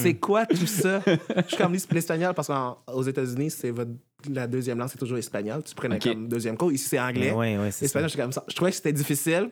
c'est 0.01 0.15
quoi 0.15 0.45
tout 0.45 0.67
ça? 0.67 1.01
Je 1.07 1.47
suis 1.47 1.57
comme 1.57 1.73
l'espagnol, 1.91 2.33
parce 2.33 2.49
qu'aux 2.49 3.03
États-Unis, 3.03 3.51
c'est 3.51 3.71
votre, 3.71 3.91
la 4.33 4.47
deuxième 4.47 4.77
langue, 4.79 4.89
c'est 4.89 4.97
toujours 4.97 5.17
espagnol. 5.17 5.61
Tu 5.63 5.75
prenais 5.75 5.95
Ok. 5.95 6.03
comme 6.03 6.27
deuxième 6.27 6.57
cours. 6.57 6.71
Ici, 6.71 6.87
c'est 6.89 6.99
anglais. 6.99 7.31
Ouais, 7.31 7.57
ouais, 7.57 7.71
c'est 7.71 7.79
ça. 7.79 7.85
Espagnol, 7.85 8.09
je 8.09 8.13
suis 8.13 8.21
comme 8.21 8.31
ça. 8.31 8.43
Je 8.47 8.55
trouvais 8.55 8.71
que 8.71 8.77
c'était 8.77 8.93
difficile. 8.93 9.49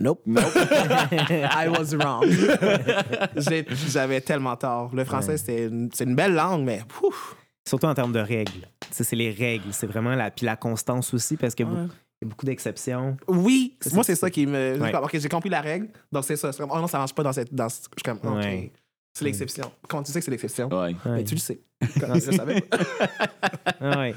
Nope. 0.00 0.22
Nope. 0.26 0.44
I 0.54 1.68
was 1.68 1.96
wrong. 1.96 2.24
J'avais 3.88 4.20
tellement 4.20 4.56
tort. 4.56 4.94
Le 4.94 5.04
français, 5.04 5.36
c'est 5.38 5.64
une, 5.64 5.90
c'est 5.92 6.04
une 6.04 6.14
belle 6.14 6.34
langue, 6.34 6.64
mais 6.64 6.82
ouf. 7.02 7.36
Surtout 7.68 7.86
en 7.86 7.94
termes 7.94 8.12
de 8.12 8.20
règles. 8.20 8.68
C'est 8.90 9.10
les 9.16 9.30
règles. 9.30 9.72
C'est 9.72 9.86
vraiment 9.86 10.14
la. 10.14 10.30
Puis 10.30 10.46
la 10.46 10.56
constance 10.56 11.12
aussi, 11.14 11.36
parce 11.36 11.54
qu'il 11.54 11.66
y 11.66 11.68
a 11.68 11.72
Ouais. 11.72 11.80
beaucoup- 11.82 11.94
il 12.20 12.24
y 12.24 12.26
a 12.26 12.30
beaucoup 12.30 12.46
d'exceptions. 12.46 13.16
Oui, 13.28 13.76
C'est 13.80 13.92
moi, 13.94 14.02
ça, 14.02 14.12
c'est 14.14 14.20
ça 14.20 14.30
qui 14.30 14.46
me. 14.46 14.78
Ouais. 14.80 14.96
Ok, 14.96 15.10
j'ai 15.18 15.28
compris 15.28 15.50
la 15.50 15.60
règle. 15.60 15.88
Donc, 16.10 16.24
c'est 16.24 16.36
ça. 16.36 16.50
Comme, 16.52 16.70
oh 16.72 16.78
non, 16.78 16.86
ça 16.88 16.98
marche 16.98 17.14
pas 17.14 17.22
dans 17.22 17.32
cette. 17.32 17.52
Dans... 17.54 17.68
ce- 17.68 17.82
Je 17.96 18.02
suis 18.02 18.02
comme, 18.04 18.18
ok. 18.32 18.42
Ouais. 18.42 18.72
C'est 19.18 19.24
l'exception. 19.24 19.72
Comment 19.88 20.02
tu 20.02 20.12
sais 20.12 20.18
que 20.20 20.24
c'est 20.24 20.30
l'exception? 20.30 20.68
Ouais. 20.68 20.94
Mais 21.04 21.10
Ouais. 21.10 21.24
tu 21.24 21.34
le 21.34 21.40
sais. 21.40 21.60
Le 21.80 22.20
savais? 22.20 22.64
Ah 23.80 23.98
ouais. 24.00 24.14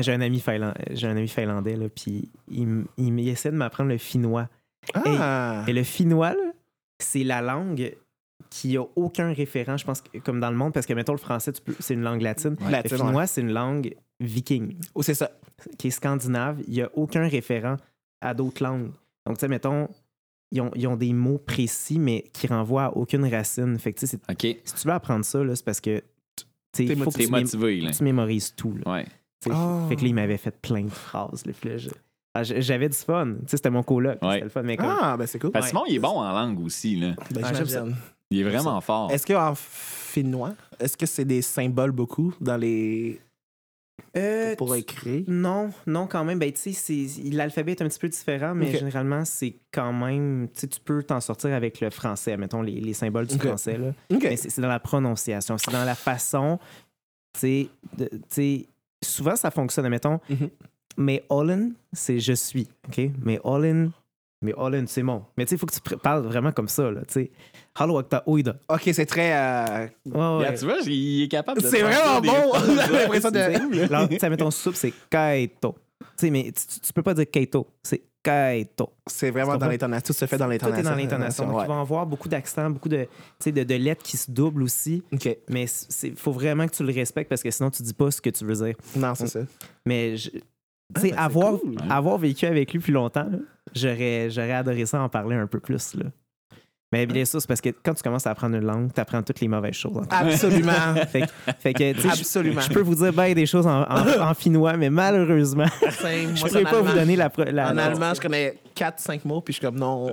J'ai 0.00 0.12
un 0.12 0.20
ami 0.20 0.40
finlandais, 0.40 0.84
j'ai 0.92 1.06
un 1.06 1.16
ami 1.16 1.28
finlandais 1.28 1.76
là, 1.76 1.86
puis 1.88 2.30
il, 2.50 3.28
essaie 3.28 3.50
de 3.50 3.56
m'apprendre 3.56 3.90
le 3.90 3.98
finnois. 3.98 4.48
Ah! 4.94 5.64
Et 5.68 5.72
le 5.72 5.82
finnois, 5.84 6.30
là, 6.32 6.52
c'est 6.98 7.22
la 7.24 7.40
langue 7.42 7.94
qui 8.50 8.76
a 8.76 8.82
aucun 8.96 9.32
référent, 9.32 9.76
je 9.76 9.84
pense, 9.84 10.00
que- 10.00 10.18
comme 10.18 10.40
dans 10.40 10.50
le 10.50 10.56
monde, 10.56 10.72
parce 10.72 10.86
que 10.86 10.94
mettons 10.94 11.12
le 11.12 11.18
français, 11.18 11.52
peux- 11.64 11.74
c'est 11.78 11.94
une 11.94 12.02
langue 12.02 12.22
latine. 12.22 12.56
La 12.70 12.82
Le 12.82 12.88
finnois, 12.88 13.26
c'est 13.26 13.40
une 13.42 13.52
langue 13.52 13.94
viking, 14.20 14.76
Ou 14.94 15.02
c'est 15.02 15.14
ça. 15.14 15.30
qui 15.78 15.88
est 15.88 15.90
scandinave. 15.90 16.60
Il 16.66 16.74
n'y 16.74 16.82
a 16.82 16.90
aucun 16.94 17.28
référent 17.28 17.76
à 18.20 18.34
d'autres 18.34 18.62
langues. 18.62 18.90
Donc, 19.26 19.36
tu 19.36 19.40
sais, 19.40 19.48
mettons, 19.48 19.88
ils 20.50 20.60
ont, 20.60 20.70
ils 20.74 20.86
ont 20.86 20.96
des 20.96 21.12
mots 21.12 21.38
précis, 21.38 21.98
mais 21.98 22.22
qui 22.32 22.46
renvoient 22.46 22.84
à 22.86 22.90
aucune 22.90 23.24
racine. 23.26 23.78
Fait 23.78 23.92
que, 23.92 24.06
si 24.06 24.16
tu 24.18 24.86
veux 24.86 24.92
apprendre 24.92 25.24
ça, 25.24 25.40
c'est 25.54 25.64
parce 25.64 25.80
que 25.80 25.98
tu 25.98 26.04
sais, 26.72 26.84
T'es 26.86 26.92
il 26.94 27.02
faut 27.02 27.10
que 27.10 27.22
tu, 27.22 27.28
motivé, 27.30 27.80
là. 27.80 27.90
tu 27.90 28.02
mémorises 28.04 28.54
tout. 28.56 28.74
Là. 28.84 28.92
Ouais. 28.94 29.06
Oh. 29.50 29.86
Fait 29.88 29.96
que 29.96 30.00
là, 30.02 30.06
il 30.08 30.14
m'avait 30.14 30.36
fait 30.38 30.50
plein 30.60 30.82
de 30.84 30.90
phrases. 30.90 31.44
Ah, 32.34 32.42
J'avais 32.42 32.88
du 32.88 32.96
fun. 32.96 33.36
C'était 33.46 33.70
mon 33.70 33.82
coloc. 33.84 34.20
Ouais. 34.22 34.32
C'était 34.32 34.44
le 34.44 34.48
fun. 34.50 34.62
Mais 34.62 34.76
comme- 34.76 34.96
Ah, 35.00 35.16
ben 35.16 35.26
c'est 35.26 35.38
cool. 35.38 35.52
Parce 35.52 35.66
que 35.66 35.70
Simon, 35.70 35.84
il 35.88 35.96
est 35.96 35.98
bon 36.00 36.18
en 36.20 36.32
langue 36.32 36.58
aussi, 36.64 36.96
là. 36.96 37.14
Ben, 37.30 37.42
Ah, 37.44 37.64
j'aime. 37.64 37.94
Il 38.30 38.40
est 38.40 38.42
vraiment 38.42 38.80
fort. 38.80 39.12
Est-ce 39.12 39.26
qu'en 39.26 39.54
finnois, 39.54 40.54
est-ce 40.80 40.96
que 40.96 41.06
c'est 41.06 41.24
des 41.24 41.42
symboles 41.42 41.92
beaucoup 41.92 42.34
dans 42.40 42.56
les. 42.56 43.20
Euh, 44.16 44.54
pour 44.56 44.74
écrire? 44.76 45.24
Non, 45.26 45.70
non, 45.86 46.06
quand 46.06 46.24
même. 46.24 46.38
Ben, 46.38 46.52
tu 46.52 46.72
sais, 46.72 47.06
l'alphabet 47.32 47.72
est 47.72 47.82
un 47.82 47.88
petit 47.88 47.98
peu 47.98 48.08
différent, 48.08 48.54
mais 48.54 48.70
généralement, 48.70 49.24
c'est 49.24 49.56
quand 49.72 49.92
même. 49.92 50.48
Tu 50.54 50.60
sais, 50.60 50.66
tu 50.68 50.80
peux 50.80 51.02
t'en 51.02 51.20
sortir 51.20 51.52
avec 51.52 51.80
le 51.80 51.90
français, 51.90 52.36
mettons 52.36 52.62
les, 52.62 52.80
les 52.80 52.94
symboles 52.94 53.26
du 53.26 53.38
français. 53.38 53.76
Là. 53.76 53.92
Mais 54.10 54.36
c'est 54.36 54.60
dans 54.60 54.68
la 54.68 54.80
prononciation, 54.80 55.58
c'est 55.58 55.72
dans 55.72 55.84
la 55.84 55.94
façon. 55.94 56.58
Tu 57.38 57.68
sais, 58.28 58.66
souvent 59.02 59.36
ça 59.36 59.50
fonctionne, 59.50 59.88
mettons. 59.88 60.20
Mhm. 60.28 60.50
Mais 60.96 61.24
Olin, 61.28 61.70
c'est 61.92 62.20
je 62.20 62.34
suis. 62.34 62.68
OK? 62.88 63.10
Mais 63.22 63.40
Olin, 63.42 63.90
mais 64.42 64.52
Olin, 64.56 64.84
c'est 64.86 65.02
mon. 65.02 65.24
Mais 65.36 65.44
tu 65.44 65.50
sais, 65.50 65.54
il 65.56 65.58
faut 65.58 65.66
que 65.66 65.72
tu 65.74 65.96
parles 65.98 66.22
vraiment 66.24 66.52
comme 66.52 66.68
ça, 66.68 66.90
là. 66.90 67.00
Tu 67.06 67.12
sais, 67.14 67.30
Hallo 67.76 67.98
akta 67.98 68.22
oida. 68.26 68.56
Ok, 68.68 68.82
c'est 68.92 69.06
très. 69.06 69.32
euh, 69.34 69.86
ouais. 70.06 70.54
Tu 70.56 70.64
vois, 70.64 70.76
il 70.86 71.22
est 71.24 71.28
capable 71.28 71.60
de. 71.62 71.66
C'est 71.68 71.82
vraiment 71.82 72.20
bon! 72.20 72.52
J'ai 72.86 72.92
l'impression 72.92 73.30
de. 73.30 74.08
Tu 74.08 74.18
sais, 74.18 74.30
mettons 74.30 74.50
soupe, 74.50 74.74
c'est 74.76 74.92
kaito. 75.10 75.74
Tu 76.00 76.06
sais, 76.26 76.30
mais 76.30 76.44
tu, 76.44 76.66
tu- 76.66 76.80
tu 76.80 76.92
peux 76.92 77.02
pas 77.02 77.14
dire 77.14 77.30
kaito, 77.30 77.66
c'est 77.82 78.02
kaito. 78.22 78.92
C'est 79.06 79.30
vraiment 79.30 79.54
Tu 79.54 79.58
dans 79.60 79.68
l'intonation. 79.68 80.04
Tout 80.06 80.12
se 80.12 80.26
fait 80.26 80.36
dans 80.38 80.44
Tout 80.46 80.50
l'intonation. 80.52 80.80
est 80.80 80.82
dans 80.90 80.96
l'intonation. 80.96 81.46
Donc, 81.46 81.56
Ouais. 81.56 81.64
il 81.64 81.68
va 81.68 81.74
y 81.74 81.78
avoir 81.80 82.06
beaucoup 82.06 82.28
d'accents, 82.28 82.70
beaucoup 82.70 82.88
de, 82.88 83.02
tu 83.04 83.08
sais, 83.40 83.52
de, 83.52 83.64
de 83.64 83.74
lettres 83.74 84.02
qui 84.02 84.16
se 84.16 84.30
doublent 84.30 84.62
aussi. 84.62 85.02
Ok. 85.12 85.36
Mais 85.48 85.66
il 86.02 86.16
faut 86.16 86.32
vraiment 86.32 86.66
que 86.68 86.74
tu 86.74 86.84
le 86.84 86.92
respectes 86.92 87.28
parce 87.28 87.42
que 87.42 87.50
sinon, 87.50 87.70
tu 87.70 87.82
dis 87.82 87.94
pas 87.94 88.10
ce 88.10 88.20
que 88.20 88.30
tu 88.30 88.44
veux 88.44 88.54
dire. 88.66 88.76
Non, 88.96 89.14
c'est 89.14 89.26
ça. 89.26 89.40
Mais, 89.84 90.14
Ah, 90.92 91.00
ben, 91.00 91.00
c'est 91.00 91.12
avoir, 91.16 91.58
cool. 91.60 91.76
avoir 91.88 92.18
vécu 92.18 92.46
avec 92.46 92.72
lui 92.72 92.78
plus 92.78 92.92
longtemps, 92.92 93.28
j'aurais, 93.74 94.28
j'aurais 94.30 94.52
adoré 94.52 94.84
ça 94.86 95.00
en 95.00 95.08
parler 95.08 95.36
un 95.36 95.46
peu 95.46 95.60
plus. 95.60 95.94
Là. 95.94 96.04
Mais 96.92 97.06
bien 97.06 97.24
sûr, 97.24 97.40
c'est 97.40 97.48
parce 97.48 97.60
que 97.60 97.70
quand 97.70 97.94
tu 97.94 98.04
commences 98.04 98.24
à 98.26 98.30
apprendre 98.30 98.54
une 98.54 98.64
langue, 98.64 98.92
tu 98.94 99.00
apprends 99.00 99.20
toutes 99.20 99.40
les 99.40 99.48
mauvaises 99.48 99.74
choses. 99.74 100.06
Absolument. 100.10 100.72
Fait 101.10 101.22
que, 101.22 101.26
fait 101.58 101.74
je- 102.00 102.06
Absolument. 102.08 102.60
je 102.60 102.68
peux 102.68 102.82
vous 102.82 102.94
dire 102.94 103.12
bien 103.12 103.32
des 103.32 103.46
choses 103.46 103.66
en, 103.66 103.82
en- 103.82 104.20
en 104.30 104.34
finnois, 104.34 104.76
mais 104.76 104.90
malheureusement, 104.90 105.66
Same. 105.90 105.90
je 106.36 106.44
ne 106.44 106.48
pourrais 106.48 106.62
pas 106.62 106.82
vous 106.82 106.92
donner 106.94 107.16
la. 107.16 107.32
la- 107.50 107.70
En 107.70 107.72
la- 107.74 107.84
allemand, 107.86 108.14
je 108.14 108.20
connais 108.20 108.60
4-5 108.76 109.22
mots, 109.24 109.40
puis 109.40 109.52
je 109.54 109.58
suis 109.58 109.66
comme 109.66 109.78
non. 109.78 110.08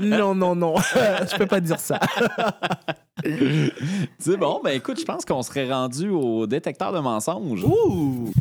non, 0.00 0.34
non, 0.34 0.56
non. 0.56 0.74
je 0.78 1.36
peux 1.36 1.46
pas 1.46 1.60
dire 1.60 1.78
ça. 1.78 2.00
C'est 4.18 4.36
bon, 4.36 4.60
ben 4.64 4.70
écoute, 4.70 4.98
je 4.98 5.04
pense 5.04 5.24
qu'on 5.24 5.42
serait 5.42 5.70
rendu 5.70 6.08
au 6.08 6.46
détecteur 6.48 6.92
de 6.92 6.98
mensonges. 6.98 7.62
Ouh! 7.64 8.32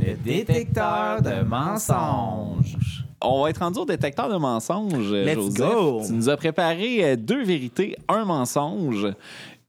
Le 0.00 0.14
détecteur 0.14 1.20
de 1.20 1.42
mensonges. 1.44 3.04
On 3.20 3.42
va 3.42 3.50
être 3.50 3.58
rendu 3.58 3.80
au 3.80 3.84
détecteur 3.84 4.30
de 4.30 4.36
mensonges, 4.36 5.12
Let's 5.12 5.34
Joseph. 5.34 5.58
go. 5.58 6.02
Tu 6.06 6.12
nous 6.14 6.28
as 6.30 6.36
préparé 6.38 7.04
euh, 7.04 7.16
deux 7.16 7.44
vérités, 7.44 7.96
un 8.08 8.24
mensonge. 8.24 9.08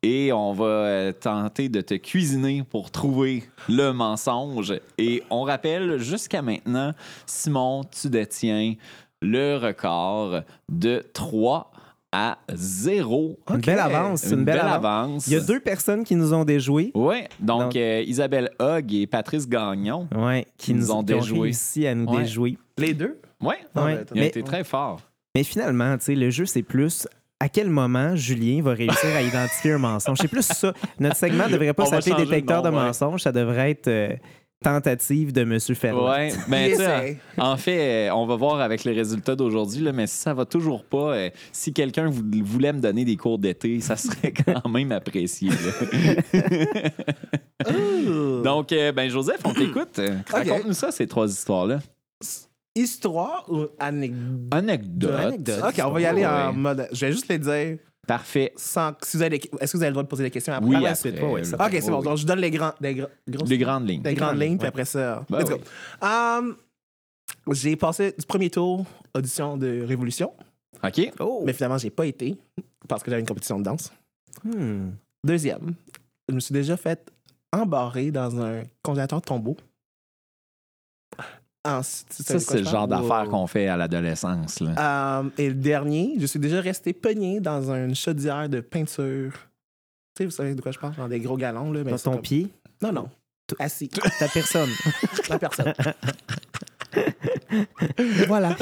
Et 0.04 0.32
on 0.32 0.54
va 0.54 0.66
euh, 0.66 1.12
tenter 1.12 1.68
de 1.68 1.82
te 1.82 1.96
cuisiner 1.96 2.64
pour 2.64 2.92
trouver 2.92 3.44
le 3.68 3.92
mensonge. 3.92 4.74
Et 4.98 5.22
on 5.30 5.42
rappelle, 5.44 5.98
jusqu'à 5.98 6.42
maintenant, 6.42 6.94
Simon, 7.26 7.84
tu 7.84 8.10
détiens 8.10 8.76
le 9.22 9.58
record 9.58 10.42
de 10.70 11.04
trois 11.14 11.72
à 12.12 12.38
0. 12.54 13.40
Une 13.50 13.58
belle 13.62 13.80
avance. 13.80 14.24
Une, 14.30 14.44
belle, 14.44 14.60
avance. 14.60 14.74
avance. 14.76 15.28
Il 15.28 15.34
y 15.34 15.36
a 15.38 15.40
deux 15.40 15.60
personnes 15.60 16.04
qui 16.04 16.16
nous 16.16 16.34
ont 16.34 16.44
déjoué. 16.44 16.92
Oui, 16.94 17.24
donc, 17.40 17.62
Donc- 17.62 17.76
euh, 17.76 18.04
Isabelle 18.06 18.50
Hogg 18.60 18.94
et 18.94 19.08
Patrice 19.08 19.48
Gagnon. 19.48 20.08
Ouais, 20.16 20.46
qui 20.58 20.72
Ils 20.72 20.76
nous 20.78 20.82
nous 20.82 20.92
ont 20.92 20.98
ont, 21.00 21.04
qui 21.04 21.14
ont 21.14 21.18
déjoué. 21.20 21.40
réussi 21.42 21.88
à 21.88 21.96
nous 21.96 22.06
Ouais. 22.12 22.24
déjouer. 22.24 22.58
Les 22.78 22.94
deux? 22.94 23.20
Oui, 23.42 23.56
Ouais. 23.76 24.04
il 24.14 24.18
a 24.20 24.22
Mais- 24.22 24.28
été 24.28 24.44
très 24.44 24.64
fort. 24.64 25.00
Mais 25.36 25.44
finalement, 25.44 25.98
tu 25.98 26.06
sais, 26.06 26.16
le 26.16 26.30
jeu, 26.30 26.46
c'est 26.46 26.64
plus 26.64 27.08
à 27.40 27.48
quel 27.50 27.70
moment 27.70 28.16
Julien 28.16 28.62
va 28.62 28.74
réussir 28.74 29.10
à 29.16 29.22
identifier 29.22 29.72
un 29.72 29.78
mensonge? 29.78 30.18
C'est 30.22 30.28
plus 30.28 30.44
ça. 30.46 30.74
Notre 31.00 31.16
segment 31.16 31.48
ne 31.48 31.54
devrait 31.54 31.74
pas 31.74 31.86
s'appeler 31.86 32.12
de 32.16 32.26
détecteur 32.30 32.62
de, 32.62 32.70
nom, 32.70 32.78
ouais. 32.78 32.84
mensonges. 32.88 33.22
Ça 33.24 33.32
devrait 33.32 33.72
être 33.72 33.88
euh, 33.88 34.10
tentative 34.64 35.32
de 35.34 35.42
M. 35.42 35.60
Ferland. 35.60 36.14
Oui, 36.16 36.32
sais, 36.50 36.72
essaie. 36.72 37.18
en 37.38 37.58
fait, 37.58 38.10
euh, 38.10 38.14
on 38.14 38.26
va 38.26 38.36
voir 38.36 38.62
avec 38.62 38.84
les 38.84 38.94
résultats 38.94 39.36
d'aujourd'hui, 39.36 39.92
mais 39.94 40.08
si 40.08 40.18
ça 40.18 40.34
va 40.34 40.46
toujours 40.46 40.84
pas, 40.86 41.16
euh, 41.16 41.30
si 41.52 41.74
quelqu'un 41.74 42.10
vou- 42.10 42.24
voulait 42.44 42.72
me 42.74 42.80
donner 42.80 43.04
des 43.04 43.18
cours 43.18 43.40
d'été, 43.40 43.80
ça 43.82 43.96
serait 43.96 44.32
quand 44.46 44.70
même 44.70 44.92
apprécié. 44.92 45.50
Donc, 48.44 48.72
euh, 48.72 48.92
ben 48.92 49.10
Joseph, 49.10 49.42
on 49.44 49.54
t'écoute. 49.54 50.00
Raconte-nous 50.32 50.74
ça, 50.74 50.92
ces 50.92 51.08
trois 51.08 51.28
histoires-là. 51.30 51.80
Histoire 52.76 53.46
ou 53.50 53.66
anecdote? 53.80 54.48
Anecdote. 54.52 55.12
Anecdote. 55.20 55.64
Ok, 55.68 55.82
on 55.86 55.90
va 55.92 56.02
y 56.02 56.06
aller 56.06 56.26
en 56.26 56.54
mode. 56.54 56.88
Je 56.94 57.06
vais 57.06 57.12
juste 57.12 57.28
les 57.28 57.38
dire 57.40 57.78
Parfait. 58.12 58.52
sans. 58.58 58.92
Si 59.04 59.16
vous 59.16 59.24
avez 59.24 59.38
des- 59.40 59.50
Est-ce 59.62 59.72
que 59.72 59.78
vous 59.78 59.84
avez 59.84 59.90
le 59.90 59.94
droit 59.94 60.04
de 60.04 60.08
poser 60.10 60.24
des 60.24 60.32
questions 60.32 60.54
après? 60.54 60.68
Oui, 60.70 60.82
la 60.82 60.92
après, 60.92 61.22
ouais, 61.24 61.44
ça. 61.46 61.56
là. 61.58 61.66
Ok, 61.68 61.72
c'est 61.82 61.90
bon. 61.90 62.00
Oui, 62.00 62.04
Donc, 62.04 62.18
je 62.18 62.26
donne 62.26 62.40
les, 62.40 62.52
grands, 62.52 62.74
les, 62.82 62.94
Les 62.94 63.58
grandes 63.58 63.88
lignes. 63.88 64.04
les 64.04 64.14
grandes 64.16 64.38
lignes, 64.40 64.58
puis 64.58 64.64
ouais. 64.64 64.68
après 64.68 64.84
ça. 64.86 65.26
Ben 65.30 65.40
let's 65.40 65.50
oui. 65.50 65.56
go. 65.58 66.06
Um, 66.06 66.58
j'ai 67.54 67.76
passé 67.78 68.14
du 68.18 68.26
premier 68.26 68.50
tour 68.50 68.86
audition 69.16 69.56
de 69.56 69.84
Révolution, 69.88 70.34
OK. 70.84 71.12
Oh! 71.20 71.44
mais 71.46 71.54
finalement, 71.54 71.78
j'ai 71.78 71.90
pas 71.90 72.06
été 72.06 72.38
parce 72.88 73.02
que 73.02 73.10
j'avais 73.12 73.22
une 73.22 73.28
compétition 73.28 73.58
de 73.60 73.64
danse. 73.64 73.94
Hmm. 74.44 74.90
Deuxième, 75.24 75.74
je 76.28 76.36
me 76.36 76.40
suis 76.42 76.54
déjà 76.54 76.76
fait 76.76 77.10
embarrer 77.54 78.12
dans 78.12 78.42
un 78.42 78.64
congélateur 78.84 79.22
de 79.22 79.26
tombeau. 79.26 79.56
Ça, 81.64 81.84
c'est 81.84 82.60
le 82.60 82.64
genre 82.68 82.88
d'affaires 82.88 83.28
qu'on 83.30 83.46
fait 83.46 83.68
à 83.68 83.78
l'adolescence. 83.78 84.62
Um, 84.62 85.32
et 85.38 85.48
le 85.50 85.54
dernier, 85.56 86.16
je 86.20 86.26
suis 86.26 86.40
déjà 86.40 86.60
resté 86.60 86.92
pogné 86.94 87.40
dans 87.40 87.72
une 87.72 87.94
chaudière 87.94 88.50
de 88.50 88.62
peinture. 88.62 89.32
Tu 90.16 90.18
sais, 90.18 90.26
vous 90.26 90.32
savez 90.32 90.56
de 90.56 90.62
quoi 90.62 90.72
je 90.72 90.80
parle? 90.80 90.96
Dans 90.96 91.08
des 91.08 91.20
gros 91.20 91.38
galons, 91.38 91.72
là. 91.72 91.84
Mais 91.86 91.92
Dans 91.92 91.98
ton 92.00 92.12
comme- 92.14 92.22
pied, 92.22 92.48
Non, 92.82 92.92
non. 92.92 93.10
Assis. 93.60 93.90
ta 93.90 94.28
personne. 94.30 94.70
La 95.30 95.38
personne. 95.38 95.74
voilà. 98.28 98.56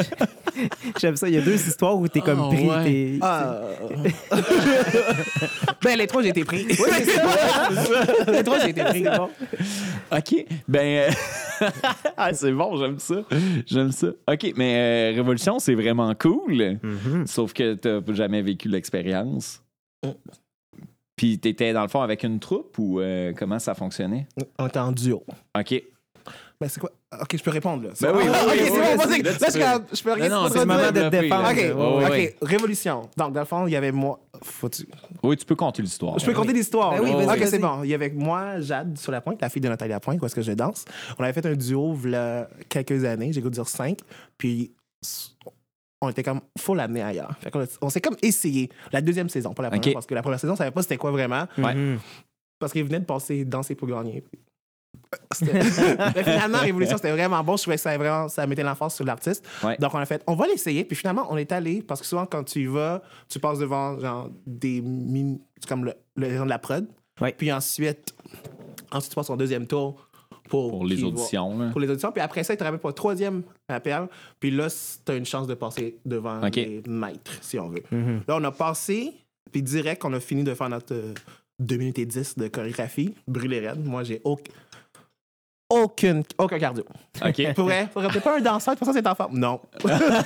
J'aime 1.00 1.16
ça. 1.16 1.28
Il 1.28 1.36
y 1.36 1.38
a 1.38 1.42
deux 1.42 1.56
histoires 1.56 1.98
où 1.98 2.08
t'es 2.08 2.22
comme 2.22 2.40
Oh, 2.42 2.50
pris. 2.50 2.68
ouais. 2.68 2.84
t'es- 2.84 3.20
Ah. 3.22 3.62
ben, 5.84 5.98
les 5.98 6.08
trois, 6.08 6.22
j'ai 6.22 6.30
été 6.30 6.44
pris. 6.44 6.66
Oui, 6.70 6.76
c'est 6.92 7.06
ça. 7.06 7.70
les 8.32 8.44
trois, 8.44 8.60
j'ai 8.60 8.70
été 8.70 8.84
pris. 8.84 9.06
OK. 10.12 10.46
Ben. 10.68 11.10
euh, 11.62 11.68
ah, 12.18 12.34
c'est 12.34 12.52
bon, 12.52 12.78
j'aime 12.78 13.00
ça. 13.00 13.16
J'aime 13.66 13.92
ça. 13.92 14.08
OK, 14.32 14.54
mais 14.56 15.12
euh, 15.12 15.16
Révolution, 15.16 15.60
c'est 15.60 15.76
vraiment 15.76 16.14
cool. 16.16 16.80
Mhm. 16.82 17.28
Sauf 17.28 17.54
que 17.54 17.74
t'as 17.76 18.00
jamais 18.14 18.42
vécu 18.42 18.68
l'expérience. 18.70 19.62
Mm. 20.06 20.10
Puis 21.16 21.38
t'étais 21.38 21.74
dans 21.74 21.82
le 21.82 21.90
fond 21.90 22.00
avec 22.02 22.24
une 22.24 22.40
troupe 22.40 22.78
ou 22.80 23.02
euh, 23.02 23.34
comment 23.38 23.60
ça 23.60 23.76
fonctionnait? 23.76 24.26
On 24.58 24.68
était 24.68 24.80
en 24.80 24.94
duo. 24.94 25.24
OK. 25.58 25.84
Ben, 26.62 26.68
c'est 26.68 26.82
quoi? 26.82 26.92
Ok, 27.22 27.38
je 27.38 27.42
peux 27.44 27.52
répondre, 27.52 27.84
là. 27.84 27.90
Ben 28.02 28.12
oui, 28.14 28.24
Ah, 28.28 28.44
oui, 28.46 28.48
ok, 28.48 28.52
oui, 28.52 28.60
c'est 28.66 28.72
oui, 28.72 28.80
bon, 28.80 29.04
oui, 29.04 29.08
vas-y. 29.08 29.22
là, 29.22 29.32
je 29.32 29.38
peux- 29.80 29.96
je 29.96 30.04
peux 30.04 30.12
rien 30.12 30.28
Non, 30.30 30.50
c'est 30.50 30.60
le 30.60 30.66
moment 30.66 30.92
de 30.92 31.10
défendre. 31.10 31.50
Ok, 31.50 32.10
ouais. 32.12 32.36
révolution. 32.42 33.10
Donc, 33.16 33.32
dans 33.32 33.40
le 33.40 33.46
fond, 33.46 33.66
il 33.68 33.72
y 33.72 33.76
avait 33.78 33.94
moi. 33.94 34.20
Faut-tu- 34.44 34.86
Oui, 35.24 35.38
tu 35.38 35.46
peux 35.46 35.56
compter 35.56 35.82
l'histoire. 35.82 36.20
Je 36.20 36.26
peux 36.26 36.34
compter 36.34 36.52
l'histoire. 36.52 36.92
Ben 36.92 37.02
oui, 37.02 37.12
vas-y, 37.14 37.24
ok, 37.24 37.38
vas-y. 37.40 37.48
c'est 37.48 37.60
bon. 37.60 37.84
Il 37.84 37.90
y 37.90 37.94
avait 37.94 38.10
moi, 38.10 38.60
Jade, 38.60 38.98
sur 38.98 39.12
la 39.14 39.22
pointe, 39.22 39.42
la 39.42 39.48
fille 39.48 39.62
de 39.62 39.70
Nathalie 39.70 39.92
Lapointe, 39.92 40.22
où 40.22 40.26
est-ce 40.26 40.36
que 40.36 40.42
je 40.42 40.52
danse. 40.52 40.84
On 41.18 41.24
avait 41.24 41.32
fait 41.32 41.46
un 41.46 41.56
duo 41.56 41.98
il 42.04 42.12
y 42.12 42.16
a 42.16 42.50
quelques 42.68 43.06
années, 43.06 43.32
j'ai 43.32 43.40
goût 43.42 43.50
de 43.50 43.54
dire 43.56 43.68
cinq. 43.70 44.00
Puis 44.38 44.74
on 46.02 46.10
était 46.10 46.24
comme, 46.24 46.42
faut 46.58 46.76
l'amener 46.76 47.02
ailleurs. 47.04 47.32
Fait 47.40 47.56
a- 47.56 47.66
on 47.82 47.90
s'est 47.90 48.02
comme 48.02 48.18
essayé. 48.22 48.70
La 48.92 49.00
deuxième 49.00 49.30
saison, 49.30 49.54
pas 49.54 49.64
la 49.64 49.70
première, 49.70 49.88
Ok. 49.88 49.94
parce 49.94 50.06
que 50.06 50.14
la 50.14 50.22
première 50.22 50.40
saison, 50.42 50.54
on 50.54 50.58
savait 50.58 50.72
pas 50.72 50.82
c'était 50.82 50.98
quoi 50.98 51.12
vraiment. 51.12 51.46
Ouais. 51.58 51.74
Mhm. 51.74 52.00
Parce 52.60 52.74
qu'il 52.74 52.84
venait 52.84 53.00
de 53.00 53.06
passer 53.06 53.46
Danser 53.46 53.76
pour 53.76 53.88
gagner. 53.88 54.24
Mais 55.42 56.24
finalement, 56.24 56.60
Révolution, 56.60 56.98
c'était 56.98 57.12
vraiment 57.12 57.44
bon. 57.44 57.58
Je 57.58 57.64
trouvais 57.64 57.78
que 57.78 57.82
ça, 57.82 57.98
vraiment, 57.98 58.28
ça 58.30 58.46
mettait 58.46 58.64
l'emphase 58.64 58.94
sur 58.96 59.06
l'artiste. 59.06 59.48
Ouais. 59.64 59.78
Donc, 59.80 59.94
on 59.94 59.98
a 59.98 60.06
fait, 60.06 60.24
on 60.28 60.36
va 60.36 60.48
l'essayer. 60.48 60.84
Puis 60.84 60.96
finalement, 60.96 61.28
on 61.30 61.38
est 61.38 61.52
allé, 61.52 61.82
parce 61.82 62.02
que 62.02 62.08
souvent, 62.08 62.26
quand 62.26 62.44
tu 62.44 62.62
y 62.62 62.66
vas, 62.66 63.02
tu 63.28 63.40
passes 63.40 63.60
devant 63.60 64.00
genre, 64.00 64.30
des 64.46 64.82
mini, 64.82 65.42
c'est 65.60 65.68
comme 65.68 65.86
le, 65.86 65.94
le 66.16 66.36
gens 66.36 66.46
de 66.46 66.50
la 66.50 66.60
prod. 66.60 66.88
Ouais. 67.22 67.34
Puis 67.38 67.52
ensuite, 67.52 68.14
ensuite, 68.92 69.12
tu 69.12 69.16
passes 69.16 69.30
au 69.30 69.36
deuxième 69.36 69.68
tour 69.68 70.10
pour, 70.50 70.72
Pour 70.72 70.86
les 70.86 71.04
auditions. 71.04 71.70
Pour 71.72 71.80
les 71.80 71.90
auditions. 71.90 72.12
Puis 72.12 72.22
après 72.22 72.44
ça, 72.44 72.54
ils 72.54 72.58
te 72.58 72.64
rappellent 72.64 72.80
pour 72.80 72.90
le 72.90 72.96
troisième 72.96 73.44
appel. 73.68 74.08
Puis 74.40 74.52
là, 74.52 74.68
tu 75.06 75.12
as 75.12 75.16
une 75.16 75.26
chance 75.26 75.48
de 75.48 75.54
passer 75.54 76.00
devant 76.06 76.42
les 76.42 76.82
maîtres, 76.88 77.32
si 77.42 77.60
on 77.60 77.70
veut. 77.70 77.84
Mhm. 77.92 78.24
Là, 78.28 78.38
on 78.38 78.44
a 78.44 78.52
passé, 78.52 79.14
puis 79.52 79.62
direct, 79.62 80.04
on 80.06 80.14
a 80.14 80.20
fini 80.20 80.44
de 80.44 80.54
faire 80.54 80.70
notre 80.70 80.94
euh, 80.94 81.14
2 81.60 81.78
minutes 81.78 82.00
et 82.00 82.06
10 82.06 82.38
de 82.38 82.48
chorégraphie, 82.48 83.14
brûlé 83.28 83.60
raide. 83.60 83.86
Moi, 83.86 84.04
j'ai 84.04 84.22
aucun, 84.24 84.52
aucune, 85.70 86.24
aucun 86.38 86.58
cardio. 86.58 86.84
OK. 87.24 87.54
Pour 87.56 87.66
vrai, 87.66 87.90
t'es 88.12 88.20
pas 88.20 88.38
un 88.38 88.42
danseur, 88.42 88.76
pour 88.76 88.88
ça, 88.88 88.94
c'est 88.94 89.06
en 89.06 89.16
forme. 89.16 89.38
Non. 89.38 89.60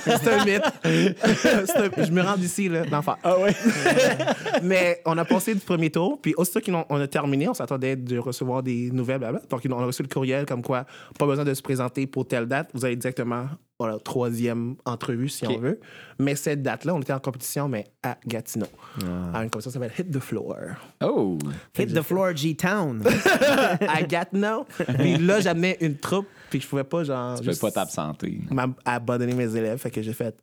c'est 0.06 0.32
un 0.32 0.44
mythe. 0.44 0.62
Un- 0.84 2.04
je 2.04 2.10
me 2.10 2.22
rends 2.22 2.36
d'ici, 2.36 2.68
là, 2.68 2.84
d'enfer. 2.86 3.16
Ah 3.22 3.38
ouais? 3.38 3.54
Mais 4.62 5.02
on 5.04 5.16
a 5.18 5.24
passé 5.24 5.54
du 5.54 5.60
premier 5.60 5.90
tour, 5.90 6.18
puis 6.20 6.34
aussitôt 6.36 6.60
qu'on 6.60 6.84
on 6.88 7.00
a 7.00 7.06
terminé, 7.06 7.48
on 7.48 7.54
s'attendait 7.54 7.96
de 7.96 8.18
recevoir 8.18 8.62
des 8.62 8.90
nouvelles, 8.90 9.18
blablabla. 9.18 9.46
Donc, 9.50 9.62
on 9.70 9.82
a 9.82 9.86
reçu 9.86 10.02
le 10.02 10.08
courriel 10.08 10.46
comme 10.46 10.62
quoi, 10.62 10.84
pas 11.18 11.26
besoin 11.26 11.44
de 11.44 11.54
se 11.54 11.62
présenter 11.62 12.06
pour 12.06 12.26
telle 12.26 12.46
date, 12.46 12.70
vous 12.72 12.84
allez 12.84 12.96
directement 12.96 13.46
à 13.80 13.88
la 13.88 13.98
troisième 13.98 14.76
entrevue, 14.84 15.28
si 15.28 15.46
on 15.46 15.58
veut. 15.58 15.80
Mais 16.18 16.36
cette 16.36 16.62
date-là, 16.62 16.94
on 16.94 17.00
était 17.00 17.12
en 17.12 17.18
compétition, 17.18 17.68
mais 17.68 17.86
à 18.02 18.16
Gatineau. 18.26 18.66
À 19.32 19.42
une 19.42 19.50
compétition 19.50 19.70
qui 19.80 19.86
s'appelle 19.86 19.92
Hit 19.98 20.10
the 20.12 20.20
Floor. 20.20 20.76
Oh! 21.02 21.38
Hit 21.76 21.92
the 21.92 22.02
floor, 22.02 22.36
G-Town. 22.36 23.02
à 23.88 24.02
Gatineau. 24.02 24.64
puis 24.98 25.16
là, 25.18 25.40
j'amenais 25.40 25.76
une 25.80 25.96
troupe, 25.96 26.26
puis 26.50 26.60
je 26.60 26.68
pouvais 26.68 26.84
pas, 26.84 27.02
genre, 27.02 27.40
Tu 27.40 27.46
peux 27.48 27.56
pas 27.56 27.72
t'absenter. 27.72 28.40
abandonner 28.84 29.34
mes 29.34 29.56
élèves. 29.56 29.78
Fait 29.78 29.90
que 29.90 30.02
j'ai 30.02 30.12
fait 30.12 30.36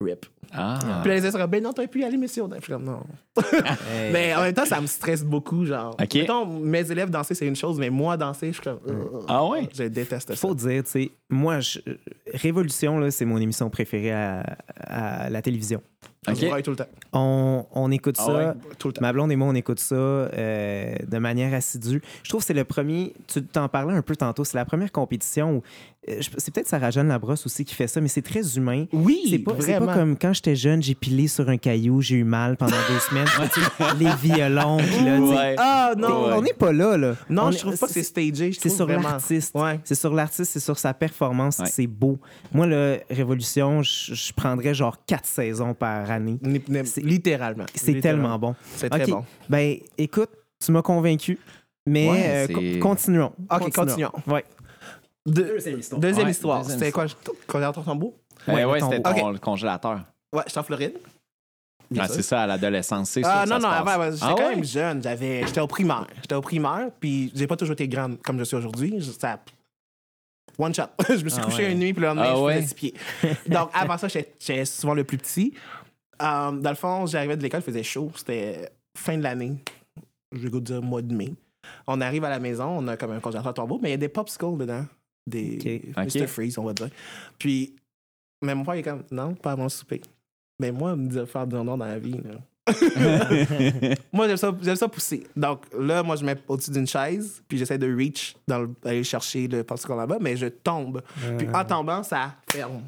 RIP. 0.00 0.26
Ah! 0.52 0.78
Puis 1.02 1.08
là, 1.10 1.14
les 1.16 1.20
élèves 1.20 1.32
seraient, 1.32 1.46
ben 1.46 1.62
non, 1.62 1.72
t'aurais 1.72 1.88
pu 1.88 2.00
y 2.00 2.04
aller, 2.04 2.16
mais 2.16 2.26
si 2.28 2.40
on 2.40 2.50
a. 2.52 2.56
Je 2.56 2.62
suis 2.62 2.72
comme, 2.72 2.84
non. 2.84 3.00
Hey. 3.36 4.12
Mais 4.12 4.34
en 4.34 4.42
même 4.42 4.54
temps, 4.54 4.64
ça 4.64 4.80
me 4.80 4.86
stresse 4.86 5.22
beaucoup, 5.24 5.64
genre. 5.64 5.94
Ok. 6.00 6.14
Mettons, 6.14 6.46
mes 6.46 6.90
élèves 6.90 7.10
danser, 7.10 7.34
c'est 7.34 7.46
une 7.46 7.54
chose, 7.56 7.78
mais 7.78 7.90
moi, 7.90 8.16
danser, 8.16 8.48
je 8.48 8.52
suis 8.54 8.62
comme. 8.62 8.78
euh, 8.88 9.20
Ah 9.28 9.44
ouais? 9.46 9.68
Je 9.74 9.84
déteste 9.84 10.28
ça. 10.30 10.36
faut 10.36 10.54
dire, 10.54 10.82
tu 10.84 10.90
sais, 10.90 11.10
moi, 11.30 11.60
je- 11.60 11.78
Révolution, 12.34 12.98
là, 12.98 13.10
c'est 13.10 13.24
mon 13.24 13.38
émission 13.38 13.70
préférée 13.70 14.12
à, 14.12 14.40
à 14.80 15.30
la 15.30 15.42
télévision. 15.42 15.80
Je 16.26 16.32
OK. 16.32 16.46
braille 16.48 16.62
tout 16.62 16.70
le 16.70 16.76
temps. 16.76 16.86
On, 17.12 17.64
on 17.72 17.90
écoute 17.90 18.16
Ah 18.18 18.24
ça. 18.26 18.32
ouais? 18.36 18.52
Tout 18.78 18.88
le 18.88 18.94
temps. 18.94 19.00
Ma 19.02 19.12
blonde 19.12 19.32
et 19.32 19.36
moi, 19.36 19.48
on 19.48 19.54
écoute 19.54 19.78
ça 19.80 19.94
euh, 19.94 20.94
de 21.06 21.18
manière 21.18 21.54
assidue. 21.54 22.02
Je 22.22 22.28
trouve 22.28 22.40
que 22.40 22.46
c'est 22.46 22.54
le 22.54 22.64
premier. 22.64 23.14
Tu 23.28 23.42
t'en 23.44 23.68
parlais 23.68 23.94
un 23.94 24.02
peu 24.02 24.14
tantôt. 24.16 24.44
C'est 24.44 24.56
la 24.58 24.64
première 24.64 24.92
compétition 24.92 25.56
où. 25.56 25.62
euh, 26.10 26.20
c'est 26.36 26.52
peut-être 26.52 26.68
Sarah-Jeanne 26.68 27.08
Labrosse 27.08 27.46
aussi 27.46 27.64
qui 27.64 27.74
fait 27.74 27.86
ça, 27.86 28.00
mais 28.00 28.08
c'est 28.08 28.22
très 28.22 28.56
humain. 28.56 28.84
Oui, 28.92 29.22
C'est 29.30 29.38
pas, 29.38 29.52
vraiment. 29.54 29.86
pas 29.86 29.94
comme 29.94 30.18
quand 30.18 30.32
j'étais 30.38 30.56
jeune, 30.56 30.82
j'ai 30.82 30.94
pilé 30.94 31.28
sur 31.28 31.48
un 31.48 31.56
caillou, 31.56 32.00
j'ai 32.00 32.16
eu 32.16 32.24
mal 32.24 32.56
pendant 32.56 32.76
deux 32.88 32.98
semaines. 32.98 33.26
Tu 33.54 33.60
sais, 33.60 33.70
les 33.98 34.10
violons. 34.22 34.78
puis 34.78 35.04
là, 35.04 35.20
Ouais. 35.20 35.54
Ah 35.58 35.92
non! 35.96 36.30
On 36.36 36.42
n'est 36.42 36.52
pas 36.52 36.72
là, 36.72 36.96
là. 36.96 37.14
Non, 37.28 37.44
On 37.44 37.50
je 37.50 37.56
est- 37.56 37.60
trouve 37.60 37.78
pas 37.78 37.86
que 37.86 37.92
c'est 37.92 38.02
stagé. 38.02 38.52
C'est 38.58 38.68
sur 38.68 38.86
l'artiste. 38.86 39.54
Ouais. 39.54 39.80
C'est 39.84 39.94
sur 39.94 40.12
l'artiste, 40.14 40.52
c'est 40.52 40.60
sur 40.60 40.78
sa 40.78 40.94
performance, 40.94 41.58
Ouais. 41.58 41.66
c'est 41.66 41.86
beau. 41.86 42.18
Moi, 42.52 42.66
là, 42.66 42.96
Révolution, 43.10 43.82
je 43.82 44.14
je 44.14 44.32
prendrais 44.32 44.74
genre 44.74 44.96
quatre 45.06 45.26
saisons 45.26 45.74
par 45.74 46.10
année. 46.10 46.38
Littéralement. 46.98 47.66
C'est 47.74 48.00
tellement 48.00 48.38
bon. 48.38 48.54
C'est 48.76 48.88
très 48.90 49.06
bon. 49.06 49.24
Ben, 49.48 49.76
écoute, 49.96 50.30
tu 50.64 50.72
m'as 50.72 50.82
convaincu. 50.82 51.38
Mais 51.86 52.08
Ouais, 52.10 52.48
euh, 52.50 52.78
continuons. 52.80 53.32
Ok, 53.50 53.72
continuons. 53.74 54.12
Ouais. 54.26 54.44
De- 55.24 55.42
Deuxième 55.42 55.78
histoire. 55.78 56.00
Deuxième 56.00 56.26
Ouais, 56.26 56.30
histoire. 56.32 56.64
C'était 56.64 56.92
quoi? 56.92 57.06
Quand 57.46 57.72
ton 57.72 57.82
tambour? 57.82 58.14
Ben 58.46 58.54
Ouais, 58.54 58.64
ouais, 58.64 58.80
c'était 58.80 59.00
ton- 59.02 59.30
le 59.30 59.38
congélateur. 59.38 60.00
Ouais, 60.32 60.42
j'étais 60.46 60.58
en 60.58 60.62
Floride. 60.62 60.98
Ah, 61.98 62.06
c'est 62.06 62.22
ça, 62.22 62.42
à 62.42 62.46
l'adolescence. 62.46 63.08
C'est 63.10 63.22
Ah 63.24 63.46
non, 63.46 63.58
ça 63.58 63.58
non, 63.60 63.68
passe. 63.84 63.94
avant, 63.94 64.00
ouais, 64.04 64.12
j'étais 64.12 64.24
Ah 64.28 64.34
quand 64.36 64.50
même 64.50 64.64
jeune. 64.64 65.02
J'avais, 65.02 65.46
j'étais 65.46 65.60
au 65.60 65.66
primaire. 65.66 66.06
J'étais 66.20 66.34
au 66.34 66.42
primaire, 66.42 66.90
puis 67.00 67.32
j'ai 67.34 67.46
pas 67.46 67.56
toujours 67.56 67.72
été 67.72 67.88
grande 67.88 68.20
comme 68.22 68.38
je 68.38 68.44
suis 68.44 68.56
aujourd'hui. 68.56 69.02
Ça... 69.18 69.40
One 70.58 70.74
shot. 70.74 70.82
je 71.08 71.24
me 71.24 71.28
suis 71.30 71.40
Ah 71.40 71.44
couché 71.44 71.64
ouais. 71.64 71.72
une 71.72 71.78
nuit, 71.78 71.92
puis 71.94 72.02
le 72.02 72.08
lendemain, 72.08 72.26
Ah 72.32 72.36
je 72.36 72.40
ouais? 72.42 72.62
six 72.62 72.74
pieds. 72.74 72.94
Donc, 73.46 73.70
avant 73.72 73.96
ça, 73.96 74.08
j'étais, 74.08 74.64
souvent 74.66 74.92
le 74.94 75.04
plus 75.04 75.16
petit. 75.16 75.54
Euh, 76.20 76.50
dans 76.52 76.70
le 76.70 76.76
fond, 76.76 77.06
j'arrivais 77.06 77.36
de 77.38 77.42
l'école, 77.42 77.60
il 77.60 77.64
faisait 77.64 77.82
chaud. 77.82 78.10
C'était 78.16 78.68
fin 78.96 79.16
de 79.16 79.22
l'année. 79.22 79.54
Je 80.32 80.40
vais 80.40 80.48
vous 80.50 80.60
dire 80.60 80.82
mois 80.82 81.00
de 81.00 81.14
mai. 81.14 81.32
On 81.86 82.00
arrive 82.02 82.24
à 82.24 82.30
la 82.30 82.38
maison, 82.38 82.66
on 82.66 82.86
a 82.88 82.96
comme 82.98 83.12
un 83.12 83.20
congélateur 83.20 83.54
tombeau, 83.54 83.78
mais 83.80 83.88
il 83.88 83.92
y 83.92 83.94
a 83.94 83.98
des 83.98 84.08
popsicles 84.08 84.58
dedans. 84.58 84.84
Des 85.26 85.82
Ok. 85.96 86.14
Mr. 86.14 86.26
Freeze, 86.26 86.58
on 86.58 86.64
va 86.64 86.72
dire. 86.74 86.90
Puis, 87.38 87.76
mais 88.42 88.54
mon 88.54 88.64
père, 88.64 88.74
il 88.74 88.78
est 88.80 88.82
comme, 88.82 89.04
non, 89.10 89.34
pas 89.34 89.52
avant 89.52 89.64
le 89.64 89.68
souper. 89.70 90.00
Mais 90.60 90.72
moi, 90.72 90.96
me 90.96 91.08
dire 91.08 91.28
faire 91.28 91.46
du 91.46 91.54
non 91.54 91.64
dans 91.64 91.76
la 91.84 91.98
vie, 91.98 92.12
là. 92.12 92.34
moi, 94.12 94.26
j'aime 94.28 94.36
ça, 94.36 94.54
j'aime 94.60 94.76
ça 94.76 94.88
pousser. 94.88 95.26
Donc 95.34 95.62
là, 95.78 96.02
moi, 96.02 96.16
je 96.16 96.24
mets 96.24 96.36
au-dessus 96.48 96.70
d'une 96.70 96.86
chaise, 96.86 97.42
puis 97.48 97.56
j'essaie 97.58 97.78
de 97.78 97.92
reach, 97.94 98.36
dans 98.46 98.60
le- 98.60 98.70
aller 98.84 99.04
chercher 99.04 99.48
le 99.48 99.64
popsicle 99.64 99.94
là-bas, 99.96 100.18
mais 100.20 100.36
je 100.36 100.46
tombe. 100.46 101.02
Puis 101.38 101.48
en 101.52 101.64
tombant, 101.64 102.02
ça 102.02 102.34
ferme. 102.50 102.82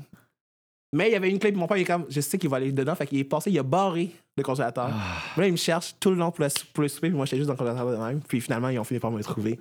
Mais 0.93 1.09
il 1.09 1.13
y 1.13 1.17
avait 1.17 1.31
une 1.31 1.39
clé, 1.39 1.53
puis 1.53 1.61
mon 1.61 1.67
père, 1.69 1.77
il 1.77 1.83
est 1.83 1.87
comme, 1.87 2.05
je 2.09 2.21
sais 2.21 2.37
qu'il 2.37 2.51
va 2.51 2.57
aller 2.57 2.73
dedans, 2.73 2.95
fait 2.97 3.07
qu'il 3.07 3.19
est 3.21 3.25
passé, 3.25 3.51
il 3.51 3.59
a 3.59 3.63
barré 3.63 4.11
le 4.37 4.43
congélateur. 4.43 4.89
Là, 5.37 5.47
il 5.47 5.53
me 5.53 5.57
cherche 5.57 5.95
tout 6.01 6.11
le 6.11 6.17
long 6.17 6.31
pour 6.33 6.45
le, 6.45 6.51
pour 6.75 6.83
le 6.83 6.89
souper, 6.89 7.09
puis 7.09 7.17
moi, 7.17 7.27
j'étais 7.27 7.37
juste 7.37 7.47
dans 7.49 7.55
le 7.55 7.59
congélateur 7.59 7.91
de 7.93 7.97
même. 7.97 8.21
Puis 8.27 8.41
finalement, 8.41 8.69
ils 8.71 8.79
ont 8.79 8.85
fini 8.85 8.99
par 9.01 9.11
me 9.13 9.23
trouver. 9.23 9.61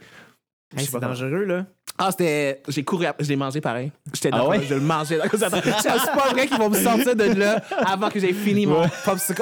Hey, 0.76 0.86
c'est 0.86 1.00
dangereux, 1.00 1.46
là. 1.46 1.66
Ah, 2.02 2.12
c'était. 2.12 2.62
J'ai 2.70 2.84
couru 2.84 3.06
après. 3.06 3.24
Je 3.24 3.30
l'ai 3.30 3.36
mangé 3.36 3.60
pareil. 3.62 3.92
J'étais 4.14 4.30
Ah 4.32 4.38
dans 4.40 4.50
ouais? 4.50 4.62
Je 4.64 4.74
le 4.74 4.80
mangeais 4.82 5.18
dans 5.18 5.26
le 5.26 5.30
congélateur. 5.30 5.62
C'est 5.82 5.90
pas 6.16 6.30
vrai 6.32 6.48
qu'ils 6.48 6.58
vont 6.58 6.70
me 6.70 6.80
sortir 6.80 7.16
de 7.16 7.24
là 7.26 7.62
avant 7.86 8.10
que 8.10 8.20
j'ai 8.20 8.34
fini 8.34 8.66
mon 8.66 8.84
popsicle. 9.06 9.42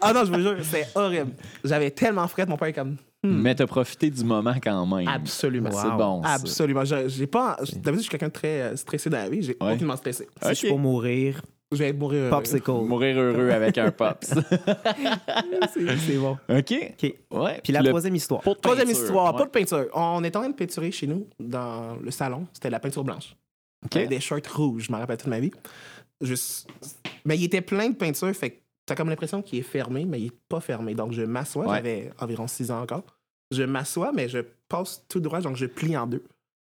Ah 0.00 0.12
non, 0.12 0.24
je 0.24 0.32
vous 0.32 0.40
jure, 0.40 0.56
c'était 0.62 0.86
horrible. 0.94 1.32
J'avais 1.64 1.90
tellement 1.90 2.26
fret, 2.28 2.46
mon 2.46 2.56
père 2.56 2.68
est 2.68 2.72
comme. 2.72 2.96
Mais 3.24 3.54
t'as 3.56 3.66
profité 3.66 4.08
du 4.08 4.22
moment 4.22 4.54
quand 4.62 4.86
même. 4.86 5.08
Absolument. 5.08 5.70
C'est 5.72 5.90
bon. 5.90 6.22
ça. 6.22 6.34
Absolument. 6.34 6.84
Je- 6.84 7.08
J'ai 7.08 7.26
pas. 7.26 7.56
D'habitude, 7.58 7.94
je 7.96 8.00
suis 8.02 8.10
quelqu'un 8.10 8.28
de 8.28 8.32
très 8.32 8.60
euh, 8.62 8.76
stressé 8.76 9.10
dans 9.10 9.16
la 9.18 9.28
vie. 9.28 9.42
J'ai 9.42 9.56
Ouais. 9.60 9.72
aucunement 9.72 9.96
stressé. 9.96 10.28
Si 10.42 10.48
je 10.50 10.54
suis 10.54 10.66
Ok. 10.68 10.72
pour 10.74 10.78
mourir, 10.78 11.40
Je 11.72 11.78
vais 11.78 11.92
mourir. 11.92 12.20
heureux. 12.22 12.30
popsicle. 12.30 12.70
Mourir 12.70 13.18
heureux 13.18 13.50
avec 13.50 13.76
un 13.78 13.90
pops. 13.90 14.34
c'est 15.74 15.96
c'est 15.98 16.16
bon. 16.18 16.38
OK. 16.48 16.74
OK. 17.02 17.14
Ouais. 17.32 17.60
Puis 17.62 17.72
la 17.72 17.82
le 17.82 17.88
troisième 17.88 18.14
histoire. 18.14 18.40
pot 18.40 18.54
de 18.54 18.60
Troisième 18.60 18.86
peinture, 18.86 19.02
histoire, 19.04 19.32
ouais. 19.34 19.38
pas 19.40 19.44
de 19.46 19.50
peinture. 19.50 19.86
On 19.94 20.22
est 20.24 20.34
en 20.36 20.40
train 20.40 20.50
de 20.50 20.54
peinturer 20.54 20.90
chez 20.92 21.06
nous, 21.06 21.26
dans 21.40 21.96
le 21.96 22.10
salon. 22.10 22.46
C'était 22.52 22.70
la 22.70 22.78
peinture 22.80 23.02
blanche. 23.04 23.34
OK. 23.84 23.96
Avec 23.96 24.08
des 24.08 24.20
shorts 24.20 24.40
rouges, 24.54 24.84
je 24.84 24.92
m'en 24.92 24.98
rappelle 24.98 25.16
toute 25.16 25.26
ma 25.26 25.40
vie. 25.40 25.50
Juste... 26.20 26.68
Mais 27.24 27.36
il 27.36 27.44
était 27.44 27.60
plein 27.60 27.88
de 27.90 27.94
peinture, 27.96 28.32
fait 28.34 28.50
que 28.50 28.56
t'as 28.86 28.94
comme 28.94 29.08
l'impression 29.10 29.42
qu'il 29.42 29.58
est 29.58 29.62
fermé, 29.62 30.04
mais 30.04 30.20
il 30.20 30.26
est 30.26 30.38
pas 30.48 30.60
fermé. 30.60 30.94
Donc 30.94 31.12
je 31.12 31.22
m'assois, 31.22 31.66
Ouais. 31.66 31.76
j'avais 31.76 32.10
environ 32.20 32.46
6 32.46 32.70
ans 32.70 32.80
encore. 32.82 33.02
Je 33.50 33.64
m'assois, 33.64 34.12
mais 34.12 34.28
je 34.28 34.38
passe 34.68 35.04
tout 35.08 35.20
droit, 35.20 35.40
donc 35.40 35.56
je 35.56 35.66
plie 35.66 35.96
en 35.96 36.06
deux. 36.06 36.22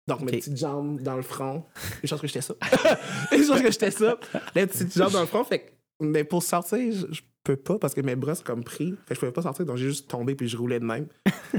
Donc 0.07 0.20
mes 0.20 0.32
petites 0.32 0.57
jambes 0.57 1.00
dans 1.00 1.16
le 1.16 1.22
front. 1.22 1.64
Une 2.02 2.09
chance 2.09 2.20
que 2.20 2.26
j'étais 2.26 2.42
ça. 2.42 2.55
Une 3.32 3.44
chance 3.44 3.61
que 3.61 3.70
j'étais 3.70 3.90
ça. 3.90 4.16
Les 4.55 4.66
petites 4.66 4.96
jambes 4.96 5.12
dans 5.12 5.20
le 5.20 5.26
front, 5.26 5.44
fait 5.44 5.59
que... 5.61 5.70
Mais 6.00 6.24
pour 6.24 6.42
sortir, 6.42 6.78
je, 6.92 7.07
je 7.11 7.20
peux 7.44 7.57
pas 7.57 7.78
parce 7.78 7.94
que 7.94 8.00
mes 8.00 8.16
bras 8.16 8.34
sont 8.34 8.42
comme 8.42 8.64
pris. 8.64 8.90
Fait 9.07 9.11
que 9.11 9.14
je 9.14 9.20
pouvais 9.20 9.32
pas 9.32 9.42
sortir, 9.42 9.64
donc 9.64 9.76
j'ai 9.76 9.86
juste 9.86 10.09
tombé 10.09 10.34
puis 10.34 10.48
je 10.48 10.57
roulais 10.57 10.80
de 10.80 10.84
même. 10.84 11.07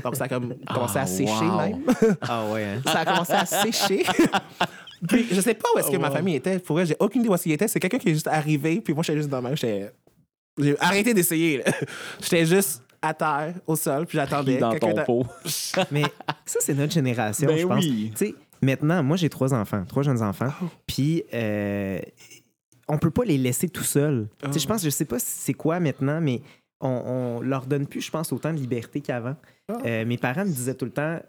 Donc 0.04 0.16
ça 0.16 0.26
a 0.26 0.28
comme 0.28 0.56
commencé 0.74 0.96
Ah, 0.98 1.02
à 1.02 1.06
sécher 1.06 1.46
wow. 1.46 1.58
même. 1.58 1.84
Ah 2.22 2.52
ouais, 2.52 2.64
hein? 2.64 2.82
ça 2.86 3.00
a 3.00 3.06
commencé 3.06 3.34
à 3.34 3.46
sécher. 3.46 4.04
puis 5.08 5.28
je 5.32 5.42
sais 5.42 5.54
pas 5.54 5.70
où 5.76 5.80
est-ce 5.80 5.90
que 5.92 5.98
ma 5.98 6.12
famille 6.12 6.36
était. 6.36 6.60
Pour 6.60 6.76
vrai, 6.76 6.86
j'ai 6.86 6.96
aucune 7.00 7.22
idée 7.22 7.30
où 7.30 7.36
est-ce 7.36 7.44
qu'il 7.44 7.52
était. 7.52 7.68
C'est 7.68 7.80
quelqu'un 7.80 8.00
qui 8.00 8.10
est 8.10 8.14
juste 8.14 8.28
arrivé, 8.28 8.82
puis 8.82 8.94
moi, 8.94 9.04
j'étais 9.04 9.18
juste 9.18 9.30
dans 9.30 9.42
ma 9.42 9.54
J'étais... 9.56 9.92
J'ai 10.58 10.80
arrêté 10.80 11.14
d'essayer. 11.14 11.64
J'étais 12.22 12.46
juste 12.46 12.82
à 13.06 13.14
terre, 13.14 13.56
au 13.68 13.76
sol, 13.76 14.06
puis 14.06 14.18
j'attendais. 14.18 14.58
Dans 14.58 14.78
ton 14.78 14.94
pot. 15.04 15.26
Mais 15.92 16.04
ça, 16.46 16.60
c'est 16.62 16.74
notre 16.74 16.94
génération, 16.94 17.48
Ben 17.48 17.58
je 17.58 17.68
pense. 17.68 17.84
oui. 17.84 18.12
Tu 18.16 18.26
sais, 18.28 18.36
maintenant, 18.62 19.04
moi, 19.04 19.18
j'ai 19.18 19.30
trois 19.30 19.54
enfants, 19.54 19.84
trois 19.88 20.04
jeunes 20.04 20.22
enfants. 20.22 20.52
Oh. 20.62 20.66
Puis, 20.88 21.24
euh, 21.34 22.00
on 22.88 22.98
peut 22.98 23.12
pas 23.12 23.24
les 23.26 23.38
laisser 23.38 23.70
tout 23.70 23.84
seuls. 23.84 24.28
Oh. 24.44 24.48
je 24.56 24.66
pense, 24.68 24.84
je 24.84 24.90
sais 24.90 25.06
pas 25.06 25.20
si 25.20 25.28
c'est 25.28 25.54
quoi 25.54 25.80
maintenant, 25.80 26.22
mais 26.22 26.42
on, 26.82 26.88
on 26.90 27.42
leur 27.42 27.66
donne 27.66 27.88
plus, 27.88 28.02
je 28.02 28.12
pense, 28.12 28.32
autant 28.32 28.54
de 28.54 28.58
liberté 28.60 29.02
qu'avant. 29.02 29.36
Ah. 29.70 29.78
Euh, 29.86 30.06
mes 30.06 30.18
parents 30.18 30.46
me 30.46 30.52
disaient 30.52 30.76
tout 30.76 30.86
le 30.86 30.92
temps, 30.92 31.20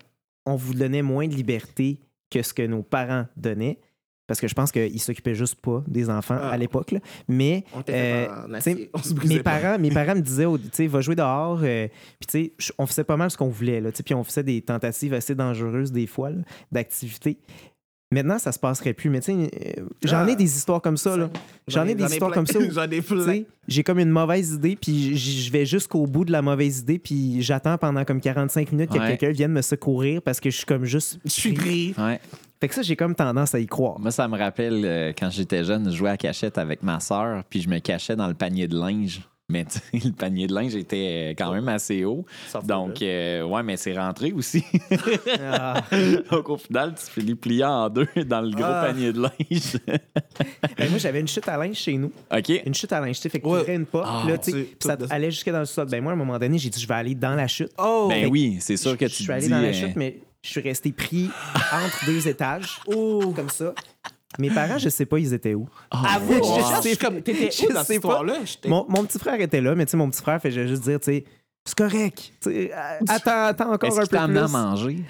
on 0.44 0.56
vous 0.56 0.74
donnait 0.74 1.02
moins 1.02 1.26
de 1.28 1.34
liberté 1.34 1.98
que 2.30 2.42
ce 2.42 2.52
que 2.52 2.62
nos 2.62 2.82
parents 2.82 3.26
donnaient. 3.36 3.78
Parce 4.26 4.40
que 4.40 4.48
je 4.48 4.54
pense 4.54 4.72
qu'ils 4.72 5.00
s'occupaient 5.00 5.34
juste 5.36 5.54
pas 5.60 5.84
des 5.86 6.10
enfants 6.10 6.38
Ah. 6.40 6.50
à 6.50 6.56
l'époque. 6.56 6.90
là. 6.90 6.98
Mais 7.28 7.64
On 7.74 7.82
Euh, 7.88 8.26
On 8.94 8.98
se 8.98 9.14
mes 9.26 9.40
pas. 9.40 9.58
parents, 9.60 9.78
mes 9.78 9.90
parents 9.90 10.14
me 10.16 10.20
disaient, 10.20 10.44
au- 10.46 10.58
tu 10.58 10.64
sais, 10.72 10.86
va 10.88 11.00
jouer 11.00 11.14
dehors. 11.14 11.60
euh, 11.62 11.86
puis, 12.18 12.26
tu 12.26 12.32
sais, 12.46 12.52
je- 12.58 12.72
on 12.78 12.86
faisait 12.86 13.04
pas 13.04 13.16
mal 13.16 13.30
ce 13.30 13.36
qu'on 13.36 13.48
voulait. 13.48 13.80
Là, 13.80 13.92
tu 13.92 13.98
sais, 13.98 14.02
puis 14.02 14.14
on 14.14 14.24
faisait 14.24 14.42
des 14.42 14.60
tentatives 14.62 15.14
assez 15.14 15.34
dangereuses 15.34 15.92
des 15.92 16.06
fois 16.06 16.30
là, 16.30 16.38
d'activité. 16.72 17.38
Maintenant, 18.12 18.38
ça 18.38 18.52
se 18.52 18.58
passerait 18.60 18.94
plus. 18.94 19.10
Mais 19.10 19.20
tu 19.20 19.32
sais, 19.32 19.50
euh, 19.78 19.82
j'en 20.04 20.24
Ah. 20.26 20.30
ai 20.30 20.36
des 20.36 20.56
histoires 20.56 20.80
comme 20.80 20.96
ça. 20.96 21.16
là. 21.16 21.28
J'en 21.66 21.84
ai 21.86 21.94
des 21.96 22.04
histoires 22.04 22.30
plein. 22.30 22.44
comme 22.44 22.46
ça. 22.46 22.58
J'en 22.70 22.88
ai 22.90 23.02
plein. 23.02 23.42
J'ai 23.66 23.82
comme 23.82 23.98
une 23.98 24.10
mauvaise 24.10 24.52
idée, 24.52 24.76
puis 24.76 25.16
je 25.16 25.50
vais 25.50 25.66
jusqu'au 25.66 26.06
bout 26.06 26.24
de 26.24 26.30
la 26.30 26.40
mauvaise 26.40 26.80
idée, 26.80 27.00
puis 27.00 27.42
j'attends 27.42 27.76
pendant 27.78 28.04
comme 28.04 28.20
45 28.20 28.70
minutes 28.70 28.90
que 28.90 28.98
quelqu'un 28.98 29.30
vienne 29.30 29.50
me 29.52 29.60
secourir 29.62 30.22
parce 30.22 30.38
que 30.38 30.50
je 30.50 30.56
suis 30.58 30.66
comme 30.66 30.84
juste. 30.84 31.18
Je 31.24 31.30
suis 31.30 31.52
pris. 31.52 31.94
Ouais. 31.98 32.20
Fait 32.66 32.70
que 32.70 32.74
ça, 32.74 32.82
j'ai 32.82 32.96
comme 32.96 33.14
tendance 33.14 33.54
à 33.54 33.60
y 33.60 33.66
croire. 33.66 34.00
Moi, 34.00 34.10
ça 34.10 34.26
me 34.26 34.36
rappelle 34.36 34.82
euh, 34.84 35.12
quand 35.16 35.30
j'étais 35.30 35.62
jeune, 35.62 35.88
je 35.88 35.96
jouais 35.96 36.10
à 36.10 36.16
cachette 36.16 36.58
avec 36.58 36.82
ma 36.82 36.98
sœur, 36.98 37.44
puis 37.48 37.60
je 37.60 37.68
me 37.68 37.78
cachais 37.78 38.16
dans 38.16 38.26
le 38.26 38.34
panier 38.34 38.66
de 38.66 38.76
linge. 38.76 39.20
Mais 39.48 39.64
tu 39.64 39.78
sais, 39.78 40.08
le 40.08 40.10
panier 40.10 40.48
de 40.48 40.52
linge 40.52 40.74
était 40.74 41.28
euh, 41.30 41.34
quand 41.38 41.52
même 41.52 41.68
assez 41.68 42.04
haut. 42.04 42.26
Donc, 42.64 43.00
euh, 43.02 43.44
ouais, 43.44 43.62
mais 43.62 43.76
c'est 43.76 43.96
rentré 43.96 44.32
aussi. 44.32 44.64
Ah. 45.40 45.84
Donc, 46.32 46.48
au 46.48 46.56
final, 46.56 46.94
tu 46.96 47.08
finis 47.08 47.36
plié 47.36 47.62
en 47.62 47.88
deux 47.88 48.08
dans 48.26 48.40
le 48.40 48.50
gros 48.50 48.64
Ah. 48.64 48.86
panier 48.88 49.12
de 49.12 49.20
linge. 49.22 49.76
Ben, 50.76 50.90
moi, 50.90 50.98
j'avais 50.98 51.20
une 51.20 51.28
chute 51.28 51.48
à 51.48 51.56
linge 51.56 51.76
chez 51.76 51.96
nous. 51.96 52.10
OK. 52.36 52.48
Une 52.66 52.74
chute 52.74 52.92
à 52.92 52.98
linge, 53.00 53.14
tu 53.14 53.22
sais, 53.22 53.28
fait 53.28 53.38
que 53.38 53.46
Ouais. 53.46 53.64
tu 53.64 53.72
une 53.72 53.86
porte, 53.86 54.22
puis 54.24 54.32
là, 54.32 54.38
tu 54.38 54.50
sais, 54.50 54.68
ça 54.80 54.96
allait 55.10 55.30
jusque 55.30 55.50
dans 55.52 55.60
le 55.60 55.64
sol. 55.64 55.86
Ben 55.88 56.02
moi, 56.02 56.10
à 56.10 56.14
un 56.16 56.18
moment 56.18 56.40
donné, 56.40 56.58
j'ai 56.58 56.68
dit, 56.70 56.80
je 56.80 56.88
vais 56.88 56.94
aller 56.94 57.14
dans 57.14 57.36
la 57.36 57.46
chute. 57.46 57.70
Oh! 57.78 58.08
Ben 58.10 58.26
oui, 58.28 58.56
c'est 58.58 58.76
sûr 58.76 58.98
que 58.98 59.06
je 59.06 59.12
tu 59.12 59.16
suis 59.18 59.26
te 59.26 59.32
allé 59.32 59.48
dans 59.48 59.60
la 59.60 59.72
chute, 59.72 59.94
mais 59.94 60.18
je 60.46 60.50
suis 60.52 60.60
resté 60.60 60.92
pris 60.92 61.30
entre 61.72 62.06
deux 62.06 62.28
étages, 62.28 62.80
comme 62.86 63.50
ça. 63.50 63.74
Mes 64.38 64.50
parents, 64.50 64.78
je 64.78 64.88
sais 64.90 65.06
pas, 65.06 65.18
ils 65.18 65.32
étaient 65.32 65.54
où. 65.54 65.68
Wow. 65.92 66.02
je 66.82 66.82
cherche 66.82 66.98
comme. 66.98 67.22
T'étais 67.22 67.50
Je 67.50 67.64
où 67.66 67.72
dans 67.72 67.80
sais 67.80 67.84
cette 67.86 67.96
histoire-là? 67.96 68.34
Mon, 68.66 68.84
mon 68.88 69.04
petit 69.04 69.18
frère 69.18 69.40
était 69.40 69.60
là, 69.60 69.74
mais 69.74 69.86
tu 69.86 69.92
sais, 69.92 69.96
mon 69.96 70.10
petit 70.10 70.20
frère 70.20 70.40
fait 70.40 70.50
juste 70.50 70.82
dire, 70.82 71.00
tu 71.00 71.06
sais, 71.06 71.24
c'est 71.64 71.76
correct. 71.78 72.32
Euh, 72.46 72.68
attends, 73.08 73.44
attends 73.46 73.72
encore 73.72 73.92
un 73.98 74.02
peu 74.02 74.06
t'a 74.06 74.22
amené 74.24 74.40
à 74.40 74.44
plus. 74.44 74.52
manger? 74.52 75.04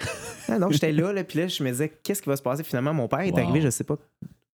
Ah 0.49 0.57
non, 0.57 0.71
j'étais 0.71 0.91
là, 0.91 1.11
là, 1.13 1.23
puis 1.25 1.39
là, 1.39 1.47
je 1.47 1.61
me 1.63 1.69
disais, 1.69 1.91
qu'est-ce 2.03 2.21
qui 2.21 2.29
va 2.29 2.35
se 2.37 2.41
passer? 2.41 2.63
Finalement, 2.63 2.93
mon 2.93 3.07
père 3.07 3.19
est 3.19 3.31
Wow. 3.31 3.39
arrivé, 3.39 3.61
je 3.61 3.69
sais 3.69 3.83
pas 3.83 3.97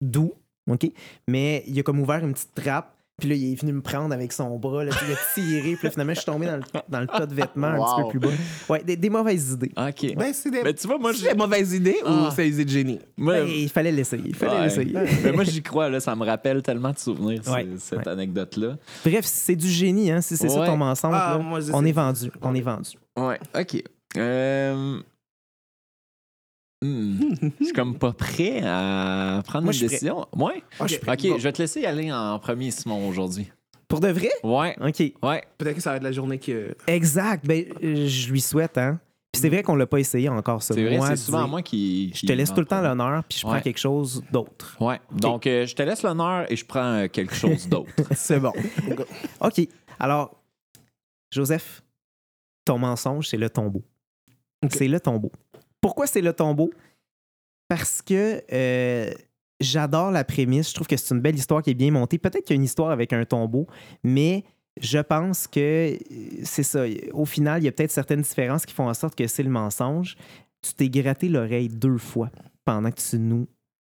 d'où, 0.01 0.33
OK? 0.69 0.87
Mais 1.29 1.63
il 1.67 1.79
a 1.79 1.83
comme 1.83 1.99
ouvert 1.99 2.23
une 2.25 2.33
petite 2.33 2.53
trappe, 2.55 2.93
puis 3.19 3.29
là, 3.29 3.35
il 3.35 3.53
est 3.53 3.55
venu 3.55 3.73
me 3.73 3.81
prendre 3.81 4.13
avec 4.13 4.33
son 4.33 4.57
bras, 4.57 4.83
là, 4.83 4.91
puis 4.91 5.05
il 5.07 5.13
a 5.13 5.17
tiré, 5.35 5.75
puis 5.75 5.85
là, 5.87 5.91
finalement, 5.91 6.13
je 6.13 6.19
suis 6.19 6.25
tombé 6.25 6.47
dans 6.47 6.57
le, 6.57 6.63
dans 6.89 6.99
le 6.99 7.07
tas 7.07 7.25
de 7.25 7.33
vêtements 7.35 7.67
un 7.67 7.77
petit 7.77 8.03
peu 8.03 8.09
plus 8.09 8.19
bas. 8.19 8.29
Ouais, 8.69 8.83
des, 8.83 8.95
des 8.97 9.09
mauvaises 9.09 9.51
idées. 9.51 9.71
OK. 9.77 10.15
Ben, 10.15 10.33
c'est 10.33 10.49
des. 10.49 10.63
Ben, 10.63 10.73
tu 10.73 10.87
vois, 10.87 10.97
moi, 10.97 11.13
c'est 11.13 11.21
j'ai- 11.21 11.29
des 11.29 11.37
mauvaises 11.37 11.73
idées 11.73 11.97
Ah. 12.05 12.11
ou 12.29 12.31
c'est 12.35 12.43
des 12.49 12.53
idées 12.55 12.65
de 12.65 12.69
génie? 12.69 12.99
moi, 13.17 13.33
Ben, 13.35 13.47
il 13.47 13.69
fallait 13.69 13.91
l'essayer, 13.91 14.23
il 14.27 14.35
fallait 14.35 14.53
ouais. 14.53 14.63
l'essayer. 14.63 14.93
Mais 15.23 15.31
moi, 15.31 15.43
j'y 15.43 15.61
crois, 15.61 15.89
là, 15.89 15.99
ça 15.99 16.15
me 16.15 16.25
rappelle 16.25 16.61
tellement 16.63 16.91
de 16.91 16.97
souvenirs, 16.97 17.41
Ouais. 17.47 17.67
cette 17.77 17.99
Ouais. 17.99 18.07
anecdote-là. 18.07 18.77
Bref, 19.05 19.25
c'est 19.25 19.55
du 19.55 19.67
génie, 19.69 20.11
hein, 20.11 20.21
si 20.21 20.35
c'est 20.35 20.49
ça 20.49 20.65
ton 20.65 20.77
mensonge, 20.77 21.13
Ah, 21.15 21.35
là, 21.37 21.43
moi, 21.43 21.59
on 21.73 21.85
est 21.85 21.91
vendu, 21.91 22.31
on 22.41 22.55
est 22.55 22.61
vendu. 22.61 22.91
Ouais, 23.15 23.39
OK. 23.59 23.83
Euh, 24.17 24.99
hmm, 26.83 27.49
Je 27.59 27.65
suis 27.65 27.73
comme 27.73 27.97
pas 27.97 28.11
prêt 28.13 28.61
à 28.63 29.41
prendre 29.45 29.65
Moi, 29.65 29.73
une 29.73 29.79
je 29.79 29.85
décision. 29.87 30.19
Ouais. 30.35 30.63
Moi, 30.79 30.87
je 30.87 30.87
suis 30.87 30.99
prêt. 30.99 31.13
OK, 31.13 31.27
Bon. 31.29 31.37
je 31.37 31.43
vais 31.43 31.51
te 31.53 31.61
laisser 31.61 31.85
aller 31.85 32.11
en 32.11 32.37
premier, 32.39 32.71
Simon, 32.71 33.07
aujourd'hui. 33.07 33.51
Pour 33.87 33.99
de 33.99 34.07
vrai? 34.09 34.29
Ouais, 34.43 34.75
OK. 34.81 35.13
ouais. 35.23 35.43
Peut-être 35.57 35.75
que 35.75 35.81
ça 35.81 35.91
va 35.91 35.97
être 35.97 36.03
la 36.03 36.11
journée 36.11 36.39
que. 36.39 36.75
Exact. 36.87 37.45
Ben, 37.45 37.65
euh, 37.83 38.07
je 38.07 38.31
lui 38.31 38.41
souhaite, 38.41 38.77
hein. 38.77 38.99
Puis 39.31 39.41
c'est 39.41 39.49
vrai 39.49 39.63
qu'on 39.63 39.75
l'a 39.75 39.87
pas 39.87 39.99
essayé 39.99 40.29
encore, 40.29 40.61
ça. 40.61 40.73
C'est 40.75 40.83
vrai, 40.83 40.99
c'est 41.07 41.15
souvent 41.15 41.47
moi 41.47 41.61
qui. 41.63 42.11
Je 42.15 42.25
te 42.27 42.31
laisse 42.33 42.53
tout 42.53 42.59
le 42.59 42.65
temps 42.67 42.81
l'honneur, 42.81 43.23
puis 43.23 43.37
je 43.39 43.43
prends 43.43 43.53
Ouais. 43.53 43.61
quelque 43.61 43.79
chose 43.79 44.23
d'autre. 44.31 44.77
Ouais. 44.79 44.99
Donc, 45.11 45.47
euh, 45.47 45.65
je 45.65 45.73
te 45.75 45.81
laisse 45.81 46.03
l'honneur 46.03 46.51
et 46.51 46.55
je 46.55 46.65
prends 46.65 46.93
euh, 47.03 47.07
quelque 47.07 47.33
chose 47.33 47.67
d'autre. 47.67 47.89
C'est 48.15 48.39
bon. 48.39 48.53
OK. 49.41 49.61
Alors, 49.99 50.39
Joseph, 51.31 51.83
ton 52.65 52.77
mensonge, 52.77 53.27
c'est 53.27 53.37
le 53.37 53.49
tombeau. 53.49 53.83
C'est 54.69 54.87
le 54.87 54.99
tombeau. 54.99 55.31
Pourquoi 55.83 56.07
c'est 56.07 56.21
le 56.21 56.31
tombeau? 56.33 56.71
Parce 57.67 58.01
que 58.01 58.41
euh, 58.51 59.11
j'adore 59.59 60.11
la 60.11 60.23
prémisse. 60.23 60.69
Je 60.69 60.73
trouve 60.75 60.87
que 60.87 60.95
c'est 60.97 61.13
une 61.13 61.21
belle 61.21 61.35
histoire 61.35 61.61
qui 61.61 61.71
est 61.71 61.75
bien 61.75 61.91
montée. 61.91 62.17
Peut-être 62.17 62.45
qu'il 62.45 62.55
y 62.55 62.57
a 62.57 62.61
une 62.61 62.63
histoire 62.63 62.89
avec 62.89 63.11
un 63.11 63.25
tombeau, 63.25 63.67
mais 64.01 64.45
je 64.81 64.99
pense 64.99 65.45
que 65.45 65.93
euh, 65.93 65.97
c'est 66.43 66.63
ça. 66.63 66.85
Au 67.11 67.25
final, 67.25 67.61
il 67.61 67.65
y 67.65 67.67
a 67.67 67.71
peut-être 67.73 67.91
certaines 67.91 68.21
différences 68.21 68.65
qui 68.65 68.73
font 68.73 68.87
en 68.87 68.93
sorte 68.93 69.15
que 69.15 69.27
c'est 69.27 69.43
le 69.43 69.49
mensonge. 69.49 70.15
Tu 70.61 70.73
t'es 70.73 70.89
gratté 70.89 71.27
l'oreille 71.27 71.67
deux 71.67 71.97
fois 71.97 72.31
pendant 72.63 72.89
que 72.89 73.01
tu 73.01 73.19
nous 73.19 73.47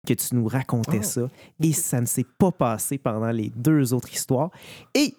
que 0.05 0.13
tu 0.13 0.35
nous 0.35 0.47
racontais 0.47 0.99
Oh. 0.99 1.03
ça 1.03 1.21
et 1.61 1.73
ça 1.73 1.99
ne 1.99 2.05
s'est 2.05 2.25
pas 2.37 2.51
passé 2.51 2.97
pendant 2.97 3.31
les 3.31 3.49
deux 3.49 3.93
autres 3.93 4.13
histoires 4.13 4.51
et 4.93 5.13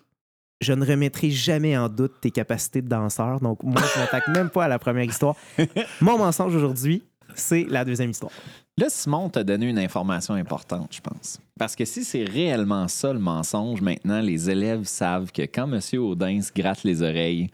je 0.61 0.73
ne 0.73 0.85
remettrai 0.85 1.31
jamais 1.31 1.77
en 1.77 1.89
doute 1.89 2.15
tes 2.21 2.31
capacités 2.31 2.83
de 2.83 2.89
danseur. 2.89 3.41
Donc, 3.41 3.63
moi, 3.63 3.81
je 3.95 4.01
m'attaque 4.01 4.29
même 4.29 4.51
pas 4.51 4.65
à 4.65 4.69
la 4.69 4.79
première 4.79 5.05
histoire. 5.05 5.37
Mon 6.01 6.19
mensonge 6.19 6.55
aujourd'hui, 6.55 7.03
c'est 7.35 7.67
la 7.69 7.85
deuxième 7.85 8.11
histoire. 8.11 8.33
Là, 8.77 8.87
Simon 8.89 9.29
t'a 9.29 9.45
donné 9.45 9.67
une 9.67 9.79
information 9.79 10.35
importante, 10.35 10.89
je 10.93 11.01
pense. 11.01 11.41
Parce 11.59 11.75
que 11.75 11.85
si 11.85 12.05
c'est 12.05 12.25
réellement 12.25 12.87
ça 12.89 13.13
le 13.13 13.19
mensonge, 13.19 13.81
maintenant, 13.81 14.21
les 14.21 14.51
élèves 14.51 14.85
savent 14.85 15.33
que 15.33 15.43
quand 15.43 15.73
M. 15.73 15.81
Audin 16.01 16.41
se 16.41 16.53
gratte 16.53 16.85
les 16.85 17.03
oreilles, 17.03 17.51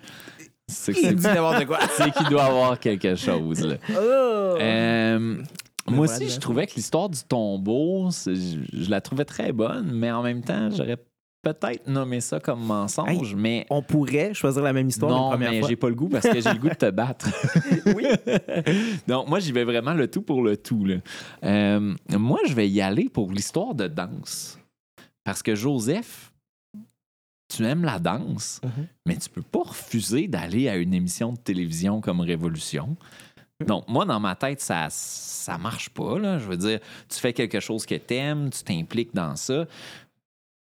c'est 0.67 0.93
qu'il 0.95 1.17
doit 1.17 2.45
avoir 2.45 2.79
quelque 2.79 3.17
chose. 3.17 3.61
Là. 3.61 3.77
Oh! 3.91 4.57
Euh, 4.61 5.43
moi 5.87 6.07
voilà, 6.07 6.13
aussi, 6.15 6.29
je 6.31 6.41
trouvais 6.41 6.67
que 6.67 6.75
l'histoire 6.77 7.09
du 7.11 7.23
tombeau, 7.23 8.11
je, 8.11 8.35
je 8.73 8.91
la 8.91 9.01
trouvais 9.01 9.27
très 9.27 9.53
bonne, 9.53 9.93
mais 9.93 10.11
en 10.11 10.23
même 10.23 10.43
temps, 10.43 10.71
j'aurais 10.71 10.99
peut-être 11.45 11.87
nommer 11.87 12.21
ça 12.21 12.41
comme 12.41 12.65
mensonge, 12.65 13.35
mais 13.37 13.67
On 13.71 13.83
pourrait 13.83 14.35
choisir 14.35 14.63
la 14.63 14.73
même 14.73 14.89
histoire 14.89 15.13
non, 15.13 15.25
une 15.27 15.31
première 15.33 15.51
mais 15.53 15.63
j'ai 15.69 15.77
pas 15.77 15.89
le 15.89 15.95
goût 15.95 16.09
parce 16.09 16.27
que 16.29 16.41
j'ai 16.41 16.53
le 16.53 16.59
goût 16.59 16.69
de 16.71 16.75
te 16.75 16.91
battre. 16.91 17.29
Oui. 17.95 18.07
Donc, 19.07 19.29
moi, 19.29 19.39
j'y 19.39 19.53
vais 19.53 19.65
vraiment 19.65 19.93
le 19.95 20.11
tout 20.11 20.23
pour 20.23 20.43
le 20.43 20.57
tout. 20.57 20.85
là. 20.85 20.97
Euh, 21.45 21.95
moi, 22.11 22.41
je 22.49 22.55
vais 22.55 22.69
y 22.69 22.81
aller 22.81 23.09
pour 23.09 23.31
l'histoire 23.31 23.75
de 23.75 23.87
danse. 23.87 24.59
Parce 25.23 25.43
que 25.43 25.55
Joseph, 25.55 26.33
tu 27.55 27.65
aimes 27.65 27.85
la 27.85 27.99
danse, 27.99 28.61
Mhm. 28.65 28.87
mais 29.07 29.17
tu 29.17 29.29
peux 29.29 29.43
pas 29.43 29.63
refuser 29.65 30.27
d'aller 30.29 30.69
à 30.69 30.77
une 30.77 30.95
émission 30.95 31.33
de 31.33 31.39
télévision 31.39 32.01
comme 32.01 32.21
Révolution. 32.21 32.97
Donc, 33.65 33.87
moi, 33.89 34.05
dans 34.05 34.19
ma 34.19 34.35
tête, 34.35 34.61
ça 34.61 34.89
ça 34.91 35.57
marche 35.59 35.89
pas. 35.91 36.19
Là. 36.19 36.39
Je 36.39 36.47
veux 36.47 36.57
dire, 36.57 36.81
tu 37.09 37.19
fais 37.21 37.33
quelque 37.33 37.61
chose 37.61 37.87
que 37.87 37.95
t'aimes, 37.95 38.51
tu 38.51 38.63
t'impliques 38.65 39.15
dans 39.15 39.37
ça. 39.37 39.67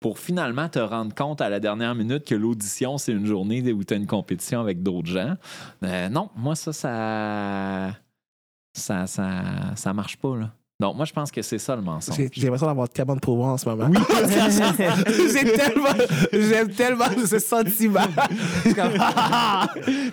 Pour 0.00 0.18
finalement 0.18 0.68
te 0.68 0.78
rendre 0.78 1.14
compte 1.14 1.42
à 1.42 1.50
la 1.50 1.60
dernière 1.60 1.94
minute 1.94 2.24
que 2.24 2.34
l'audition, 2.34 2.96
c'est 2.98 3.12
une 3.12 3.26
journée 3.26 3.72
où 3.72 3.84
tu 3.84 3.94
as 3.94 3.98
une 3.98 4.06
compétition 4.06 4.60
avec 4.60 4.82
d'autres 4.82 5.08
gens. 5.08 5.36
Euh, 5.84 6.08
non, 6.08 6.30
moi, 6.36 6.54
ça, 6.56 6.72
ça. 6.72 7.96
Ça, 8.72 9.06
ça, 9.06 9.74
ça 9.76 9.92
marche 9.92 10.16
pas, 10.16 10.36
là. 10.36 10.54
Donc, 10.80 10.96
moi, 10.96 11.04
je 11.04 11.12
pense 11.12 11.30
que 11.30 11.42
c'est 11.42 11.58
ça 11.58 11.76
le 11.76 11.82
mensonge. 11.82 12.16
J'ai 12.16 12.30
j'ai 12.32 12.42
l'impression 12.44 12.66
d'avoir 12.66 12.88
tellement 12.88 13.14
de 13.14 13.20
pouvoir 13.20 13.50
en 13.50 13.58
ce 13.58 13.68
moment. 13.68 13.88
Oui. 13.90 13.98
j'ai 15.32 15.52
tellement, 15.52 15.88
j'aime 16.32 16.70
tellement 16.70 17.04
ce 17.26 17.38
sentiment. 17.38 18.00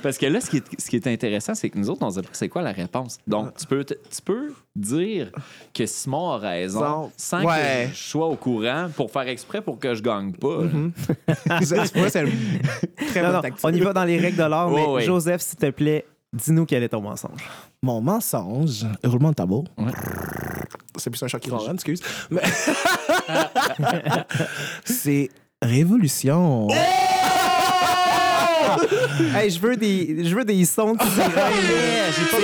Parce 0.03 0.17
que 0.17 0.25
là, 0.25 0.41
ce 0.41 0.49
qui 0.49 0.57
est, 0.57 0.81
ce 0.81 0.89
qui 0.89 0.95
est 0.97 1.07
intéressant, 1.07 1.55
c'est 1.55 1.69
que 1.69 1.77
nous 1.77 1.89
autres, 1.89 2.01
on 2.03 2.09
sait 2.11 2.21
pas 2.21 2.29
c'est 2.33 2.49
quoi 2.49 2.61
la 2.61 2.71
réponse? 2.71 3.17
Donc, 3.27 3.55
tu 3.57 3.65
peux, 3.65 3.83
te- 3.83 3.93
tu 3.93 4.21
peux 4.23 4.53
dire 4.75 5.31
que 5.73 5.85
Simon 5.85 6.31
a 6.31 6.37
raison 6.37 6.79
Sans- 6.79 7.11
sans 7.17 7.43
Ouais. 7.45 7.87
que 7.89 7.95
je 7.95 8.03
sois 8.03 8.27
au 8.27 8.35
courant 8.35 8.87
pour 8.95 9.11
faire 9.11 9.27
exprès 9.27 9.61
pour 9.61 9.79
que 9.79 9.95
je 9.95 10.01
gagne 10.03 10.33
pas. 10.33 10.63
Moi, 10.63 10.91
c'est 11.61 12.21
une 12.21 13.07
très 13.07 13.21
Non, 13.23 13.33
non, 13.33 13.41
on 13.63 13.73
y 13.73 13.79
va 13.79 13.93
dans 13.93 14.03
les 14.03 14.19
règles 14.19 14.37
de 14.37 14.43
l'art, 14.43 14.69
mais. 14.69 15.03
Joseph, 15.05 15.41
s'il 15.41 15.57
te 15.57 15.69
plaît, 15.69 16.05
dis-nous 16.33 16.65
quel 16.65 16.83
est 16.83 16.89
ton 16.89 17.01
mensonge. 17.01 17.41
Mon 17.81 18.01
mensonge, 18.01 18.85
roulement 19.03 19.29
de 19.29 19.35
tambour. 19.35 19.65
Ouais. 19.77 19.85
C'est 20.97 21.09
plus 21.09 21.23
un 21.23 21.27
chat 21.27 21.39
qui 21.39 21.49
ronronne, 21.49 21.75
excuse. 21.75 22.01
Mais- 22.29 22.41
c'est 24.85 25.29
révolution. 25.61 26.67
Hey, 29.33 29.49
je 29.49 29.59
veux 29.59 29.75
des, 29.75 30.23
je 30.25 30.35
veux 30.35 30.45
des 30.45 30.63
sons 30.65 30.93
de 30.93 31.01
sirène. 31.01 31.31
j'ai 31.31 32.25
pas, 32.25 32.37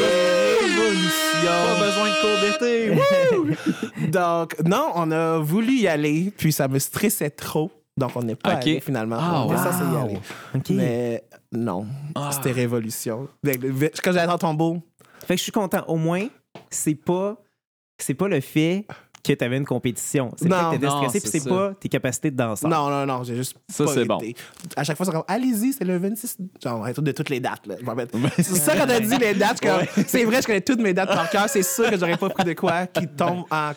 pas 1.46 1.76
besoin 1.86 2.10
de 2.10 2.16
cours 2.22 2.40
d'été. 2.42 2.74
Donc, 4.10 4.56
non, 4.66 4.92
on 4.96 5.12
a 5.12 5.38
voulu 5.40 5.74
y 5.74 5.88
aller, 5.88 6.32
puis 6.36 6.52
ça 6.52 6.68
me 6.68 6.80
stressait 6.80 7.30
trop. 7.30 7.70
Donc, 7.98 8.12
on 8.16 8.24
n'est 8.24 8.36
pas 8.36 8.56
Ok. 8.56 8.62
allé 8.64 8.80
finalement. 8.80 9.18
Ah, 9.20 9.44
on 9.46 9.56
censé 9.58 9.84
y 9.94 9.98
aller. 10.02 10.18
OK. 10.56 10.70
Mais 10.72 11.24
non, 11.52 11.86
Ah. 12.16 12.32
c'était 12.34 12.52
révolution. 12.52 13.28
Quand 13.46 14.12
j'allais 14.12 14.26
dans 14.28 14.38
ton 14.40 14.54
beau, 14.54 14.78
Fait 15.28 15.36
que 15.36 15.38
je 15.38 15.44
suis 15.44 15.52
content. 15.52 15.84
Au 15.88 15.96
moins, 15.98 16.26
c'est 16.70 16.96
pas, 16.96 17.36
c'est 18.04 18.14
pas 18.14 18.28
le 18.28 18.40
fait 18.40 18.86
que 19.24 19.32
tu 19.32 19.44
avais 19.44 19.58
une 19.58 19.66
compétition. 19.66 20.32
C'est 20.36 20.50
fait 20.50 20.50
que 20.50 20.72
t'étais 20.72 20.86
non, 20.86 20.98
stressé, 20.98 21.20
c'est 21.20 21.32
puis 21.32 21.40
c'est 21.40 21.50
pas 21.50 21.74
tes 21.80 21.90
capacités 21.90 22.30
de 22.30 22.36
danseur. 22.36 22.70
non, 22.70 22.90
non, 22.90 23.06
non, 23.06 23.24
j'ai 23.24 23.36
juste. 23.36 23.56
Ça, 23.70 23.86
pas 23.86 23.94
c'est 23.94 24.06
bon. 24.06 24.20
À 24.76 24.84
chaque 24.84 24.98
fois, 24.98 25.06
c'est 25.06 25.12
comme, 25.12 25.24
allez-y, 25.28 25.74
c'est 25.74 25.86
le 25.86 25.98
26. 25.98 26.38
Genre, 26.62 26.86
un 26.86 26.92
truc 26.92 27.06
de 27.06 27.12
toutes 27.14 27.30
les 27.30 27.40
dates. 27.40 27.66
Là. 27.66 27.76
C'est 28.36 28.44
ça 28.44 28.76
quand 28.76 28.86
t'as 28.86 29.00
dit 29.00 29.18
les 29.18 29.34
dates. 29.34 29.62
C'est 30.08 30.26
vrai, 30.26 30.42
je 30.42 30.48
connais 30.48 30.62
toutes 30.62 30.82
mes 30.82 30.94
dates 30.94 31.10
par 31.10 31.30
cœur. 31.30 31.48
C'est 31.48 31.64
sûr 31.64 31.90
que 31.90 31.98
j'aurais 31.98 32.18
pas 32.18 32.30
pris 32.30 32.44
de 32.44 32.54
quoi 32.54 32.88
qui 32.88 33.08
tombe 33.08 33.46
en. 33.50 33.72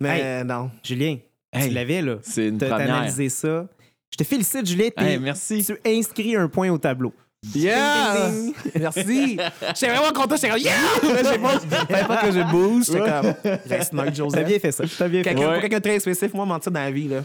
Mais 0.00 0.42
non. 0.44 0.70
Julien, 0.82 1.18
Hey, 1.52 1.68
tu 1.68 1.74
l'avais, 1.74 2.00
là. 2.00 2.16
C'est 2.22 2.48
une 2.48 2.58
T'as 2.58 2.76
analysé 2.76 3.28
ça. 3.28 3.68
Je 4.10 4.16
te 4.16 4.24
félicite, 4.24 4.66
Julien. 4.66 4.88
Hey, 4.96 5.18
merci. 5.18 5.64
Tu 5.64 5.78
inscris 5.86 6.34
un 6.34 6.48
point 6.48 6.70
au 6.70 6.78
tableau. 6.78 7.12
Yeah! 7.54 8.30
Ding, 8.30 8.54
ding, 8.54 8.72
Merci! 8.80 9.36
J'étais 9.74 9.88
vraiment 9.94 10.12
content, 10.12 10.36
j'étais 10.36 10.48
comme 10.50 10.58
Yeah! 10.58 10.72
J'ai 11.02 11.38
pas, 11.38 12.04
pas 12.04 12.16
que 12.18 12.30
je 12.32 12.50
bouge. 12.50 12.84
J'étais 12.86 12.98
comme 13.00 13.34
Reste 13.68 13.92
neutre, 13.92 14.06
T'as 14.10 14.14
Joseph. 14.14 14.46
bien 14.46 14.58
fait 14.60 14.72
ça. 14.72 14.84
T'as 14.98 15.08
bien 15.08 15.22
fait 15.24 15.30
Quelqu'un, 15.30 15.46
Ouais. 15.48 15.52
Pour 15.54 15.60
quelqu'un 15.62 15.78
de 15.78 15.82
très 15.82 16.00
spécifique, 16.00 16.34
moi, 16.34 16.46
mentir 16.46 16.70
dans 16.72 16.80
la 16.80 16.90
vie, 16.90 17.08
là. 17.08 17.24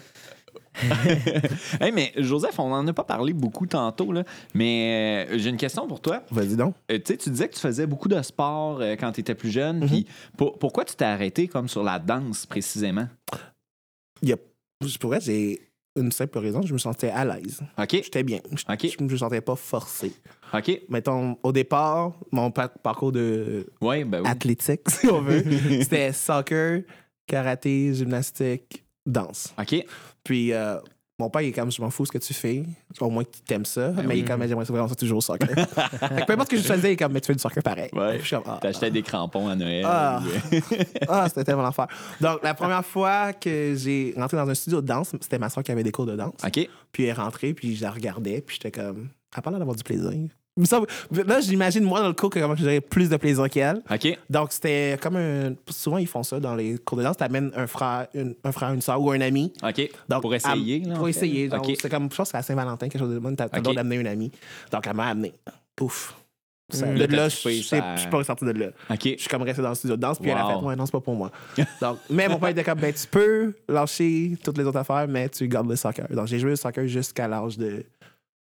Hey, 1.82 1.92
mais 1.92 2.12
Joseph, 2.18 2.58
on 2.60 2.70
n'en 2.70 2.86
a 2.88 2.94
pas 2.94 3.04
parlé 3.04 3.34
beaucoup 3.34 3.66
tantôt, 3.66 4.12
là, 4.12 4.24
mais 4.54 5.26
euh, 5.30 5.38
j'ai 5.38 5.50
une 5.50 5.58
question 5.58 5.88
pour 5.88 6.00
toi. 6.02 6.22
Vas-y 6.32 6.56
donc. 6.56 6.76
Euh, 6.92 6.98
tu 6.98 7.04
sais, 7.14 7.18
tu 7.18 7.30
disais 7.32 7.48
que 7.50 7.56
tu 7.56 7.60
faisais 7.62 7.88
beaucoup 7.88 8.08
de 8.08 8.22
sport 8.22 8.80
euh, 8.82 8.96
quand 8.96 9.12
tu 9.12 9.22
étais 9.22 9.34
plus 9.36 9.50
jeune. 9.52 9.84
Mm-hmm. 9.84 9.88
Puis 9.88 10.08
pour- 10.38 10.58
pourquoi 10.60 10.86
tu 10.86 10.96
t'es 10.96 11.06
arrêté 11.06 11.48
comme 11.48 11.68
sur 11.68 11.84
la 11.84 11.98
danse 12.00 12.46
précisément? 12.46 13.08
Il 14.22 14.30
y 14.30 14.34
a, 14.34 14.38
je 14.86 14.98
pourrais, 14.98 15.20
j'ai 15.22 15.67
une 15.98 16.12
simple 16.12 16.38
raison, 16.40 16.62
je 16.62 16.72
me 16.74 16.78
sentais 16.78 17.10
à 17.10 17.26
l'aise. 17.26 17.62
OK. 17.78 17.90
J'étais 17.92 18.24
bien. 18.24 18.40
Je, 18.52 18.64
Ok. 18.72 18.88
je 19.00 19.04
me 19.04 19.18
sentais 19.18 19.42
pas 19.42 19.56
forcé. 19.56 20.14
OK. 20.54 20.82
Mettons, 20.90 21.38
au 21.44 21.52
départ, 21.52 22.14
mon 22.32 22.52
par- 22.52 22.70
parcours 22.80 23.12
de 23.12 23.66
Ouais, 23.82 24.04
ben 24.04 24.22
oui. 24.22 24.28
athlétique, 24.30 24.82
si 24.90 25.08
on 25.08 25.22
veut, 25.22 25.44
c'était 25.82 26.14
soccer, 26.14 26.82
karaté, 27.26 27.94
gymnastique, 27.94 28.86
danse. 29.06 29.54
OK. 29.60 29.86
Puis, 30.24 30.54
euh, 30.54 30.78
mon 31.20 31.32
père, 31.32 31.42
il 31.42 31.48
est 31.48 31.52
comme, 31.52 31.72
je 31.72 31.82
m'en 31.82 31.90
fous 31.90 32.06
ce 32.06 32.12
que 32.12 32.20
tu 32.20 32.32
fais, 32.34 32.64
au 33.00 33.10
moins 33.10 33.24
tu 33.24 33.54
aimes 33.54 33.66
ça, 33.66 33.92
mais 34.06 34.20
il 34.20 34.24
est 34.24 34.28
comme, 34.28 34.48
j'aimerais 34.48 34.66
ça 34.66 34.72
vraiment 34.74 34.88
ça 34.88 34.94
toujours 34.96 35.18
au 35.18 35.22
soccer. 35.22 35.50
Fait 35.56 36.22
que 36.22 36.26
peu 36.26 36.34
importe 36.34 36.52
ce 36.52 36.56
que 36.56 36.62
je 36.62 36.68
faisais, 36.68 36.90
il 36.90 36.94
est 36.94 36.96
comme, 36.98 37.12
mais 37.12 37.22
tu 37.22 37.28
fais 37.28 37.34
du 37.34 37.40
soccer 37.40 37.64
pareil. 37.64 37.90
Ouais. 37.94 38.20
Je 38.20 38.26
suis 38.26 38.36
comme, 38.36 38.44
ah, 38.46 38.60
T'achetais 38.62 38.92
des 38.92 39.02
crampons 39.02 39.48
à 39.48 39.56
Noël. 39.56 39.84
Ah. 39.88 40.22
ou- 40.22 40.56
ah, 41.08 41.26
c'était 41.28 41.44
tellement 41.44 41.64
l'enfer. 41.64 41.88
Donc, 42.22 42.44
la 42.44 42.54
première 42.54 42.86
fois 42.86 43.34
que 43.34 43.74
j'ai 43.76 44.14
rentré 44.16 44.38
dans 44.38 44.48
un 44.48 44.54
studio 44.54 44.80
de 44.82 44.86
danse, 44.88 45.10
c'était 45.22 45.40
ma 45.40 45.50
soeur 45.50 45.64
qui 45.64 45.72
avait 45.72 45.84
des 45.84 45.92
cours 45.92 46.06
de 46.06 46.16
danse. 46.16 46.34
OK. 46.46 46.70
Puis 46.92 47.04
elle 47.04 47.10
est 47.10 47.14
rentrée, 47.14 47.54
puis 47.56 47.76
je 47.76 47.82
la 47.82 47.90
regardais, 47.92 48.42
puis 48.42 48.58
j'étais 48.62 48.72
comme, 48.80 49.10
elle 49.36 49.42
parle 49.42 49.58
d'avoir 49.58 49.76
du 49.76 49.84
plaisir. 49.84 50.12
Là, 50.58 51.40
j'imagine 51.42 51.84
moi 51.84 52.02
dans 52.02 52.08
le 52.08 52.14
cours 52.14 52.30
que 52.30 52.40
j'aurais 52.40 52.82
plus 52.82 53.10
de 53.10 53.18
plaisir 53.18 53.50
qu'elle. 53.50 53.82
OK. 53.92 54.18
Donc, 54.30 54.52
c'était 54.52 54.98
comme 55.02 55.16
un. 55.16 55.54
Souvent, 55.70 55.98
ils 55.98 56.08
font 56.08 56.24
ça 56.24 56.40
dans 56.40 56.56
les 56.56 56.78
cours 56.80 56.98
de 56.98 57.04
danse. 57.04 57.18
T'amènes 57.18 57.52
un 57.56 57.68
frère, 57.68 58.08
une- 58.14 58.36
un 58.44 58.52
frère, 58.52 58.72
une 58.74 58.82
soeur 58.82 59.02
ou 59.02 59.12
un 59.12 59.22
ami. 59.22 59.54
OK. 59.64 59.90
Donc, 60.10 60.22
pour 60.22 60.34
essayer. 60.36 60.80
là, 60.80 60.96
pour 60.96 61.06
fait. 61.06 61.10
essayer. 61.12 61.48
Donc. 61.48 61.66
C'est 61.80 61.90
comme, 61.90 62.10
je 62.12 62.16
pense 62.16 62.28
que 62.28 62.32
c'est 62.32 62.38
à 62.38 62.42
Saint-Valentin, 62.42 62.90
quelque 62.90 63.00
chose 63.00 63.14
de 63.14 63.20
bon. 63.20 63.36
T'as 63.36 63.48
t'as 63.50 63.58
le 63.58 63.60
Ok. 63.60 63.64
droit 63.64 63.76
d'amener 63.76 63.96
une 63.98 64.08
amie. 64.08 64.32
Donc, 64.72 64.86
elle 64.88 64.94
m'a 64.96 65.08
amené. 65.08 65.34
Pouf. 65.76 66.16
Ça- 66.70 66.86
Mm. 66.86 66.98
de 66.98 67.16
Là, 67.16 67.30
je 67.30 67.36
ça- 67.62 67.96
suis 67.98 68.10
pas 68.10 68.18
ressorti 68.18 68.44
de 68.44 68.52
là. 68.52 68.68
OK. 68.90 69.00
Je 69.04 69.16
suis 69.20 69.30
comme 69.30 69.44
resté 69.44 69.62
dans 69.62 69.70
le 69.70 69.76
studio 69.76 69.96
de 69.96 70.02
danse, 70.02 70.20
puis 70.20 70.30
elle 70.30 70.38
a 70.38 70.46
Wow. 70.46 70.60
fait, 70.60 70.66
ouais, 70.66 70.76
non, 70.76 70.86
c'est 70.86 70.92
pas 70.92 71.00
pour 71.00 71.16
moi. 71.16 71.32
Donc, 71.82 71.98
mais 72.10 72.28
mon 72.28 72.40
père 72.40 72.50
était 72.50 72.64
comme, 72.66 72.80
ben, 72.80 72.94
tu 72.94 73.08
peux 73.08 73.54
lâcher 73.70 74.38
toutes 74.44 74.58
les 74.58 74.66
autres 74.66 74.78
affaires, 74.80 75.08
mais 75.08 75.30
tu 75.30 75.48
gardes 75.48 75.70
le 75.70 75.78
soccer. 75.78 76.08
Donc, 76.10 76.28
j'ai 76.28 76.40
joué 76.40 76.52
au 76.52 76.56
soccer 76.58 76.86
jusqu'à 76.86 77.26
l'âge 77.26 77.58
de 77.58 77.86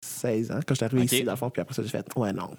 16 0.04 0.52
ans, 0.52 0.60
quand 0.68 0.74
j'étais 0.74 0.86
arrivé 0.86 1.04
Ok. 1.04 1.12
ici, 1.12 1.24
dans 1.24 1.32
le 1.34 1.38
fond, 1.38 1.50
puis 1.50 1.62
après 1.62 1.74
ça, 1.76 1.84
j'ai 1.84 1.90
fait, 1.90 2.06
ouais, 2.16 2.34
non. 2.34 2.50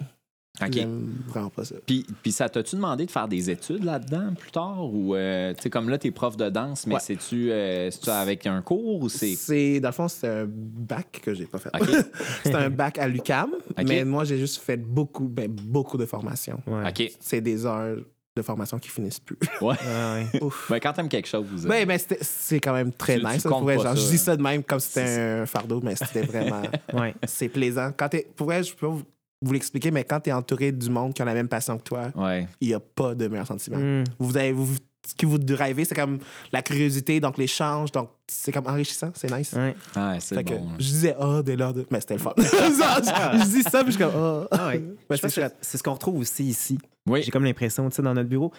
OK. 0.61 0.71
J'aime 0.71 1.09
vraiment 1.27 1.49
pas 1.49 1.65
ça. 1.65 1.73
Puis, 1.83 2.05
puis 2.21 2.31
ça 2.31 2.47
t'a-tu 2.47 2.75
demandé 2.75 3.07
de 3.07 3.11
faire 3.11 3.27
des 3.27 3.49
études 3.49 3.83
là-dedans 3.83 4.35
plus 4.37 4.51
tard? 4.51 4.85
Ou, 4.85 5.15
euh, 5.15 5.51
tu 5.55 5.63
sais, 5.63 5.69
comme 5.71 5.89
là, 5.89 5.97
t'es 5.97 6.11
prof 6.11 6.37
de 6.37 6.47
danse, 6.47 6.85
mais 6.85 6.93
Ouais. 6.93 6.99
c'est-tu 7.01 7.47
euh, 7.51 7.89
avec 8.07 8.45
un 8.45 8.61
cours 8.61 9.01
ou 9.01 9.09
c'est. 9.09 9.33
C'est, 9.33 9.79
dans 9.79 9.89
le 9.89 9.93
fond, 9.93 10.07
c'est 10.07 10.27
un 10.27 10.45
bac 10.47 11.21
que 11.23 11.33
j'ai 11.33 11.47
pas 11.47 11.57
fait. 11.57 11.71
C'est 12.43 12.53
un 12.53 12.69
bac 12.69 12.99
à 12.99 13.07
l'UCAM, 13.07 13.49
mais 13.83 14.05
moi, 14.05 14.25
j'ai 14.25 14.37
juste 14.37 14.59
fait 14.61 14.77
beaucoup, 14.77 15.27
ben, 15.27 15.49
beaucoup 15.51 15.97
de 15.97 16.05
formations. 16.05 16.61
Ouais. 16.67 16.87
OK. 16.87 17.11
C'est 17.19 17.41
des 17.41 17.65
heures 17.65 17.97
de 18.35 18.41
formation 18.41 18.79
qui 18.79 18.89
finissent 18.89 19.19
plus. 19.19 19.37
Ouais. 19.61 19.75
Ah 19.87 20.15
ouais. 20.33 20.41
Ouf. 20.43 20.67
Ben, 20.69 20.79
quand 20.79 20.93
t'aimes 20.93 21.09
quelque 21.09 21.27
chose. 21.27 21.65
euh, 21.65 21.69
Ben, 21.69 21.87
ben, 21.87 21.99
c'est 22.21 22.59
quand 22.59 22.73
même 22.73 22.91
très 22.91 23.15
Tu- 23.15 23.21
tu 23.21 23.27
nice. 23.27 23.41
ça, 23.43 23.49
comptes 23.49 23.59
pour 23.59 23.65
vrai, 23.65 23.77
pas 23.77 23.83
genre, 23.83 23.95
ça, 23.97 24.01
je 24.03 24.07
dis 24.09 24.15
hein. 24.15 24.17
ça 24.17 24.35
de 24.37 24.41
même 24.41 24.63
comme 24.63 24.79
si 24.79 24.87
c'était 24.89 25.19
un 25.41 25.45
fardeau, 25.45 25.81
mais 25.83 25.95
c'était 25.95 26.23
vraiment. 26.23 26.61
Ouais. 26.93 27.13
c'est 27.27 27.49
plaisant. 27.49 27.91
Quand 27.95 28.09
t'es, 28.09 28.27
pour 28.35 28.47
vrai, 28.47 28.63
je 28.63 28.73
peux 28.73 28.87
pas 28.87 28.93
vous, 28.93 29.03
vous 29.41 29.53
l'expliquer, 29.53 29.91
mais 29.91 30.03
quand 30.03 30.19
tu 30.21 30.29
es 30.29 30.33
entouré 30.33 30.71
du 30.71 30.89
monde 30.89 31.13
qui 31.13 31.21
a 31.21 31.25
la 31.25 31.33
même 31.33 31.47
passion 31.47 31.77
que 31.77 31.83
toi, 31.83 32.11
Ouais. 32.15 32.47
il 32.61 32.69
n'y 32.69 32.73
a 32.73 32.79
pas 32.79 33.13
de 33.13 33.27
meilleur 33.27 33.45
sentiment. 33.47 33.77
Mm. 33.77 34.03
Vous 34.19 34.35
avez, 34.37 34.51
vous, 34.51 34.75
ce 35.07 35.13
qui 35.15 35.25
vous 35.25 35.37
drivez, 35.37 35.85
c'est 35.85 35.95
comme 35.95 36.19
la 36.51 36.61
curiosité, 36.61 37.19
donc 37.19 37.37
l'échange, 37.37 37.91
donc 37.91 38.09
c'est 38.27 38.51
comme 38.51 38.67
enrichissant, 38.67 39.11
c'est 39.15 39.31
nice. 39.31 39.51
Ouais. 39.53 39.75
Ouais, 39.95 40.17
c'est 40.19 40.43
que 40.43 40.53
bon. 40.53 40.69
je 40.79 40.83
disais, 40.85 41.15
ah, 41.19 41.41
dès 41.43 41.55
lors 41.55 41.73
de. 41.73 41.85
Mais 41.91 41.99
c'était 41.99 42.13
le 42.15 42.19
fun. 42.21 42.33
je, 42.37 43.49
dis 43.49 43.63
ça, 43.63 43.83
puis 43.83 43.91
je 43.93 43.97
suis 43.97 44.03
comme, 44.05 44.13
ah. 44.15 44.47
Ah 44.51 44.67
ouais. 44.67 44.79
Ben, 44.79 44.95
Je 45.09 45.15
c'est 45.15 45.21
pense 45.21 45.35
que 45.35 45.41
chouette. 45.41 45.57
C'est 45.61 45.77
ce 45.77 45.83
qu'on 45.83 45.93
retrouve 45.93 46.19
aussi 46.19 46.45
ici. 46.45 46.79
Oui. 47.07 47.21
J'ai 47.23 47.31
comme 47.31 47.43
l'impression, 47.43 47.89
tu 47.89 47.95
sais, 47.97 48.01
dans 48.01 48.13
notre 48.13 48.29
bureau, 48.29 48.51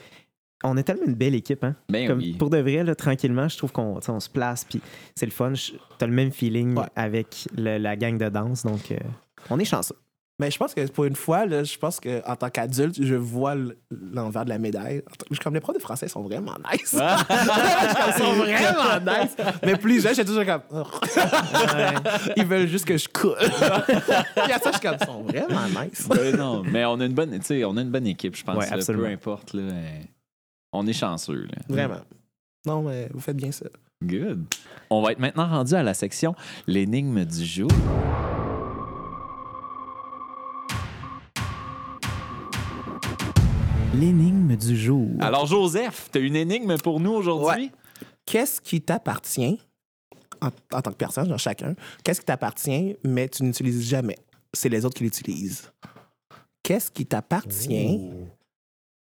on 0.62 0.76
est 0.76 0.82
tellement 0.82 1.06
une 1.06 1.14
belle 1.14 1.34
équipe, 1.34 1.64
hein? 1.64 1.76
Ben 1.88 2.06
Comme 2.08 2.18
oui. 2.18 2.34
Pour 2.38 2.50
de 2.50 2.58
vrai, 2.58 2.84
là, 2.84 2.94
tranquillement, 2.94 3.48
je 3.48 3.56
trouve 3.58 3.72
qu'on 3.72 4.00
on 4.06 4.20
se 4.20 4.28
place, 4.30 4.64
puis 4.64 4.80
c'est 5.14 5.26
le 5.26 5.32
fun. 5.32 5.52
T'as 5.98 6.06
le 6.06 6.12
même 6.12 6.30
feeling 6.30 6.76
Ouais. 6.76 6.84
avec 6.96 7.48
le- 7.56 7.78
la 7.78 7.96
gang 7.96 8.16
de 8.18 8.28
danse, 8.28 8.64
donc 8.64 8.90
euh, 8.92 8.96
on 9.50 9.58
est 9.58 9.64
chanceux. 9.64 9.96
Mais 10.40 10.50
je 10.50 10.58
pense 10.58 10.74
que 10.74 10.84
pour 10.90 11.04
une 11.04 11.14
fois, 11.14 11.46
là, 11.46 11.62
je 11.62 11.78
pense 11.78 12.00
qu'en 12.00 12.34
tant 12.36 12.50
qu'adulte, 12.50 13.00
je 13.00 13.14
vois 13.14 13.54
l'envers 13.90 14.44
de 14.44 14.48
la 14.48 14.58
médaille. 14.58 15.02
Je 15.30 15.36
suis 15.36 15.44
comme 15.44 15.54
les 15.54 15.60
profs 15.60 15.76
de 15.76 15.80
français 15.80 16.08
sont 16.08 16.22
vraiment 16.22 16.56
nice. 16.72 16.80
je 16.82 16.86
suis 16.86 16.96
comme, 16.98 18.08
ils 18.08 18.14
sont 18.18 18.32
vraiment 18.32 19.00
nice. 19.00 19.36
Mais 19.64 19.76
plus 19.76 20.02
jeune, 20.02 20.14
j'étais 20.14 20.26
toujours 20.26 20.44
comme. 20.44 20.62
Ils 22.36 22.44
veulent 22.44 22.66
juste 22.66 22.84
que 22.84 22.96
je 22.96 23.08
coule. 23.08 23.36
Puis 23.38 23.46
à 24.52 24.58
ça, 24.58 24.72
je 24.72 24.78
suis 24.78 24.80
comme, 24.80 24.96
ils 25.00 25.06
sont 25.06 25.22
vraiment 25.22 25.82
nice. 25.84 26.08
Ben 26.08 26.36
non, 26.36 26.64
mais 26.64 26.84
on 26.84 26.98
a 26.98 27.04
une 27.04 27.14
bonne, 27.14 27.38
tu 27.38 27.46
sais, 27.46 27.64
on 27.64 27.76
a 27.76 27.82
une 27.82 27.90
bonne 27.90 28.06
équipe, 28.08 28.34
je 28.34 28.42
pense. 28.42 28.56
Ouais, 28.56 28.76
là, 28.76 28.84
peu 28.84 29.06
importe, 29.06 29.54
là, 29.54 29.62
on 30.72 30.84
est 30.86 30.92
chanceux. 30.92 31.44
Là. 31.44 31.58
Vraiment. 31.68 32.00
Non, 32.66 32.82
mais 32.82 33.08
vous 33.12 33.20
faites 33.20 33.36
bien 33.36 33.52
ça. 33.52 33.66
Good. 34.02 34.44
On 34.90 35.00
va 35.00 35.12
être 35.12 35.20
maintenant 35.20 35.46
rendu 35.46 35.74
à 35.74 35.82
la 35.84 35.94
section 35.94 36.34
l'énigme 36.66 37.24
du 37.24 37.44
jour. 37.44 37.70
L'énigme 44.00 44.56
du 44.56 44.76
jour. 44.76 45.08
Alors, 45.20 45.46
Joseph, 45.46 46.08
tu 46.12 46.18
as 46.18 46.20
une 46.20 46.34
énigme 46.34 46.76
pour 46.78 46.98
nous 46.98 47.12
aujourd'hui? 47.12 47.70
Qu'est-ce 48.26 48.60
qui 48.60 48.80
t'appartient 48.80 49.60
en, 50.40 50.48
en 50.48 50.82
tant 50.82 50.90
que 50.90 50.96
personne, 50.96 51.28
genre 51.28 51.38
chacun? 51.38 51.76
Qu'est-ce 52.02 52.20
qui 52.20 52.26
t'appartient, 52.26 52.96
mais 53.04 53.28
tu 53.28 53.44
n'utilises 53.44 53.88
jamais? 53.88 54.18
C'est 54.52 54.68
les 54.68 54.84
autres 54.84 54.96
qui 54.96 55.04
l'utilisent. 55.04 55.70
Qu'est-ce 56.62 56.90
qui 56.90 57.06
t'appartient, 57.06 58.00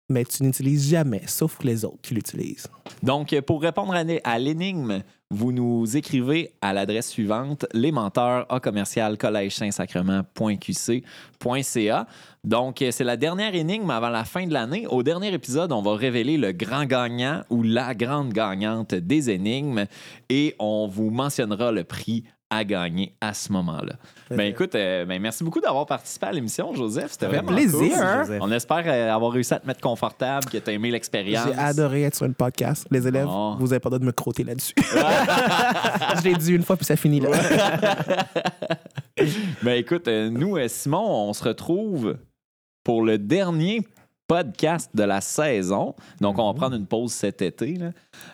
mais 0.09 0.25
tu 0.25 0.43
n'utilises 0.43 0.89
jamais, 0.89 1.23
sauf 1.25 1.63
les 1.63 1.85
autres 1.85 2.01
qui 2.01 2.13
l'utilisent? 2.13 2.67
Donc, 3.01 3.39
pour 3.41 3.61
répondre 3.61 3.93
à 4.23 4.39
l'énigme, 4.39 5.01
vous 5.33 5.51
nous 5.51 5.97
écrivez 5.97 6.53
à 6.61 6.71
l'adresse 6.73 7.09
suivante 7.09 7.65
les 7.73 7.91
menteurs 7.91 8.45
à 8.53 8.59
commercial 8.59 9.17
collège 9.17 9.55
saint-sacrement.qc.ca. 9.55 12.07
Donc, 12.43 12.81
euh, 12.81 12.91
c'est 12.91 13.03
la 13.03 13.17
dernière 13.17 13.55
énigme 13.55 13.89
avant 13.89 14.09
la 14.09 14.25
fin 14.25 14.45
de 14.45 14.53
l'année. 14.53 14.85
Au 14.87 15.01
dernier 15.01 15.33
épisode, 15.33 15.71
on 15.71 15.81
va 15.81 15.95
révéler 15.95 16.37
le 16.37 16.51
grand 16.51 16.85
gagnant 16.85 17.41
ou 17.49 17.63
la 17.63 17.95
grande 17.95 18.31
gagnante 18.31 18.93
des 18.93 19.31
énigmes 19.31 19.85
et 20.29 20.55
on 20.59 20.87
vous 20.87 21.09
mentionnera 21.09 21.71
le 21.71 21.83
prix 21.83 22.25
à 22.57 22.63
gagner 22.63 23.13
à 23.21 23.33
ce 23.33 23.51
moment-là. 23.51 23.93
Ben 24.29 24.41
écoute, 24.41 24.75
euh, 24.75 25.05
ben, 25.05 25.21
merci 25.21 25.43
beaucoup 25.43 25.59
d'avoir 25.61 25.85
participé 25.85 26.27
à 26.27 26.31
l'émission, 26.31 26.73
Joseph. 26.73 27.11
C'était 27.11 27.27
vraiment 27.27 27.51
plaisir. 27.51 27.95
Joseph. 27.95 28.39
On 28.41 28.51
espère 28.51 28.83
euh, 28.85 29.13
avoir 29.13 29.31
réussi 29.31 29.53
à 29.53 29.59
te 29.59 29.67
mettre 29.67 29.81
confortable, 29.81 30.45
que 30.49 30.57
tu 30.57 30.69
as 30.69 30.73
aimé 30.73 30.89
l'expérience. 30.91 31.47
J'ai 31.47 31.57
adoré 31.59 32.03
être 32.03 32.15
sur 32.15 32.27
le 32.27 32.33
podcast. 32.33 32.87
Les 32.91 33.07
élèves, 33.07 33.27
Oh. 33.29 33.55
vous 33.59 33.67
n'avez 33.67 33.79
pas 33.79 33.87
le 33.89 33.91
droit 33.91 33.99
de 33.99 34.05
me 34.05 34.11
crotter 34.11 34.43
là-dessus. 34.43 34.73
Je 34.77 36.23
l'ai 36.23 36.35
dit 36.35 36.53
une 36.53 36.63
fois, 36.63 36.77
puis 36.77 36.85
ça 36.85 36.95
finit 36.95 37.19
là. 37.19 37.29
Ben 39.61 39.73
écoute, 39.73 40.07
euh, 40.07 40.29
nous, 40.29 40.57
euh, 40.57 40.67
Simon, 40.67 41.29
on 41.29 41.33
se 41.33 41.43
retrouve 41.43 42.17
pour 42.83 43.03
le 43.03 43.17
dernier 43.17 43.81
podcast 44.33 44.89
de 44.95 45.03
la 45.03 45.21
saison. 45.21 45.93
Donc, 46.19 46.39
on 46.39 46.51
va 46.51 46.57
prendre 46.57 46.75
une 46.75 46.87
pause 46.87 47.11
cet 47.11 47.43
été. 47.43 47.75
là. 47.75 47.91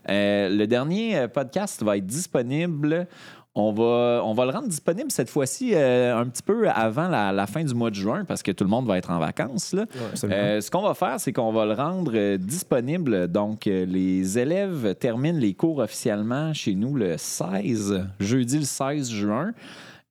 Euh, 0.09 0.47
le 0.49 0.65
dernier 0.65 1.17
euh, 1.17 1.27
podcast 1.27 1.83
va 1.83 1.97
être 1.97 2.05
disponible. 2.05 3.05
On 3.53 3.73
va, 3.73 4.21
on 4.23 4.33
va 4.33 4.45
le 4.45 4.51
rendre 4.51 4.69
disponible 4.69 5.11
cette 5.11 5.29
fois-ci 5.29 5.71
euh, 5.73 6.17
un 6.17 6.25
petit 6.27 6.43
peu 6.43 6.69
avant 6.69 7.09
la, 7.09 7.33
la 7.33 7.47
fin 7.47 7.65
du 7.65 7.73
mois 7.73 7.89
de 7.89 7.95
juin 7.95 8.23
parce 8.23 8.41
que 8.41 8.51
tout 8.53 8.63
le 8.63 8.69
monde 8.69 8.85
va 8.87 8.97
être 8.97 9.11
en 9.11 9.19
vacances. 9.19 9.73
là. 9.73 9.85
Euh, 10.23 10.61
ce 10.61 10.71
qu'on 10.71 10.83
va 10.83 10.93
faire, 10.93 11.19
c'est 11.19 11.33
qu'on 11.33 11.51
va 11.51 11.65
le 11.65 11.73
rendre 11.73 12.37
disponible. 12.37 13.27
Donc, 13.27 13.65
les 13.65 14.39
élèves 14.39 14.95
terminent 14.95 15.39
les 15.39 15.53
cours 15.53 15.79
officiellement 15.79 16.53
chez 16.53 16.75
nous 16.75 16.95
le 16.95 17.15
16, 17.17 18.05
jeudi 18.21 18.59
le 18.59 18.63
16 18.65 19.09
juin. 19.11 19.51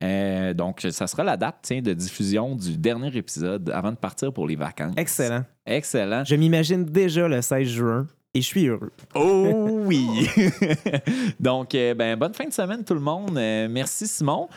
Euh, 0.03 0.55
donc, 0.55 0.87
ça 0.91 1.07
sera 1.07 1.25
la 1.25 1.37
date 1.37 1.57
tiens, 1.63 1.83
de 1.83 1.93
diffusion 1.93 2.55
du 2.55 2.77
dernier 2.77 3.17
épisode 3.17 3.71
avant 3.75 3.91
de 3.91 3.97
partir 3.97 4.33
pour 4.33 4.47
les 4.47 4.57
vacances. 4.57 4.95
Excellent. 4.97 5.45
Excellent. 5.67 6.25
Je 6.25 6.37
m'imagine 6.37 6.85
déjà 6.85 7.27
le 7.27 7.43
16 7.43 7.67
juin 7.69 8.07
et 8.35 8.41
je 8.41 8.47
suis 8.47 8.67
heureux. 8.67 8.93
Oh 9.15 9.81
oui! 9.85 10.29
donc, 11.41 11.75
euh, 11.75 11.95
ben, 11.95 12.17
bonne 12.17 12.35
fin 12.35 12.45
de 12.45 12.53
semaine 12.53 12.85
tout 12.85 12.95
le 12.95 13.01
monde. 13.01 13.37
Euh, 13.37 13.67
merci 13.69 14.07
Simon. 14.07 14.49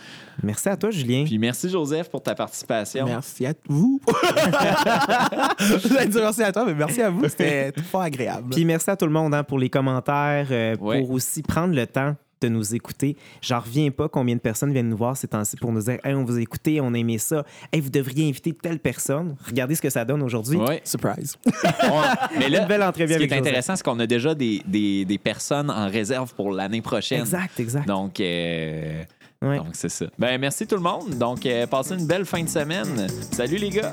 Merci 0.44 0.70
à 0.70 0.78
toi, 0.78 0.92
Julien. 0.92 1.24
Puis 1.24 1.40
merci 1.40 1.70
Joseph 1.70 2.10
pour 2.10 2.22
ta 2.22 2.36
participation. 2.36 3.06
Merci 3.06 3.46
à 3.48 3.54
vous. 3.68 4.00
J'allais 5.60 6.08
dire 6.08 6.22
merci 6.22 6.44
à 6.44 6.52
toi, 6.52 6.66
mais 6.66 6.74
merci 6.76 7.02
à 7.02 7.10
vous. 7.10 7.28
C'était 7.28 7.74
fort 7.90 8.02
agréable. 8.02 8.50
Puis 8.52 8.66
merci 8.66 8.90
à 8.90 8.96
tout 8.96 9.06
le 9.06 9.12
monde 9.12 9.34
hein, 9.34 9.44
pour 9.44 9.58
les 9.58 9.70
commentaires, 9.70 10.48
euh, 10.52 10.76
Ouais. 10.78 11.00
pour 11.00 11.12
aussi 11.12 11.42
prendre 11.42 11.74
le 11.74 11.88
temps 11.88 12.16
de 12.42 12.50
nous 12.50 12.76
écouter. 12.76 13.16
J'en 13.42 13.60
reviens 13.60 13.92
pas 13.92 14.10
combien 14.10 14.36
de 14.36 14.42
personnes 14.42 14.74
viennent 14.74 14.90
nous 14.90 14.98
voir 14.98 15.16
ces 15.16 15.28
temps-ci 15.28 15.56
pour 15.58 15.72
nous 15.72 15.82
dire 15.82 16.00
Hey, 16.04 16.14
on 16.16 16.24
vous 16.26 16.38
a 16.38 16.42
écouté, 16.42 16.82
on 16.82 16.94
a 16.94 16.98
aimé 16.98 17.18
ça. 17.18 17.46
Hey, 17.72 17.80
vous 17.82 17.90
devriez 17.90 18.28
inviter 18.28 18.52
telle 18.54 18.80
personne. 18.80 19.36
Regardez 19.46 19.76
ce 19.76 19.82
que 19.82 19.90
ça 19.90 20.04
donne 20.06 20.24
aujourd'hui. 20.24 20.58
Ouais. 20.58 20.82
Surprise. 20.84 21.38
On- 21.84 22.40
Mais 22.40 22.50
là, 22.50 22.62
Une 22.64 22.68
belle 22.68 22.84
entrevue 22.84 23.14
ce 23.14 23.18
qui 23.20 23.24
est 23.26 23.34
intéressant, 23.34 23.76
c'est 23.76 23.84
qu'on 23.84 24.00
a 24.00 24.08
déjà 24.08 24.34
des, 24.36 24.62
des- 24.66 25.06
des 25.06 25.18
personnes 25.18 25.70
en 25.70 25.88
réserve 25.90 26.34
pour 26.34 26.52
l'année 26.52 26.82
prochaine. 26.82 27.20
Exact, 27.22 27.60
exact. 27.60 27.88
Donc, 27.88 28.20
euh, 28.20 29.04
Ouais. 29.44 29.58
donc 29.58 29.70
c'est 29.74 29.90
ça. 29.90 30.06
Ben, 30.20 30.40
merci 30.40 30.68
tout 30.68 30.76
le 30.76 30.82
monde. 30.82 31.18
Donc, 31.18 31.46
euh, 31.48 31.66
passez 31.68 31.96
une 31.96 32.06
belle 32.06 32.26
fin 32.26 32.44
de 32.44 32.50
semaine. 32.50 33.08
Salut 33.32 33.58
les 33.58 33.70
gars. 33.70 33.92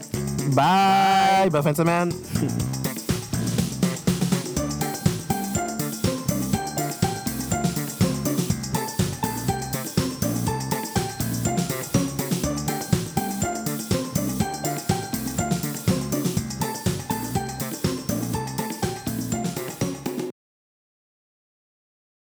Bye. 0.52 1.48
Bonne 1.50 1.62
fin 1.62 1.72
de 1.72 1.76
semaine. 1.76 2.12